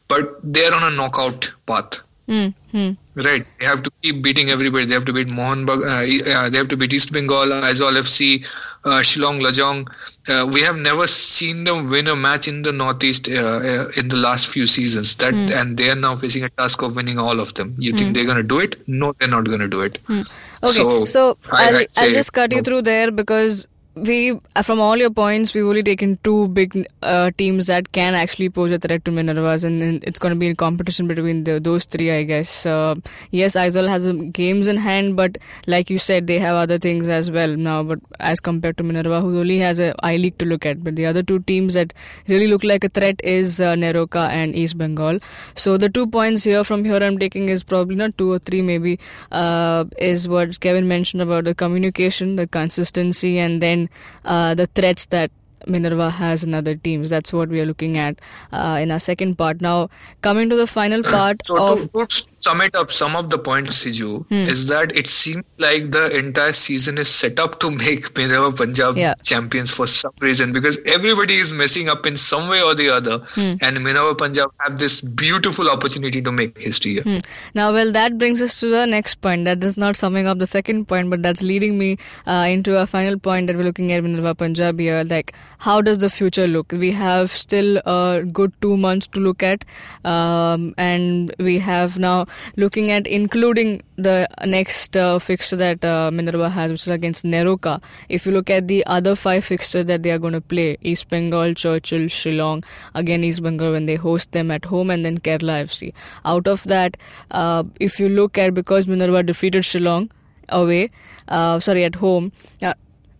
but 0.07 0.31
they 0.43 0.65
are 0.65 0.73
on 0.75 0.93
a 0.93 0.95
knockout 0.95 1.53
path. 1.65 1.99
Hmm, 2.27 2.47
hmm. 2.71 2.91
Right. 3.15 3.45
They 3.59 3.65
have 3.65 3.81
to 3.83 3.91
keep 4.03 4.21
beating 4.21 4.49
everybody. 4.49 4.85
They 4.85 4.93
have 4.93 5.05
to 5.05 5.13
beat 5.13 5.29
Mohun 5.29 5.67
uh, 5.69 5.73
uh, 5.73 6.49
they 6.49 6.57
have 6.57 6.67
to 6.67 6.75
beat 6.75 6.93
East 6.93 7.13
Bengal, 7.13 7.45
Aizawl 7.47 7.93
FC, 7.97 8.45
uh, 8.83 8.99
Shillong 8.99 9.39
Lajong. 9.39 9.87
Uh, 10.27 10.45
we 10.53 10.59
have 10.61 10.75
never 10.77 11.07
seen 11.07 11.63
them 11.63 11.89
win 11.89 12.09
a 12.09 12.17
match 12.17 12.49
in 12.49 12.63
the 12.63 12.73
Northeast 12.73 13.29
uh, 13.31 13.33
uh, 13.37 13.87
in 13.95 14.09
the 14.09 14.17
last 14.17 14.51
few 14.51 14.67
seasons. 14.67 15.15
That 15.15 15.33
and 15.33 15.77
they 15.77 15.89
are 15.89 15.95
now 15.95 16.15
facing 16.15 16.43
a 16.43 16.49
task 16.49 16.81
of 16.83 16.97
winning 16.97 17.17
all 17.17 17.39
of 17.39 17.53
them. 17.53 17.75
You 17.79 17.93
think 17.93 18.13
they're 18.13 18.25
going 18.25 18.37
to 18.37 18.43
do 18.43 18.59
it? 18.59 18.75
No, 18.87 19.13
they're 19.13 19.29
not 19.29 19.45
going 19.45 19.61
to 19.61 19.69
do 19.69 19.79
it. 19.81 19.97
Okay, 20.09 20.23
So, 20.65 21.05
so, 21.05 21.37
I- 21.49 21.67
I'll, 21.69 21.75
I'll 21.75 22.13
just 22.13 22.33
cut 22.33 22.51
you 22.51 22.61
through 22.61 22.81
there 22.81 23.09
because 23.09 23.65
we, 24.05 24.39
uh, 24.55 24.61
from 24.61 24.79
all 24.79 24.97
your 24.97 25.09
points, 25.09 25.53
we've 25.53 25.65
only 25.65 25.83
taken 25.83 26.17
two 26.23 26.47
big 26.49 26.87
uh, 27.01 27.31
teams 27.37 27.67
that 27.67 27.91
can 27.91 28.15
actually 28.15 28.49
pose 28.49 28.71
a 28.71 28.77
threat 28.77 29.05
to 29.05 29.11
Minervas, 29.11 29.63
and 29.63 30.03
it's 30.03 30.19
going 30.19 30.33
to 30.33 30.39
be 30.39 30.49
a 30.49 30.55
competition 30.55 31.07
between 31.07 31.43
the, 31.43 31.59
those 31.59 31.85
three, 31.85 32.11
I 32.11 32.23
guess. 32.23 32.65
Uh, 32.65 32.95
yes, 33.31 33.55
Aizawl 33.55 33.87
has 33.87 34.07
um, 34.07 34.31
games 34.31 34.67
in 34.67 34.77
hand, 34.77 35.15
but 35.15 35.37
like 35.65 35.89
you 35.89 35.97
said, 35.97 36.27
they 36.27 36.39
have 36.39 36.55
other 36.55 36.77
things 36.77 37.07
as 37.07 37.31
well 37.31 37.55
now. 37.55 37.83
But 37.83 37.99
as 38.19 38.39
compared 38.39 38.77
to 38.77 38.83
Minerva, 38.83 39.21
who 39.21 39.39
only 39.39 39.59
has 39.59 39.79
a 39.79 39.93
I 40.03 40.17
League 40.17 40.37
to 40.39 40.45
look 40.45 40.65
at, 40.65 40.83
but 40.83 40.95
the 40.95 41.05
other 41.05 41.23
two 41.23 41.39
teams 41.39 41.73
that 41.73 41.93
really 42.27 42.47
look 42.47 42.63
like 42.63 42.83
a 42.83 42.89
threat 42.89 43.19
is 43.23 43.59
uh, 43.59 43.73
Neroka 43.73 44.29
and 44.29 44.55
East 44.55 44.77
Bengal. 44.77 45.19
So 45.55 45.77
the 45.77 45.89
two 45.89 46.07
points 46.07 46.43
here 46.43 46.63
from 46.63 46.85
here 46.85 46.97
I'm 46.97 47.17
taking 47.17 47.49
is 47.49 47.63
probably 47.63 47.95
not 47.95 48.17
two 48.17 48.31
or 48.31 48.39
three, 48.39 48.61
maybe 48.61 48.99
uh, 49.31 49.85
is 49.97 50.27
what 50.27 50.59
Kevin 50.59 50.87
mentioned 50.87 51.21
about 51.21 51.45
the 51.45 51.55
communication, 51.55 52.35
the 52.35 52.47
consistency, 52.47 53.37
and 53.39 53.61
then 53.61 53.86
uh, 54.25 54.55
the 54.55 54.67
threats 54.67 55.05
that 55.07 55.31
Minerva 55.67 56.09
has 56.09 56.43
in 56.43 56.53
other 56.53 56.75
teams. 56.75 57.09
That's 57.09 57.33
what 57.33 57.49
we 57.49 57.59
are 57.61 57.65
looking 57.65 57.97
at 57.97 58.19
uh, 58.51 58.79
in 58.81 58.91
our 58.91 58.99
second 58.99 59.37
part. 59.37 59.61
Now, 59.61 59.89
coming 60.21 60.49
to 60.49 60.55
the 60.55 60.67
final 60.67 61.03
part 61.03 61.43
So 61.43 61.73
of 61.73 61.91
to, 61.91 62.05
to 62.05 62.23
sum 62.35 62.61
it 62.61 62.75
up, 62.75 62.91
sum 62.91 63.15
up 63.15 63.29
the 63.29 63.37
points, 63.37 63.83
Siju, 63.85 64.25
Hmm. 64.27 64.33
is 64.53 64.67
that 64.69 64.95
it 64.95 65.07
seems 65.07 65.57
like 65.59 65.91
the 65.91 66.17
entire 66.17 66.53
season 66.53 66.97
is 66.97 67.07
set 67.09 67.39
up 67.39 67.59
to 67.59 67.71
make 67.71 68.15
Minerva 68.17 68.51
Punjab 68.51 68.97
Yeah. 68.97 69.13
champions 69.23 69.71
for 69.71 69.87
some 69.87 70.13
reason 70.21 70.51
because 70.51 70.79
everybody 70.85 71.35
is 71.35 71.53
messing 71.53 71.89
up 71.89 72.05
in 72.05 72.15
some 72.15 72.49
way 72.49 72.61
or 72.61 72.73
the 72.75 72.89
other, 72.89 73.19
Hmm. 73.35 73.53
and 73.61 73.83
Minerva 73.83 74.15
Punjab 74.15 74.51
have 74.65 74.77
this 74.79 75.01
beautiful 75.01 75.69
opportunity 75.69 76.21
to 76.21 76.31
make 76.31 76.59
history 76.61 76.93
here. 76.93 77.03
Hmm. 77.03 77.17
Now, 77.53 77.71
well, 77.73 77.91
that 77.91 78.17
brings 78.17 78.41
us 78.41 78.59
to 78.61 78.69
the 78.71 78.85
next 78.85 79.21
point. 79.21 79.45
That 79.45 79.63
is 79.63 79.77
not 79.77 79.95
summing 79.97 80.27
up 80.27 80.39
the 80.39 80.47
second 80.47 80.87
point, 80.87 81.09
but 81.09 81.21
that's 81.23 81.41
leading 81.41 81.77
me 81.77 81.97
uh, 82.25 82.45
into 82.49 82.77
a 82.77 82.85
final 82.87 83.17
point 83.19 83.47
that 83.47 83.55
we're 83.55 83.63
looking 83.63 83.91
at 83.91 84.03
Minerva 84.03 84.33
Punjab 84.35 84.79
here. 84.79 85.03
Like, 85.03 85.33
how 85.59 85.81
does 85.81 85.97
the 85.97 86.09
future 86.09 86.47
look? 86.47 86.71
We 86.71 86.91
have 86.91 87.31
still 87.31 87.77
a 87.85 88.23
good 88.23 88.53
two 88.61 88.77
months 88.77 89.07
to 89.07 89.19
look 89.19 89.41
at, 89.41 89.65
um, 90.05 90.75
and 90.77 91.33
we 91.39 91.57
have 91.59 91.97
now 91.97 92.27
looking 92.55 92.91
at 92.91 93.07
including 93.07 93.81
the 93.95 94.27
next 94.45 94.95
uh, 94.95 95.17
fixture 95.17 95.55
that 95.55 95.83
uh, 95.83 96.11
Minerva 96.11 96.49
has, 96.49 96.71
which 96.71 96.81
is 96.81 96.89
against 96.89 97.25
Neroka. 97.25 97.81
If 98.07 98.25
you 98.25 98.31
look 98.31 98.49
at 98.49 98.67
the 98.67 98.85
other 98.85 99.15
five 99.15 99.45
fixtures 99.45 99.85
that 99.85 100.03
they 100.03 100.11
are 100.11 100.19
going 100.19 100.33
to 100.33 100.41
play, 100.41 100.77
East 100.81 101.09
Bengal, 101.09 101.53
Churchill, 101.53 102.01
Shillong, 102.01 102.63
again 102.93 103.23
East 103.23 103.41
Bengal 103.41 103.71
when 103.71 103.87
they 103.87 103.95
host 103.95 104.31
them 104.33 104.51
at 104.51 104.65
home, 104.65 104.91
and 104.91 105.03
then 105.03 105.17
Kerala 105.17 105.63
FC. 105.63 105.93
Out 106.23 106.47
of 106.47 106.63
that, 106.65 106.97
uh, 107.31 107.63
if 107.79 107.99
you 107.99 108.09
look 108.09 108.37
at 108.37 108.53
because 108.53 108.87
Minerva 108.87 109.23
defeated 109.23 109.63
Shillong 109.63 110.11
away, 110.49 110.89
uh, 111.27 111.59
sorry 111.59 111.83
at 111.83 111.95
home. 111.95 112.31
Uh, 112.61 112.73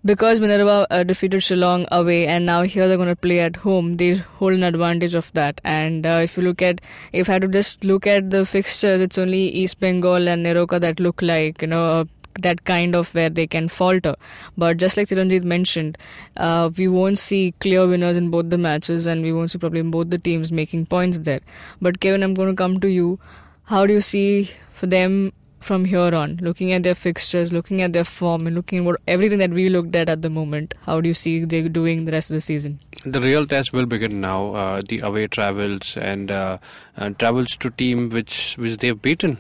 because 0.08 0.40
Minerva 0.40 0.88
uh, 0.90 1.04
defeated 1.04 1.42
Shillong 1.42 1.86
away 1.92 2.28
and 2.28 2.46
now 2.46 2.62
here 2.62 2.88
they're 2.88 2.98
going 2.98 3.10
to 3.10 3.16
play 3.16 3.40
at 3.42 3.58
home, 3.58 3.98
they 3.98 4.16
hold 4.16 4.54
an 4.54 4.64
advantage 4.64 5.16
of 5.16 5.32
that. 5.34 5.60
And 5.66 6.08
uh, 6.08 6.22
if 6.24 6.38
you 6.38 6.44
look 6.44 6.62
at, 6.62 6.80
if 7.12 7.30
I 7.30 7.34
had 7.34 7.42
to 7.42 7.50
just 7.50 7.84
look 7.84 8.08
at 8.08 8.30
the 8.30 8.46
fixtures, 8.46 9.02
it's 9.02 9.18
only 9.18 9.50
East 9.50 9.82
Bengal 9.82 10.30
and 10.30 10.46
Neroka 10.46 10.80
that 10.80 11.02
look 11.02 11.22
like, 11.22 11.62
you 11.62 11.68
know, 11.68 12.08
that 12.40 12.64
kind 12.64 12.96
of 12.96 13.14
where 13.14 13.30
they 13.30 13.48
can 13.48 13.68
falter. 13.68 14.16
But 14.58 14.78
just 14.78 14.96
like 14.96 15.08
Chiranjit 15.08 15.44
mentioned, 15.44 15.98
uh, 16.38 16.70
we 16.78 16.88
won't 16.88 17.18
see 17.18 17.54
clear 17.60 17.86
winners 17.86 18.16
in 18.16 18.30
both 18.30 18.50
the 18.50 18.58
matches, 18.58 19.08
and 19.08 19.24
we 19.24 19.34
won't 19.34 19.52
see 19.52 19.58
probably 19.58 19.82
both 19.82 20.10
the 20.10 20.20
teams 20.20 20.52
making 20.52 20.86
points 20.86 21.20
there. 21.20 21.42
But 21.82 22.00
Kevin, 22.00 22.24
I'm 22.24 22.34
going 22.34 22.50
to 22.50 22.56
come 22.56 22.80
to 22.80 22.88
you. 22.88 23.20
How 23.64 23.86
do 23.86 23.94
you 23.94 24.02
see 24.02 24.52
for 24.70 24.88
them 24.88 25.34
from 25.68 25.86
here 25.86 26.16
on, 26.16 26.38
looking 26.42 26.72
at 26.72 26.84
their 26.84 26.96
fixtures, 26.96 27.52
looking 27.52 27.82
at 27.82 27.94
their 27.94 28.06
form, 28.06 28.48
and 28.48 28.56
looking 28.56 28.80
at 28.80 28.86
what 28.86 29.02
everything 29.08 29.40
that 29.40 29.52
we 29.52 29.68
looked 29.70 29.96
at 29.96 30.10
at 30.10 30.22
the 30.22 30.30
moment? 30.30 30.74
How 30.86 31.02
do 31.02 31.10
you 31.10 31.14
see 31.14 31.44
they 31.44 31.62
doing 31.68 32.06
the 32.06 32.14
rest 32.14 32.32
of 32.32 32.36
the 32.36 32.42
season? 32.42 32.80
The 33.06 33.20
real 33.20 33.46
test 33.46 33.74
will 33.74 33.86
begin 33.86 34.22
now. 34.22 34.54
Uh, 34.54 34.82
the 34.88 35.00
away 35.00 35.28
travels 35.28 35.98
and, 35.98 36.32
uh, 36.32 36.58
and 36.96 37.20
travels 37.20 37.58
to 37.58 37.70
team 37.70 38.10
which 38.10 38.56
which 38.58 38.78
they've 38.78 39.02
beaten 39.02 39.38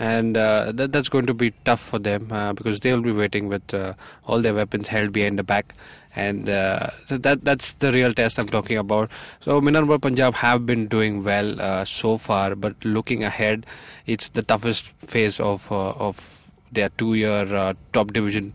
and 0.00 0.36
uh, 0.36 0.72
that, 0.72 0.92
that's 0.92 1.10
going 1.10 1.26
to 1.26 1.34
be 1.34 1.52
tough 1.64 1.78
for 1.80 1.98
them 1.98 2.32
uh, 2.32 2.54
because 2.54 2.80
they'll 2.80 3.02
be 3.02 3.12
waiting 3.12 3.48
with 3.48 3.74
uh, 3.74 3.92
all 4.26 4.40
their 4.40 4.54
weapons 4.54 4.88
held 4.88 5.12
behind 5.12 5.38
the 5.38 5.42
back 5.42 5.74
and 6.16 6.48
uh, 6.48 6.88
so 7.04 7.18
that 7.18 7.44
that's 7.44 7.74
the 7.74 7.92
real 7.92 8.12
test 8.12 8.38
I'm 8.38 8.48
talking 8.48 8.78
about. 8.78 9.10
So 9.38 9.60
Minerva 9.60 9.98
Punjab 9.98 10.34
have 10.34 10.66
been 10.66 10.88
doing 10.88 11.22
well 11.22 11.60
uh, 11.60 11.84
so 11.84 12.16
far, 12.16 12.56
but 12.56 12.74
looking 12.84 13.22
ahead, 13.22 13.64
it's 14.06 14.30
the 14.30 14.42
toughest 14.42 14.86
phase 14.98 15.38
of 15.38 15.70
uh, 15.70 15.90
of 15.90 16.50
their 16.72 16.88
two-year 16.88 17.74
top 17.92 18.12
division 18.12 18.54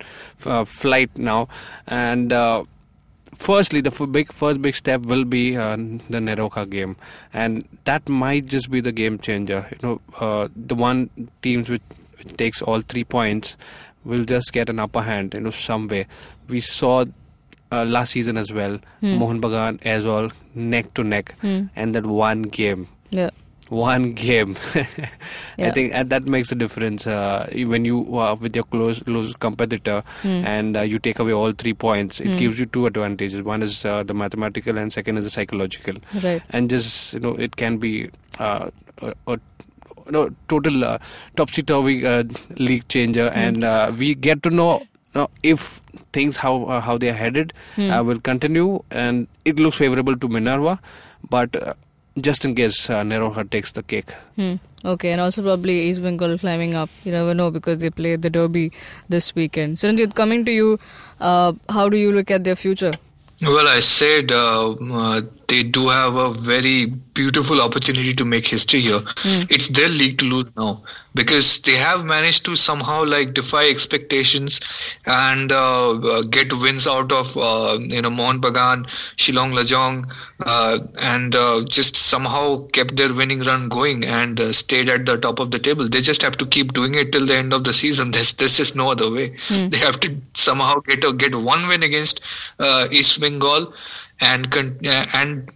flight 0.66 1.18
now, 1.18 1.48
and 1.88 2.34
firstly, 3.36 3.82
the 3.82 3.92
f- 3.92 4.12
big 4.12 4.32
first 4.32 4.62
big 4.62 4.76
step 4.76 5.02
will 5.06 5.24
be 5.26 5.56
uh, 5.58 5.76
the 5.76 6.20
Neroka 6.20 6.70
game, 6.70 6.96
and 7.34 7.68
that 7.86 8.08
might 8.10 8.46
just 8.48 8.70
be 8.72 8.82
the 8.82 8.92
game 8.92 9.20
changer. 9.20 9.68
You 9.72 9.78
know, 9.88 10.02
uh, 10.20 10.48
the 10.56 10.76
one 10.76 11.10
teams 11.42 11.70
which, 11.70 11.82
which, 12.18 12.36
takes 12.38 12.62
all 12.62 12.82
three 12.82 13.04
points 13.04 13.56
will 14.04 14.24
just 14.24 14.52
get 14.54 14.70
an 14.70 14.80
upper 14.80 15.02
hand. 15.02 15.34
You 15.34 15.42
know, 15.42 15.50
some 15.52 15.88
way. 15.88 16.08
We 16.50 16.60
saw. 16.62 17.06
Uh, 17.72 17.84
last 17.84 18.12
season 18.12 18.38
as 18.38 18.54
well, 18.54 18.78
Hmm. 19.02 19.18
Mohun 19.18 19.42
Bagan 19.42 19.80
as 19.86 20.06
well, 20.06 20.32
neck 20.54 20.94
to 20.94 21.04
neck, 21.04 21.34
Hmm. 21.42 21.64
and 21.76 21.96
that 21.96 22.06
one 22.06 22.44
game 22.44 22.88
Yeah. 23.10 23.32
One 23.70 24.13
game. 24.13 24.55
I 25.57 25.72
think 25.72 25.93
and 25.93 26.09
that 26.09 26.26
makes 26.28 26.51
a 26.51 26.55
difference 26.55 27.07
uh, 27.07 27.49
when 27.66 27.86
you 27.86 28.18
are 28.18 28.36
with 28.36 28.55
your 28.55 28.66
close 28.66 29.01
close 29.01 29.34
competitor 29.34 30.03
Hmm. 30.22 30.43
and 30.45 30.78
uh, 30.78 30.82
you 30.82 30.99
take 30.99 31.20
away 31.20 31.34
all 31.34 31.51
three 31.51 31.74
points. 31.74 32.20
It 32.20 32.28
Hmm. 32.28 32.36
gives 32.38 32.59
you 32.59 32.66
two 32.66 32.86
advantages. 32.86 33.41
One 33.41 33.63
is 33.63 33.84
uh, 33.86 34.03
the 34.03 34.13
mathematical, 34.13 34.78
and 34.78 34.91
second 34.93 35.18
is 35.18 35.26
the 35.26 35.32
psychological. 35.32 35.95
Right. 36.24 36.41
And 36.51 36.70
just 36.70 37.13
you 37.13 37.20
know, 37.22 37.34
it 37.36 37.55
can 37.55 37.78
be 37.78 38.09
uh, 38.39 38.70
a, 39.01 39.13
a 39.28 39.39
no, 40.11 40.30
total 40.47 40.84
uh, 40.86 40.97
topsy 41.36 41.63
turvy 41.63 42.05
uh, 42.05 42.24
league 42.57 42.88
changer, 42.88 43.30
Hmm. 43.32 43.38
and 43.47 43.63
uh, 43.63 43.91
we 43.97 44.13
get 44.16 44.43
to 44.43 44.49
know. 44.49 44.84
Now, 45.16 45.30
if 45.43 45.80
things 46.11 46.38
how 46.38 46.66
uh, 46.66 46.82
how 46.82 46.97
they 46.97 47.09
are 47.09 47.13
headed 47.24 47.53
Hmm. 47.78 47.89
uh, 47.89 48.03
will 48.03 48.20
continue, 48.20 48.84
and 48.91 49.28
it 49.45 49.59
looks 49.59 49.78
favorable 49.78 50.18
to 50.18 50.28
Minerva, 50.28 50.78
but 51.30 51.55
uh, 51.55 51.74
just 52.20 52.45
in 52.45 52.55
case 52.55 52.89
uh, 52.89 53.03
takes 53.51 53.72
the 53.72 53.84
cake. 53.84 54.11
Hmm. 54.36 54.55
Okay, 54.84 55.11
and 55.11 55.20
also 55.20 55.41
probably 55.41 55.89
East 55.89 56.03
Bengal 56.03 56.38
climbing 56.38 56.76
up. 56.76 56.89
You 57.03 57.11
never 57.11 57.34
know 57.34 57.49
because 57.51 57.80
they 57.80 57.89
play 57.89 58.16
the 58.16 58.30
Derby 58.30 58.72
this 59.09 59.34
weekend. 59.34 59.78
Chiranjit, 59.78 60.13
coming 60.13 60.45
to 60.45 60.51
you, 60.51 60.80
uh, 61.20 61.53
how 61.70 61.89
do 61.89 61.97
you 61.97 62.11
look 62.11 62.30
at 62.30 62.43
their 62.43 62.55
future? 62.55 62.91
Well, 63.46 63.68
I 63.68 63.80
said 63.80 64.32
uh, 64.32 64.72
uh, 64.72 65.22
they 65.48 65.64
do 65.64 65.88
have 65.88 66.16
a 66.16 66.30
very 66.32 66.88
beautiful 66.88 67.62
opportunity 67.62 68.14
to 68.14 68.26
make 68.26 68.48
history 68.48 68.82
here. 68.82 69.02
It's 69.50 69.70
their 69.70 69.88
league 69.88 70.18
to 70.20 70.26
lose 70.26 70.56
now 70.58 70.84
because 71.14 71.62
they 71.62 71.76
have 71.76 72.04
managed 72.06 72.46
to 72.46 72.56
somehow 72.56 73.06
like 73.06 73.34
defy 73.34 73.70
expectations 73.70 74.60
and 75.06 75.52
uh, 75.52 75.91
uh, 75.91 76.22
get 76.24 76.52
wins 76.54 76.88
out 76.88 77.12
of 77.12 77.38
uh, 77.38 77.78
you 77.80 78.02
know 78.02 78.10
Mohun 78.10 78.41
Bagan, 78.41 78.86
Shillong 79.16 79.54
Lajong, 79.54 80.12
uh, 80.46 80.80
and 81.00 81.36
uh, 81.36 81.64
just 81.70 81.96
somehow 81.96 82.68
kept 82.68 82.98
their 82.98 83.14
winning 83.14 83.41
run 83.43 83.70
going 83.70 84.04
and 84.04 84.39
uh, 84.39 84.52
stayed 84.52 84.89
at 84.89 85.06
the 85.06 85.18
top 85.18 85.39
of 85.39 85.52
the 85.52 85.60
table. 85.60 85.88
They 85.88 86.02
just 86.02 86.22
have 86.22 86.38
to 86.38 86.46
keep 86.46 86.74
doing 86.74 86.96
it 86.96 87.12
till 87.14 87.26
the 87.26 87.36
end 87.36 87.54
of 87.54 87.64
the 87.64 87.74
season. 87.74 88.12
There's 88.16 88.34
there's 88.34 88.58
just 88.58 88.76
no 88.76 88.91
other 88.91 89.10
way. 89.10 89.30
They 89.50 89.78
have 89.78 90.00
to 90.02 90.18
somehow 90.34 90.80
get 90.82 91.04
a, 91.04 91.14
get 91.14 91.34
one 91.36 91.68
win 91.68 91.84
against 91.84 92.24
uh, 92.60 92.88
East 92.91 93.22
Bengal 93.40 93.74
and 94.22 94.56
uh, 94.56 95.06
and 95.14 95.50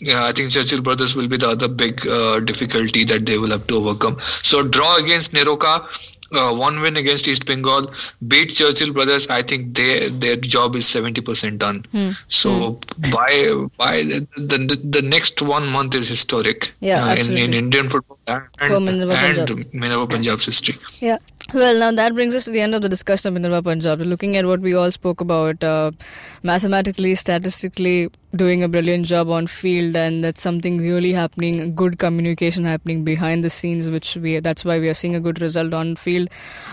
yeah, 0.00 0.24
I 0.24 0.32
think 0.32 0.50
Churchill 0.50 0.82
Brothers 0.82 1.14
will 1.14 1.28
be 1.28 1.36
the 1.36 1.48
other 1.48 1.68
big 1.68 2.06
uh, 2.06 2.40
difficulty 2.40 3.04
that 3.04 3.24
they 3.24 3.38
will 3.38 3.50
have 3.50 3.66
to 3.68 3.76
overcome. 3.76 4.18
So 4.20 4.62
draw 4.66 4.96
against 4.96 5.32
Neroka, 5.32 5.86
uh, 6.32 6.54
one 6.54 6.80
win 6.80 6.96
against 6.96 7.26
East 7.28 7.46
Bengal, 7.46 7.90
beat 8.26 8.50
Churchill 8.50 8.92
Brothers. 8.92 9.28
I 9.28 9.42
think 9.42 9.74
they 9.74 10.08
their 10.08 10.36
job 10.36 10.76
is 10.76 10.86
seventy 10.86 11.20
percent 11.20 11.58
done. 11.58 11.84
Hmm. 11.92 12.10
So 12.28 12.78
by 13.10 13.66
by 13.78 14.02
the, 14.02 14.26
the 14.36 14.80
the 14.82 15.02
next 15.02 15.40
one 15.40 15.66
month 15.66 15.94
is 15.94 16.08
historic. 16.08 16.72
Yeah, 16.80 17.04
uh, 17.04 17.14
in, 17.14 17.36
in. 17.38 17.54
Indian 17.62 17.88
football 17.88 18.18
and 18.28 18.72
For 18.72 18.80
Minerva 18.80 19.14
and 19.14 19.36
Punjab. 19.48 19.74
Minerva 19.74 20.06
Punjab's 20.06 20.44
history. 20.46 20.74
Yeah. 21.00 21.18
Well, 21.54 21.78
now 21.78 21.92
that 21.92 22.14
brings 22.14 22.34
us 22.34 22.44
to 22.44 22.50
the 22.50 22.60
end 22.60 22.74
of 22.74 22.82
the 22.82 22.88
discussion 22.88 23.28
of 23.28 23.34
Minerva 23.34 23.62
Punjab. 23.62 24.00
Looking 24.00 24.36
at 24.36 24.46
what 24.46 24.60
we 24.60 24.74
all 24.74 24.90
spoke 24.90 25.20
about, 25.20 25.62
uh, 25.62 25.92
mathematically, 26.42 27.14
statistically, 27.14 28.10
doing 28.34 28.62
a 28.62 28.68
brilliant 28.68 29.06
job 29.06 29.28
on 29.28 29.46
field, 29.46 29.96
and 29.96 30.24
that's 30.24 30.40
something 30.40 30.78
really 30.78 31.12
happening. 31.12 31.74
Good 31.74 31.98
communication 31.98 32.64
happening 32.64 33.04
behind 33.04 33.44
the 33.44 33.50
scenes, 33.50 33.90
which 33.90 34.16
we 34.16 34.40
that's 34.40 34.64
why 34.64 34.78
we 34.78 34.88
are 34.88 34.94
seeing 34.94 35.14
a 35.14 35.20
good 35.20 35.40
result 35.40 35.72
on 35.74 35.96
field. 35.96 36.28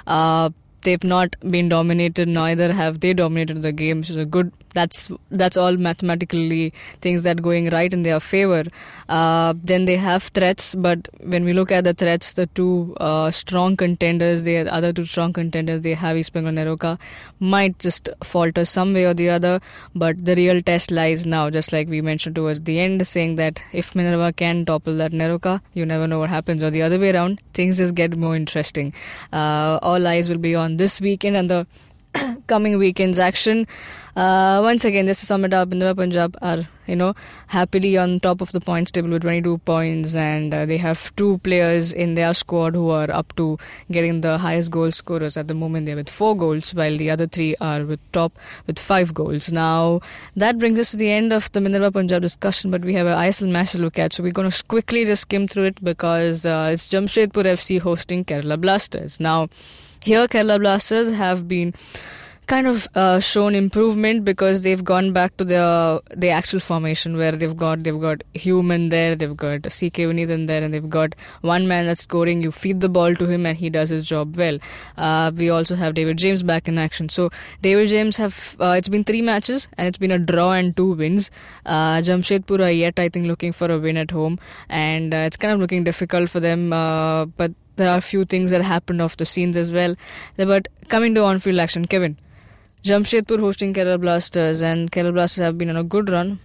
Uh, 0.07 0.49
they've 0.81 1.03
not 1.03 1.35
been 1.49 1.69
dominated, 1.69 2.27
neither 2.27 2.73
have 2.73 2.99
they 2.99 3.13
dominated 3.13 3.61
the 3.61 3.71
game. 3.71 4.03
So 4.03 4.25
good. 4.25 4.51
That's 4.75 5.09
that's 5.31 5.57
all 5.57 5.77
mathematically 5.77 6.73
things 7.01 7.23
that 7.23 7.41
going 7.41 7.69
right 7.69 7.91
in 7.91 8.03
their 8.03 8.19
favor. 8.19 8.63
Uh, 9.09 9.55
then 9.63 9.85
they 9.85 9.97
have 9.97 10.23
threats, 10.23 10.75
but 10.75 11.09
when 11.21 11.43
we 11.43 11.53
look 11.53 11.71
at 11.71 11.83
the 11.83 11.93
threats, 11.93 12.33
the 12.33 12.45
two 12.47 12.95
uh, 12.99 13.31
strong 13.31 13.75
contenders, 13.75 14.43
the 14.43 14.57
other 14.69 14.93
two 14.93 15.05
strong 15.05 15.33
contenders, 15.33 15.81
they 15.81 15.95
have 15.95 16.15
East 16.17 16.33
Bengal 16.33 16.49
and 16.49 16.59
Neroka, 16.59 16.99
might 17.39 17.79
just 17.79 18.09
falter 18.23 18.63
some 18.63 18.93
way 18.93 19.05
or 19.05 19.15
the 19.15 19.29
other. 19.29 19.59
But 19.95 20.23
the 20.23 20.35
real 20.35 20.61
test 20.61 20.91
lies 20.91 21.25
now, 21.25 21.49
just 21.49 21.73
like 21.73 21.89
we 21.89 22.01
mentioned 22.01 22.35
towards 22.35 22.61
the 22.61 22.79
end, 22.79 23.05
saying 23.07 23.35
that 23.35 23.63
if 23.73 23.95
Minerva 23.95 24.31
can 24.33 24.65
topple 24.65 24.95
that 24.97 25.11
Neroka, 25.11 25.61
you 25.73 25.83
never 25.83 26.05
know 26.05 26.19
what 26.19 26.29
happens. 26.29 26.61
Or 26.61 26.69
the 26.69 26.83
other 26.83 26.99
way 26.99 27.11
around, 27.11 27.41
things 27.55 27.79
just 27.79 27.95
get 27.95 28.15
more 28.15 28.35
interesting. 28.35 28.93
Uh, 29.33 29.79
all 29.81 30.05
eyes 30.05 30.29
will 30.29 30.37
be 30.37 30.53
on 30.53 30.68
this 30.77 31.01
weekend 31.01 31.35
and 31.35 31.49
the 31.49 31.67
coming 32.47 32.77
weekend's 32.77 33.19
action. 33.19 33.67
Uh, 34.15 34.59
once 34.61 34.83
again, 34.83 35.05
just 35.05 35.21
to 35.21 35.25
sum 35.25 35.45
it 35.45 35.51
Punjab 35.51 36.35
are 36.41 36.67
you 36.87 36.95
know 36.95 37.13
happily 37.47 37.95
on 37.97 38.19
top 38.19 38.41
of 38.41 38.51
the 38.51 38.59
points 38.59 38.91
table 38.91 39.09
with 39.09 39.21
22 39.21 39.59
points, 39.59 40.15
and 40.15 40.53
uh, 40.53 40.65
they 40.65 40.77
have 40.77 41.15
two 41.15 41.37
players 41.37 41.93
in 41.93 42.15
their 42.15 42.33
squad 42.33 42.73
who 42.73 42.89
are 42.89 43.09
up 43.11 43.33
to 43.35 43.57
getting 43.91 44.21
the 44.21 44.37
highest 44.37 44.71
goal 44.71 44.91
scorers 44.91 45.37
at 45.37 45.47
the 45.47 45.53
moment. 45.53 45.85
They're 45.85 45.95
with 45.95 46.09
four 46.09 46.35
goals, 46.35 46.73
while 46.73 46.97
the 46.97 47.09
other 47.11 47.27
three 47.27 47.55
are 47.61 47.85
with 47.85 47.99
top 48.11 48.33
with 48.67 48.79
five 48.79 49.13
goals. 49.13 49.51
Now 49.51 50.01
that 50.35 50.57
brings 50.57 50.79
us 50.79 50.91
to 50.91 50.97
the 50.97 51.11
end 51.11 51.31
of 51.31 51.51
the 51.51 51.61
Minerva 51.61 51.91
Punjab 51.91 52.21
discussion, 52.21 52.71
but 52.71 52.81
we 52.81 52.95
have 52.95 53.07
an 53.07 53.17
ISL 53.17 53.49
match 53.51 53.71
to 53.73 53.77
look 53.77 53.99
at, 53.99 54.13
so 54.13 54.23
we're 54.23 54.31
going 54.31 54.49
to 54.49 54.63
quickly 54.65 55.05
just 55.05 55.21
skim 55.21 55.47
through 55.47 55.65
it 55.65 55.83
because 55.83 56.45
uh, 56.45 56.71
it's 56.73 56.87
Jamshedpur 56.87 57.45
FC 57.45 57.79
hosting 57.79 58.25
Kerala 58.25 58.59
Blasters. 58.59 59.19
Now. 59.19 59.47
Here, 60.01 60.27
Kerala 60.27 60.59
Blasters 60.59 61.11
have 61.11 61.47
been 61.47 61.73
kind 62.49 62.65
of 62.67 62.87
uh, 62.95 63.19
shown 63.19 63.53
improvement 63.53 64.25
because 64.25 64.63
they've 64.63 64.83
gone 64.83 65.11
back 65.13 65.35
to 65.37 65.45
the 65.45 66.01
the 66.23 66.29
actual 66.29 66.59
formation 66.59 67.15
where 67.15 67.33
they've 67.33 67.55
got 67.55 67.83
they've 67.83 67.99
got 68.05 68.23
human 68.33 68.87
there, 68.93 69.15
they've 69.15 69.35
got 69.35 69.67
CK 69.77 70.07
Vineeth 70.11 70.47
there, 70.47 70.63
and 70.63 70.73
they've 70.73 70.89
got 70.89 71.15
one 71.41 71.67
man 71.67 71.85
that's 71.85 72.01
scoring. 72.01 72.41
You 72.41 72.51
feed 72.51 72.79
the 72.79 72.89
ball 72.97 73.13
to 73.21 73.27
him, 73.33 73.45
and 73.45 73.57
he 73.57 73.69
does 73.69 73.89
his 73.89 74.07
job 74.13 74.35
well. 74.35 74.57
Uh, 74.97 75.31
we 75.35 75.49
also 75.49 75.75
have 75.75 75.93
David 75.93 76.17
James 76.17 76.41
back 76.41 76.67
in 76.67 76.77
action. 76.77 77.09
So 77.09 77.29
David 77.61 77.89
James 77.89 78.17
have 78.17 78.55
uh, 78.59 78.75
it's 78.77 78.89
been 78.89 79.03
three 79.03 79.21
matches 79.21 79.67
and 79.77 79.87
it's 79.87 79.97
been 79.97 80.11
a 80.11 80.19
draw 80.19 80.51
and 80.53 80.75
two 80.75 80.93
wins. 80.93 81.31
Uh, 81.65 81.97
Jamshedpur 82.09 82.61
are 82.67 82.71
yet 82.71 82.99
I 82.99 83.09
think 83.09 83.27
looking 83.27 83.51
for 83.51 83.71
a 83.71 83.79
win 83.79 83.97
at 83.97 84.11
home, 84.11 84.39
and 84.69 85.13
uh, 85.13 85.25
it's 85.31 85.37
kind 85.37 85.53
of 85.53 85.59
looking 85.59 85.83
difficult 85.83 86.29
for 86.29 86.39
them. 86.39 86.71
Uh, 86.73 87.25
but 87.25 87.51
there 87.79 87.89
are 87.89 87.97
a 87.97 88.01
few 88.01 88.25
things 88.25 88.51
that 88.51 88.61
happened 88.61 89.01
off 89.01 89.17
the 89.17 89.25
scenes 89.25 89.57
as 89.57 89.73
well. 89.73 89.95
But 90.37 90.67
coming 90.87 91.15
to 91.15 91.23
on-field 91.23 91.59
action, 91.59 91.87
Kevin. 91.87 92.17
Jamshedpur 92.83 93.39
hosting 93.39 93.73
Kerala 93.73 93.99
Blasters, 93.99 94.61
and 94.61 94.91
Kerala 94.91 95.13
Blasters 95.13 95.43
have 95.43 95.57
been 95.57 95.69
on 95.69 95.75
a 95.75 95.83
good 95.83 96.09
run, 96.09 96.39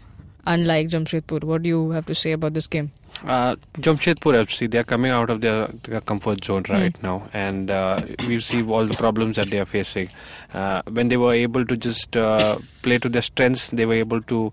unlike 0.47 0.89
Jamshedpur. 0.89 1.45
What 1.45 1.62
do 1.62 1.68
you 1.68 1.91
have 1.91 2.07
to 2.07 2.14
say 2.14 2.32
about 2.32 2.55
this 2.55 2.66
game? 2.66 2.91
Uh, 3.24 3.55
Jamshedpur 3.74 4.35
FC, 4.45 4.68
they 4.68 4.78
are 4.78 4.85
coming 4.85 5.12
out 5.12 5.30
of 5.30 5.41
their, 5.41 5.68
their 5.85 6.01
comfort 6.01 6.45
zone 6.45 6.64
right 6.68 7.01
now, 7.05 7.28
and 7.32 7.70
uh, 7.70 8.01
we 8.26 8.41
see 8.41 8.64
all 8.64 8.85
the 8.85 8.95
problems 8.95 9.37
that 9.37 9.49
they 9.51 9.61
are 9.61 9.64
facing. 9.64 10.09
Uh, 10.53 10.82
when 10.91 11.09
they 11.09 11.16
were 11.16 11.32
able 11.32 11.64
to 11.64 11.76
just 11.76 12.16
uh, 12.16 12.59
play 12.82 12.99
to 12.99 13.09
their 13.09 13.22
strengths, 13.22 13.68
they 13.68 13.87
were 13.87 13.95
able 13.95 14.20
to 14.22 14.53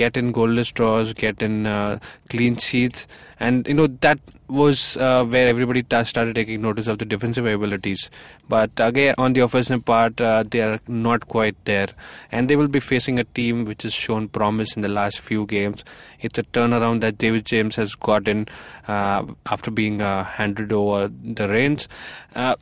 get 0.00 0.16
in 0.16 0.32
goalless 0.32 0.72
draws, 0.72 1.12
get 1.12 1.42
in 1.42 1.66
uh, 1.66 1.98
clean 2.28 2.56
sheets, 2.56 3.06
and 3.38 3.66
you 3.68 3.74
know 3.74 3.86
that 4.06 4.18
was 4.48 4.96
uh, 4.96 5.24
where 5.24 5.48
everybody 5.48 5.82
ta- 5.82 6.02
started 6.02 6.34
taking 6.34 6.62
notice 6.62 6.86
of 6.86 6.98
the 6.98 7.04
defensive 7.04 7.46
abilities. 7.46 8.10
But 8.48 8.70
again, 8.78 9.14
on 9.18 9.34
the 9.34 9.40
offensive 9.40 9.84
part, 9.84 10.20
uh, 10.20 10.44
they 10.54 10.60
are 10.60 10.80
not 10.88 11.28
quite 11.28 11.56
there, 11.64 11.88
and 12.32 12.48
they 12.48 12.56
will 12.56 12.72
be 12.78 12.80
facing 12.80 13.18
a 13.18 13.24
team 13.40 13.64
which 13.64 13.82
has 13.82 13.92
shown 13.92 14.28
promise 14.28 14.74
in 14.76 14.82
the 14.82 14.94
last 15.00 15.20
few 15.20 15.46
games. 15.46 15.84
It's 16.20 16.38
a 16.38 16.42
turnaround 16.42 17.00
that 17.00 17.18
David 17.18 17.46
James 17.46 17.76
has 17.76 17.94
gotten 17.94 18.48
uh, 18.88 19.24
after 19.46 19.70
being 19.70 20.00
uh, 20.00 20.24
handed 20.24 20.72
over 20.72 21.08
the 21.08 21.48
reins. 21.48 21.88
Uh, 22.34 22.56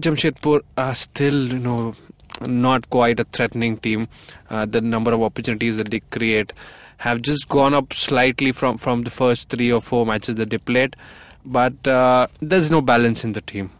Jamshedpur 0.00 0.62
are 0.76 0.94
still, 0.94 1.52
you 1.52 1.58
know, 1.58 1.94
not 2.40 2.90
quite 2.90 3.20
a 3.20 3.24
threatening 3.24 3.76
team. 3.78 4.08
Uh, 4.50 4.66
the 4.66 4.80
number 4.80 5.12
of 5.12 5.22
opportunities 5.22 5.76
that 5.76 5.90
they 5.90 6.00
create 6.00 6.52
have 6.98 7.22
just 7.22 7.48
gone 7.48 7.74
up 7.74 7.92
slightly 7.92 8.52
from, 8.52 8.78
from 8.78 9.02
the 9.02 9.10
first 9.10 9.48
three 9.48 9.70
or 9.70 9.80
four 9.80 10.06
matches 10.06 10.36
that 10.36 10.50
they 10.50 10.58
played, 10.58 10.96
but 11.44 11.86
uh, 11.86 12.26
there's 12.40 12.70
no 12.70 12.80
balance 12.80 13.24
in 13.24 13.32
the 13.32 13.40
team. 13.40 13.70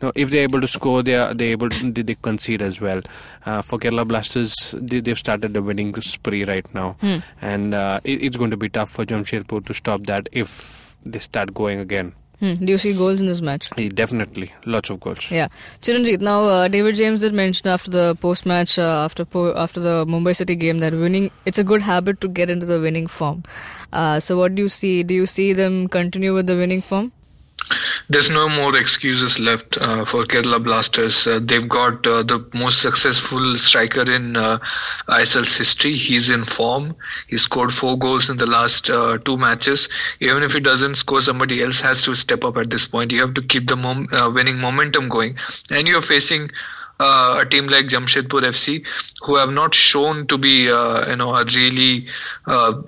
No, 0.00 0.10
if 0.16 0.30
they're 0.30 0.42
able 0.42 0.60
to 0.60 0.66
score, 0.66 1.00
they 1.04 1.14
are 1.14 1.32
they 1.32 1.48
able 1.52 1.70
to, 1.70 1.92
they, 1.92 2.02
they 2.02 2.16
concede 2.16 2.60
as 2.60 2.80
well. 2.80 3.02
Uh, 3.46 3.62
for 3.62 3.78
Kerala 3.78 4.06
Blasters, 4.08 4.74
they, 4.76 4.98
they've 4.98 5.18
started 5.18 5.56
a 5.56 5.62
winning 5.62 5.94
spree 6.00 6.44
right 6.44 6.66
now, 6.74 6.96
and 7.40 7.72
uh, 7.72 8.00
it, 8.02 8.22
it's 8.22 8.36
going 8.36 8.50
to 8.50 8.56
be 8.56 8.68
tough 8.68 8.90
for 8.90 9.04
Jamshedpur 9.04 9.64
to 9.66 9.74
stop 9.74 10.04
that 10.06 10.28
if 10.32 10.96
they 11.04 11.20
start 11.20 11.54
going 11.54 11.78
again. 11.78 12.14
Hmm. 12.42 12.54
Do 12.54 12.72
you 12.72 12.78
see 12.78 12.92
goals 12.92 13.20
in 13.20 13.26
this 13.26 13.40
match? 13.40 13.70
Yeah, 13.76 13.90
definitely, 13.90 14.52
lots 14.66 14.90
of 14.90 14.98
goals. 14.98 15.30
Yeah, 15.30 15.46
Chiranjit. 15.80 16.20
Now, 16.20 16.38
uh, 16.46 16.66
David 16.66 16.96
James 16.96 17.20
did 17.20 17.32
mention 17.32 17.68
after 17.68 17.88
the 17.88 18.16
post 18.16 18.46
match, 18.46 18.80
uh, 18.80 19.04
after 19.04 19.24
po- 19.24 19.54
after 19.54 19.78
the 19.78 20.04
Mumbai 20.06 20.34
City 20.34 20.56
game, 20.56 20.80
that 20.80 20.92
winning 20.92 21.30
it's 21.46 21.60
a 21.60 21.64
good 21.72 21.82
habit 21.82 22.20
to 22.22 22.26
get 22.28 22.50
into 22.50 22.66
the 22.66 22.80
winning 22.80 23.06
form. 23.06 23.44
Uh, 23.92 24.18
so, 24.18 24.36
what 24.36 24.56
do 24.56 24.62
you 24.62 24.68
see? 24.68 25.04
Do 25.04 25.14
you 25.14 25.24
see 25.26 25.52
them 25.52 25.86
continue 25.86 26.34
with 26.34 26.48
the 26.48 26.56
winning 26.56 26.82
form? 26.82 27.12
There's 28.12 28.28
no 28.28 28.46
more 28.46 28.76
excuses 28.76 29.40
left 29.40 29.78
uh, 29.80 30.04
for 30.04 30.24
Kerala 30.24 30.62
Blasters. 30.62 31.26
Uh, 31.26 31.40
they've 31.42 31.66
got 31.66 32.06
uh, 32.06 32.22
the 32.22 32.44
most 32.52 32.82
successful 32.82 33.56
striker 33.56 34.02
in 34.02 34.36
uh, 34.36 34.58
ISL's 35.08 35.56
history. 35.56 35.94
He's 35.94 36.28
in 36.28 36.44
form. 36.44 36.92
He 37.28 37.38
scored 37.38 37.72
four 37.72 37.96
goals 37.96 38.28
in 38.28 38.36
the 38.36 38.44
last 38.44 38.90
uh, 38.90 39.16
two 39.16 39.38
matches. 39.38 39.88
Even 40.20 40.42
if 40.42 40.52
he 40.52 40.60
doesn't 40.60 40.96
score, 40.96 41.22
somebody 41.22 41.62
else 41.62 41.80
has 41.80 42.02
to 42.02 42.14
step 42.14 42.44
up 42.44 42.58
at 42.58 42.68
this 42.68 42.84
point. 42.84 43.12
You 43.12 43.22
have 43.22 43.32
to 43.32 43.40
keep 43.40 43.66
the 43.66 43.76
mom- 43.76 44.08
uh, 44.12 44.30
winning 44.30 44.58
momentum 44.58 45.08
going. 45.08 45.38
And 45.70 45.88
you're 45.88 46.02
facing 46.02 46.50
a 47.00 47.46
team 47.50 47.66
like 47.66 47.86
Jamshedpur 47.86 48.42
FC, 48.44 48.84
who 49.22 49.36
have 49.36 49.50
not 49.50 49.74
shown 49.74 50.26
to 50.26 50.38
be, 50.38 50.64
you 50.64 51.16
know, 51.16 51.34
a 51.34 51.44
really 51.46 52.06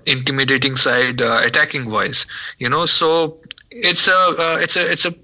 intimidating 0.07 0.77
side 0.77 1.21
uh, 1.23 1.41
attacking 1.43 1.91
wise. 1.91 2.27
You 2.59 2.69
know, 2.69 2.85
so 2.85 3.39
it's 3.75 4.09
a, 4.09 4.15
uh, 4.17 4.59
it's 4.61 4.77
a, 4.77 4.93
it's 4.93 5.05
a. 5.05 5.15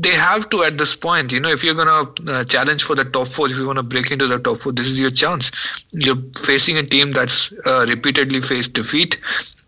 They 0.00 0.14
have 0.14 0.48
to 0.50 0.62
at 0.62 0.78
this 0.78 0.94
point, 0.94 1.32
you 1.32 1.40
know, 1.40 1.48
if 1.48 1.64
you're 1.64 1.74
gonna 1.74 2.08
uh, 2.30 2.44
challenge 2.44 2.84
for 2.84 2.94
the 2.94 3.04
top 3.04 3.26
four, 3.26 3.50
if 3.50 3.56
you 3.56 3.66
want 3.66 3.78
to 3.78 3.82
break 3.82 4.12
into 4.12 4.28
the 4.28 4.38
top 4.38 4.58
four, 4.58 4.72
this 4.72 4.86
is 4.86 5.00
your 5.00 5.10
chance. 5.10 5.50
You're 5.92 6.22
facing 6.40 6.78
a 6.78 6.84
team 6.84 7.10
that's 7.10 7.52
uh, 7.66 7.84
repeatedly 7.88 8.40
faced 8.40 8.74
defeat, 8.74 9.18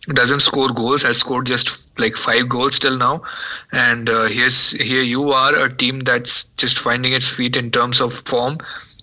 doesn't 0.06 0.40
score 0.40 0.72
goals, 0.72 1.02
has 1.02 1.18
scored 1.18 1.46
just 1.46 1.82
like 1.98 2.14
five 2.14 2.48
goals 2.48 2.78
till 2.78 2.96
now, 2.96 3.22
and 3.72 4.08
uh, 4.08 4.26
here's 4.26 4.70
here 4.70 5.02
you 5.02 5.32
are 5.32 5.54
a 5.54 5.68
team 5.68 5.98
that's 6.00 6.44
just 6.56 6.78
finding 6.78 7.12
its 7.12 7.28
feet 7.28 7.56
in 7.56 7.72
terms 7.72 8.00
of 8.00 8.12
form. 8.12 8.58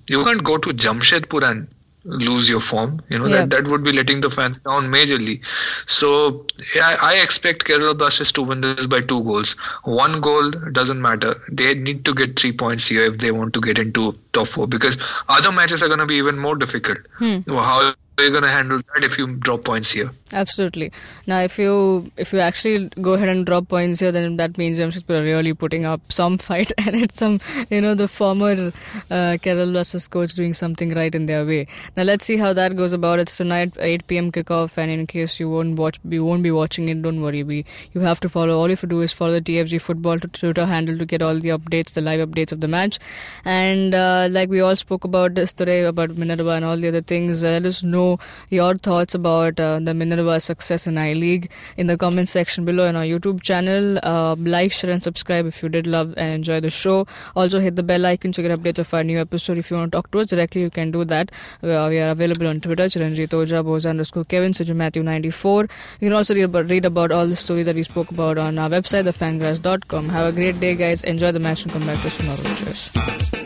You 0.08 0.24
can't 0.24 0.44
go 0.44 0.58
to 0.58 0.70
Jamshedpur 0.70 1.44
and 1.44 1.68
lose 2.08 2.50
your 2.50 2.60
form. 2.62 3.00
You 3.10 3.20
know 3.20 3.28
Yeah. 3.28 3.46
that 3.46 3.50
that 3.52 3.68
would 3.68 3.84
be 3.84 3.92
letting 3.94 4.22
the 4.22 4.30
fans 4.30 4.62
down 4.62 4.92
majorly. 4.92 5.42
So 5.88 6.46
I, 6.82 6.98
I 7.02 7.14
expect 7.22 7.66
Kerala 7.66 7.98
Blasters 7.98 8.32
to 8.34 8.42
win 8.44 8.62
this 8.62 8.88
by 8.88 9.02
two 9.02 9.24
goals. 9.24 9.54
One 9.84 10.22
goal 10.22 10.52
doesn't 10.72 11.02
matter. 11.02 11.36
They 11.52 11.74
need 11.76 12.06
to 12.06 12.14
get 12.14 12.40
three 12.40 12.54
points 12.54 12.88
here 12.88 13.04
if 13.04 13.18
they 13.20 13.32
want 13.32 13.54
to 13.56 13.62
get 13.62 13.78
into 13.80 14.16
top 14.40 14.48
four 14.56 14.68
because 14.80 14.98
other 15.38 15.52
matches 15.62 15.84
are 15.84 15.88
going 15.94 16.06
to 16.08 16.12
be 16.16 16.20
even 16.26 16.38
more 16.50 16.56
difficult. 16.66 17.00
Well, 17.20 17.64
How 17.70 17.80
are 18.20 18.24
you 18.26 18.32
going 18.32 18.44
to 18.44 18.50
handle 18.50 18.80
that 18.80 19.04
if 19.04 19.18
you 19.20 19.28
drop 19.48 19.64
points 19.64 19.92
here? 19.92 20.10
Absolutely. 20.34 20.92
Now, 21.28 21.40
if 21.42 21.58
you 21.58 22.12
if 22.18 22.34
you 22.34 22.40
actually 22.40 22.90
go 23.02 23.14
ahead 23.14 23.30
and 23.30 23.46
drop 23.46 23.68
points 23.74 24.00
here, 24.00 24.12
then 24.12 24.38
that 24.38 24.58
means 24.58 24.80
Jamshedpur 24.80 25.20
are 25.20 25.24
really 25.24 25.54
putting 25.54 25.86
up 25.86 26.12
some 26.12 26.38
fight, 26.48 26.72
and 26.78 26.96
it's 26.96 27.20
some 27.24 27.40
you 27.70 27.80
know 27.80 27.94
the 28.02 28.08
former 28.08 28.52
uh, 28.52 29.38
Kerala 29.46 29.72
Blasters 29.72 30.08
coach 30.08 30.34
doing 30.34 30.56
something 30.62 30.96
right 30.96 31.14
in 31.20 31.28
their 31.28 31.46
way. 31.46 31.68
Now, 31.96 32.04
let's 32.04 32.26
see 32.26 32.38
how 32.38 32.52
that 32.54 32.76
goes 32.76 32.92
about. 32.98 33.20
It's 33.20 33.38
tonight, 33.38 33.78
8 33.80 34.08
p.m. 34.08 34.32
kickoff, 34.32 34.78
and 34.78 34.92
in 34.92 35.06
case 35.14 35.40
you 35.40 35.50
won't 35.50 35.78
watch, 35.84 36.00
you 36.18 36.26
won't 36.26 36.44
be 36.44 36.52
watching 36.58 36.90
it. 36.90 37.02
Don't 37.04 37.22
worry, 37.22 37.44
we 37.44 37.64
you 37.94 38.02
have 38.02 38.20
to 38.22 38.30
follow. 38.30 38.58
All 38.58 38.68
you 38.68 38.78
have 38.78 38.82
to 38.82 38.88
do 38.96 39.02
is 39.02 39.14
follow 39.14 39.40
the 39.40 39.46
TFG 39.52 39.80
Football 39.80 40.20
Twitter 40.20 40.66
handle 40.66 40.98
to 40.98 41.06
get 41.06 41.22
all 41.22 41.40
the 41.48 41.56
updates, 41.60 41.94
the 41.94 42.02
live 42.02 42.28
updates 42.28 42.52
of 42.52 42.62
the 42.62 42.68
match, 42.68 43.00
and 43.46 43.94
uh, 43.94 44.27
like 44.30 44.50
we 44.50 44.60
all 44.62 44.76
spoke 44.76 45.04
about 45.04 45.36
this 45.36 45.54
today 45.54 45.84
about 45.84 46.18
Minerva 46.18 46.52
and 46.52 46.66
all 46.66 46.78
the 46.78 46.88
other 46.88 47.02
things. 47.02 47.44
Uh, 47.44 47.52
let 47.52 47.66
us 47.66 47.84
know 47.84 48.20
your 48.50 48.78
thoughts 48.78 49.16
about 49.16 49.60
uh, 49.60 49.80
the 49.80 49.94
Minerva 49.94 50.40
success 50.40 50.88
in 50.88 50.98
I 50.98 51.14
League 51.14 51.50
in 51.78 51.88
the 51.88 51.98
comment 51.98 52.30
section 52.30 52.66
below 52.66 52.88
on 52.88 52.96
our 52.96 53.04
YouTube 53.04 53.42
channel. 53.42 54.00
Uh, 54.04 54.36
like, 54.38 54.72
share, 54.72 54.92
and 54.92 55.02
subscribe 55.02 55.46
if 55.46 55.62
you 55.62 55.70
did 55.70 55.88
love 55.88 56.14
and 56.18 56.34
enjoy 56.34 56.60
the 56.60 56.70
show. 56.70 57.08
Also, 57.36 57.60
hit 57.60 57.76
the 57.76 57.84
bell 57.84 58.06
icon 58.06 58.32
to 58.34 58.42
get 58.42 58.52
updates 58.52 58.80
of 58.80 58.94
our 58.94 59.04
new 59.04 59.20
episode. 59.20 59.58
If 59.58 59.72
you 59.72 59.78
want 59.78 59.92
to 59.92 59.98
talk 59.98 60.12
to 60.12 60.20
us 60.20 60.28
directly, 60.28 60.62
you 60.62 60.70
can 60.70 60.92
do 60.92 61.06
that. 61.06 61.32
We 61.62 61.72
are, 61.74 61.90
we 61.90 62.00
are 62.00 62.10
available 62.10 62.48
on 62.48 62.62
Twitter, 62.62 62.86
Chiranjit 62.86 63.30
Oja, 63.30 63.64
Boza 63.64 63.90
underscore 63.90 64.26
Kevin, 64.26 64.54
Suju 64.54 64.76
Matthew 64.76 65.04
94. 65.04 65.64
You 66.00 66.10
can 66.10 66.14
also 66.14 66.36
read 66.36 66.44
about, 66.44 66.70
read 66.70 66.86
about 66.86 67.12
all 67.12 67.28
the 67.28 67.36
stories 67.36 67.66
that 67.66 67.76
we 67.76 67.84
spoke 67.84 68.12
about 68.12 68.38
on 68.38 68.58
our 68.58 68.70
website, 68.70 69.06
thefangarage.com. 69.06 70.10
Have 70.10 70.28
a 70.28 70.32
great 70.32 70.60
day, 70.60 70.76
guys. 70.76 71.04
Enjoy 71.04 71.32
the 71.32 71.40
match 71.40 71.64
and 71.64 71.72
come 71.72 71.86
back 71.86 72.02
to 72.02 72.08
us 72.08 72.18
tomorrow. 72.18 72.56
Cheers. 72.56 73.37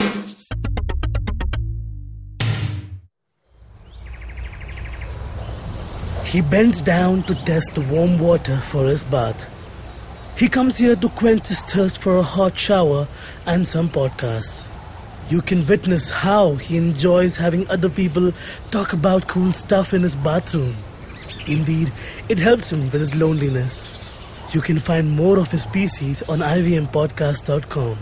He 6.32 6.40
bends 6.40 6.82
down 6.82 7.24
to 7.24 7.36
test 7.36 7.74
the 7.74 7.82
warm 7.82 8.18
water 8.18 8.56
for 8.56 8.86
his 8.86 9.04
bath. 9.04 9.50
He 10.38 10.48
comes 10.48 10.78
here 10.78 10.96
to 10.96 11.10
quench 11.10 11.48
his 11.48 11.62
thirst 11.62 11.98
for 11.98 12.16
a 12.16 12.24
hot 12.24 12.58
shower 12.58 13.10
and 13.46 13.68
some 13.68 13.90
podcasts. 13.90 14.70
You 15.30 15.42
can 15.42 15.68
witness 15.68 16.10
how 16.10 16.56
he 16.56 16.78
enjoys 16.78 17.36
having 17.36 17.70
other 17.70 17.90
people 17.90 18.32
talk 18.70 18.94
about 18.94 19.28
cool 19.28 19.52
stuff 19.52 19.94
in 19.94 20.04
his 20.04 20.16
bathroom. 20.16 20.76
Indeed, 21.48 21.92
it 22.30 22.40
helps 22.40 22.72
him 22.72 22.84
with 22.84 22.94
his 22.94 23.14
loneliness. 23.14 23.94
You 24.54 24.62
can 24.62 24.80
find 24.80 25.12
more 25.12 25.38
of 25.38 25.52
his 25.52 25.66
pieces 25.66 26.24
on 26.24 26.40
ivmpodcast.com, 26.40 27.98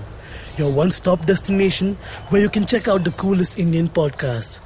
your 0.55 0.71
one 0.71 0.91
stop 0.91 1.25
destination 1.25 1.97
where 2.29 2.43
you 2.43 2.49
can 2.49 2.67
check 2.67 2.87
out 2.87 3.05
the 3.05 3.11
coolest 3.11 3.57
Indian 3.57 3.89
podcasts. 3.89 4.59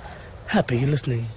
Happy 0.47 0.85
listening. 0.85 1.27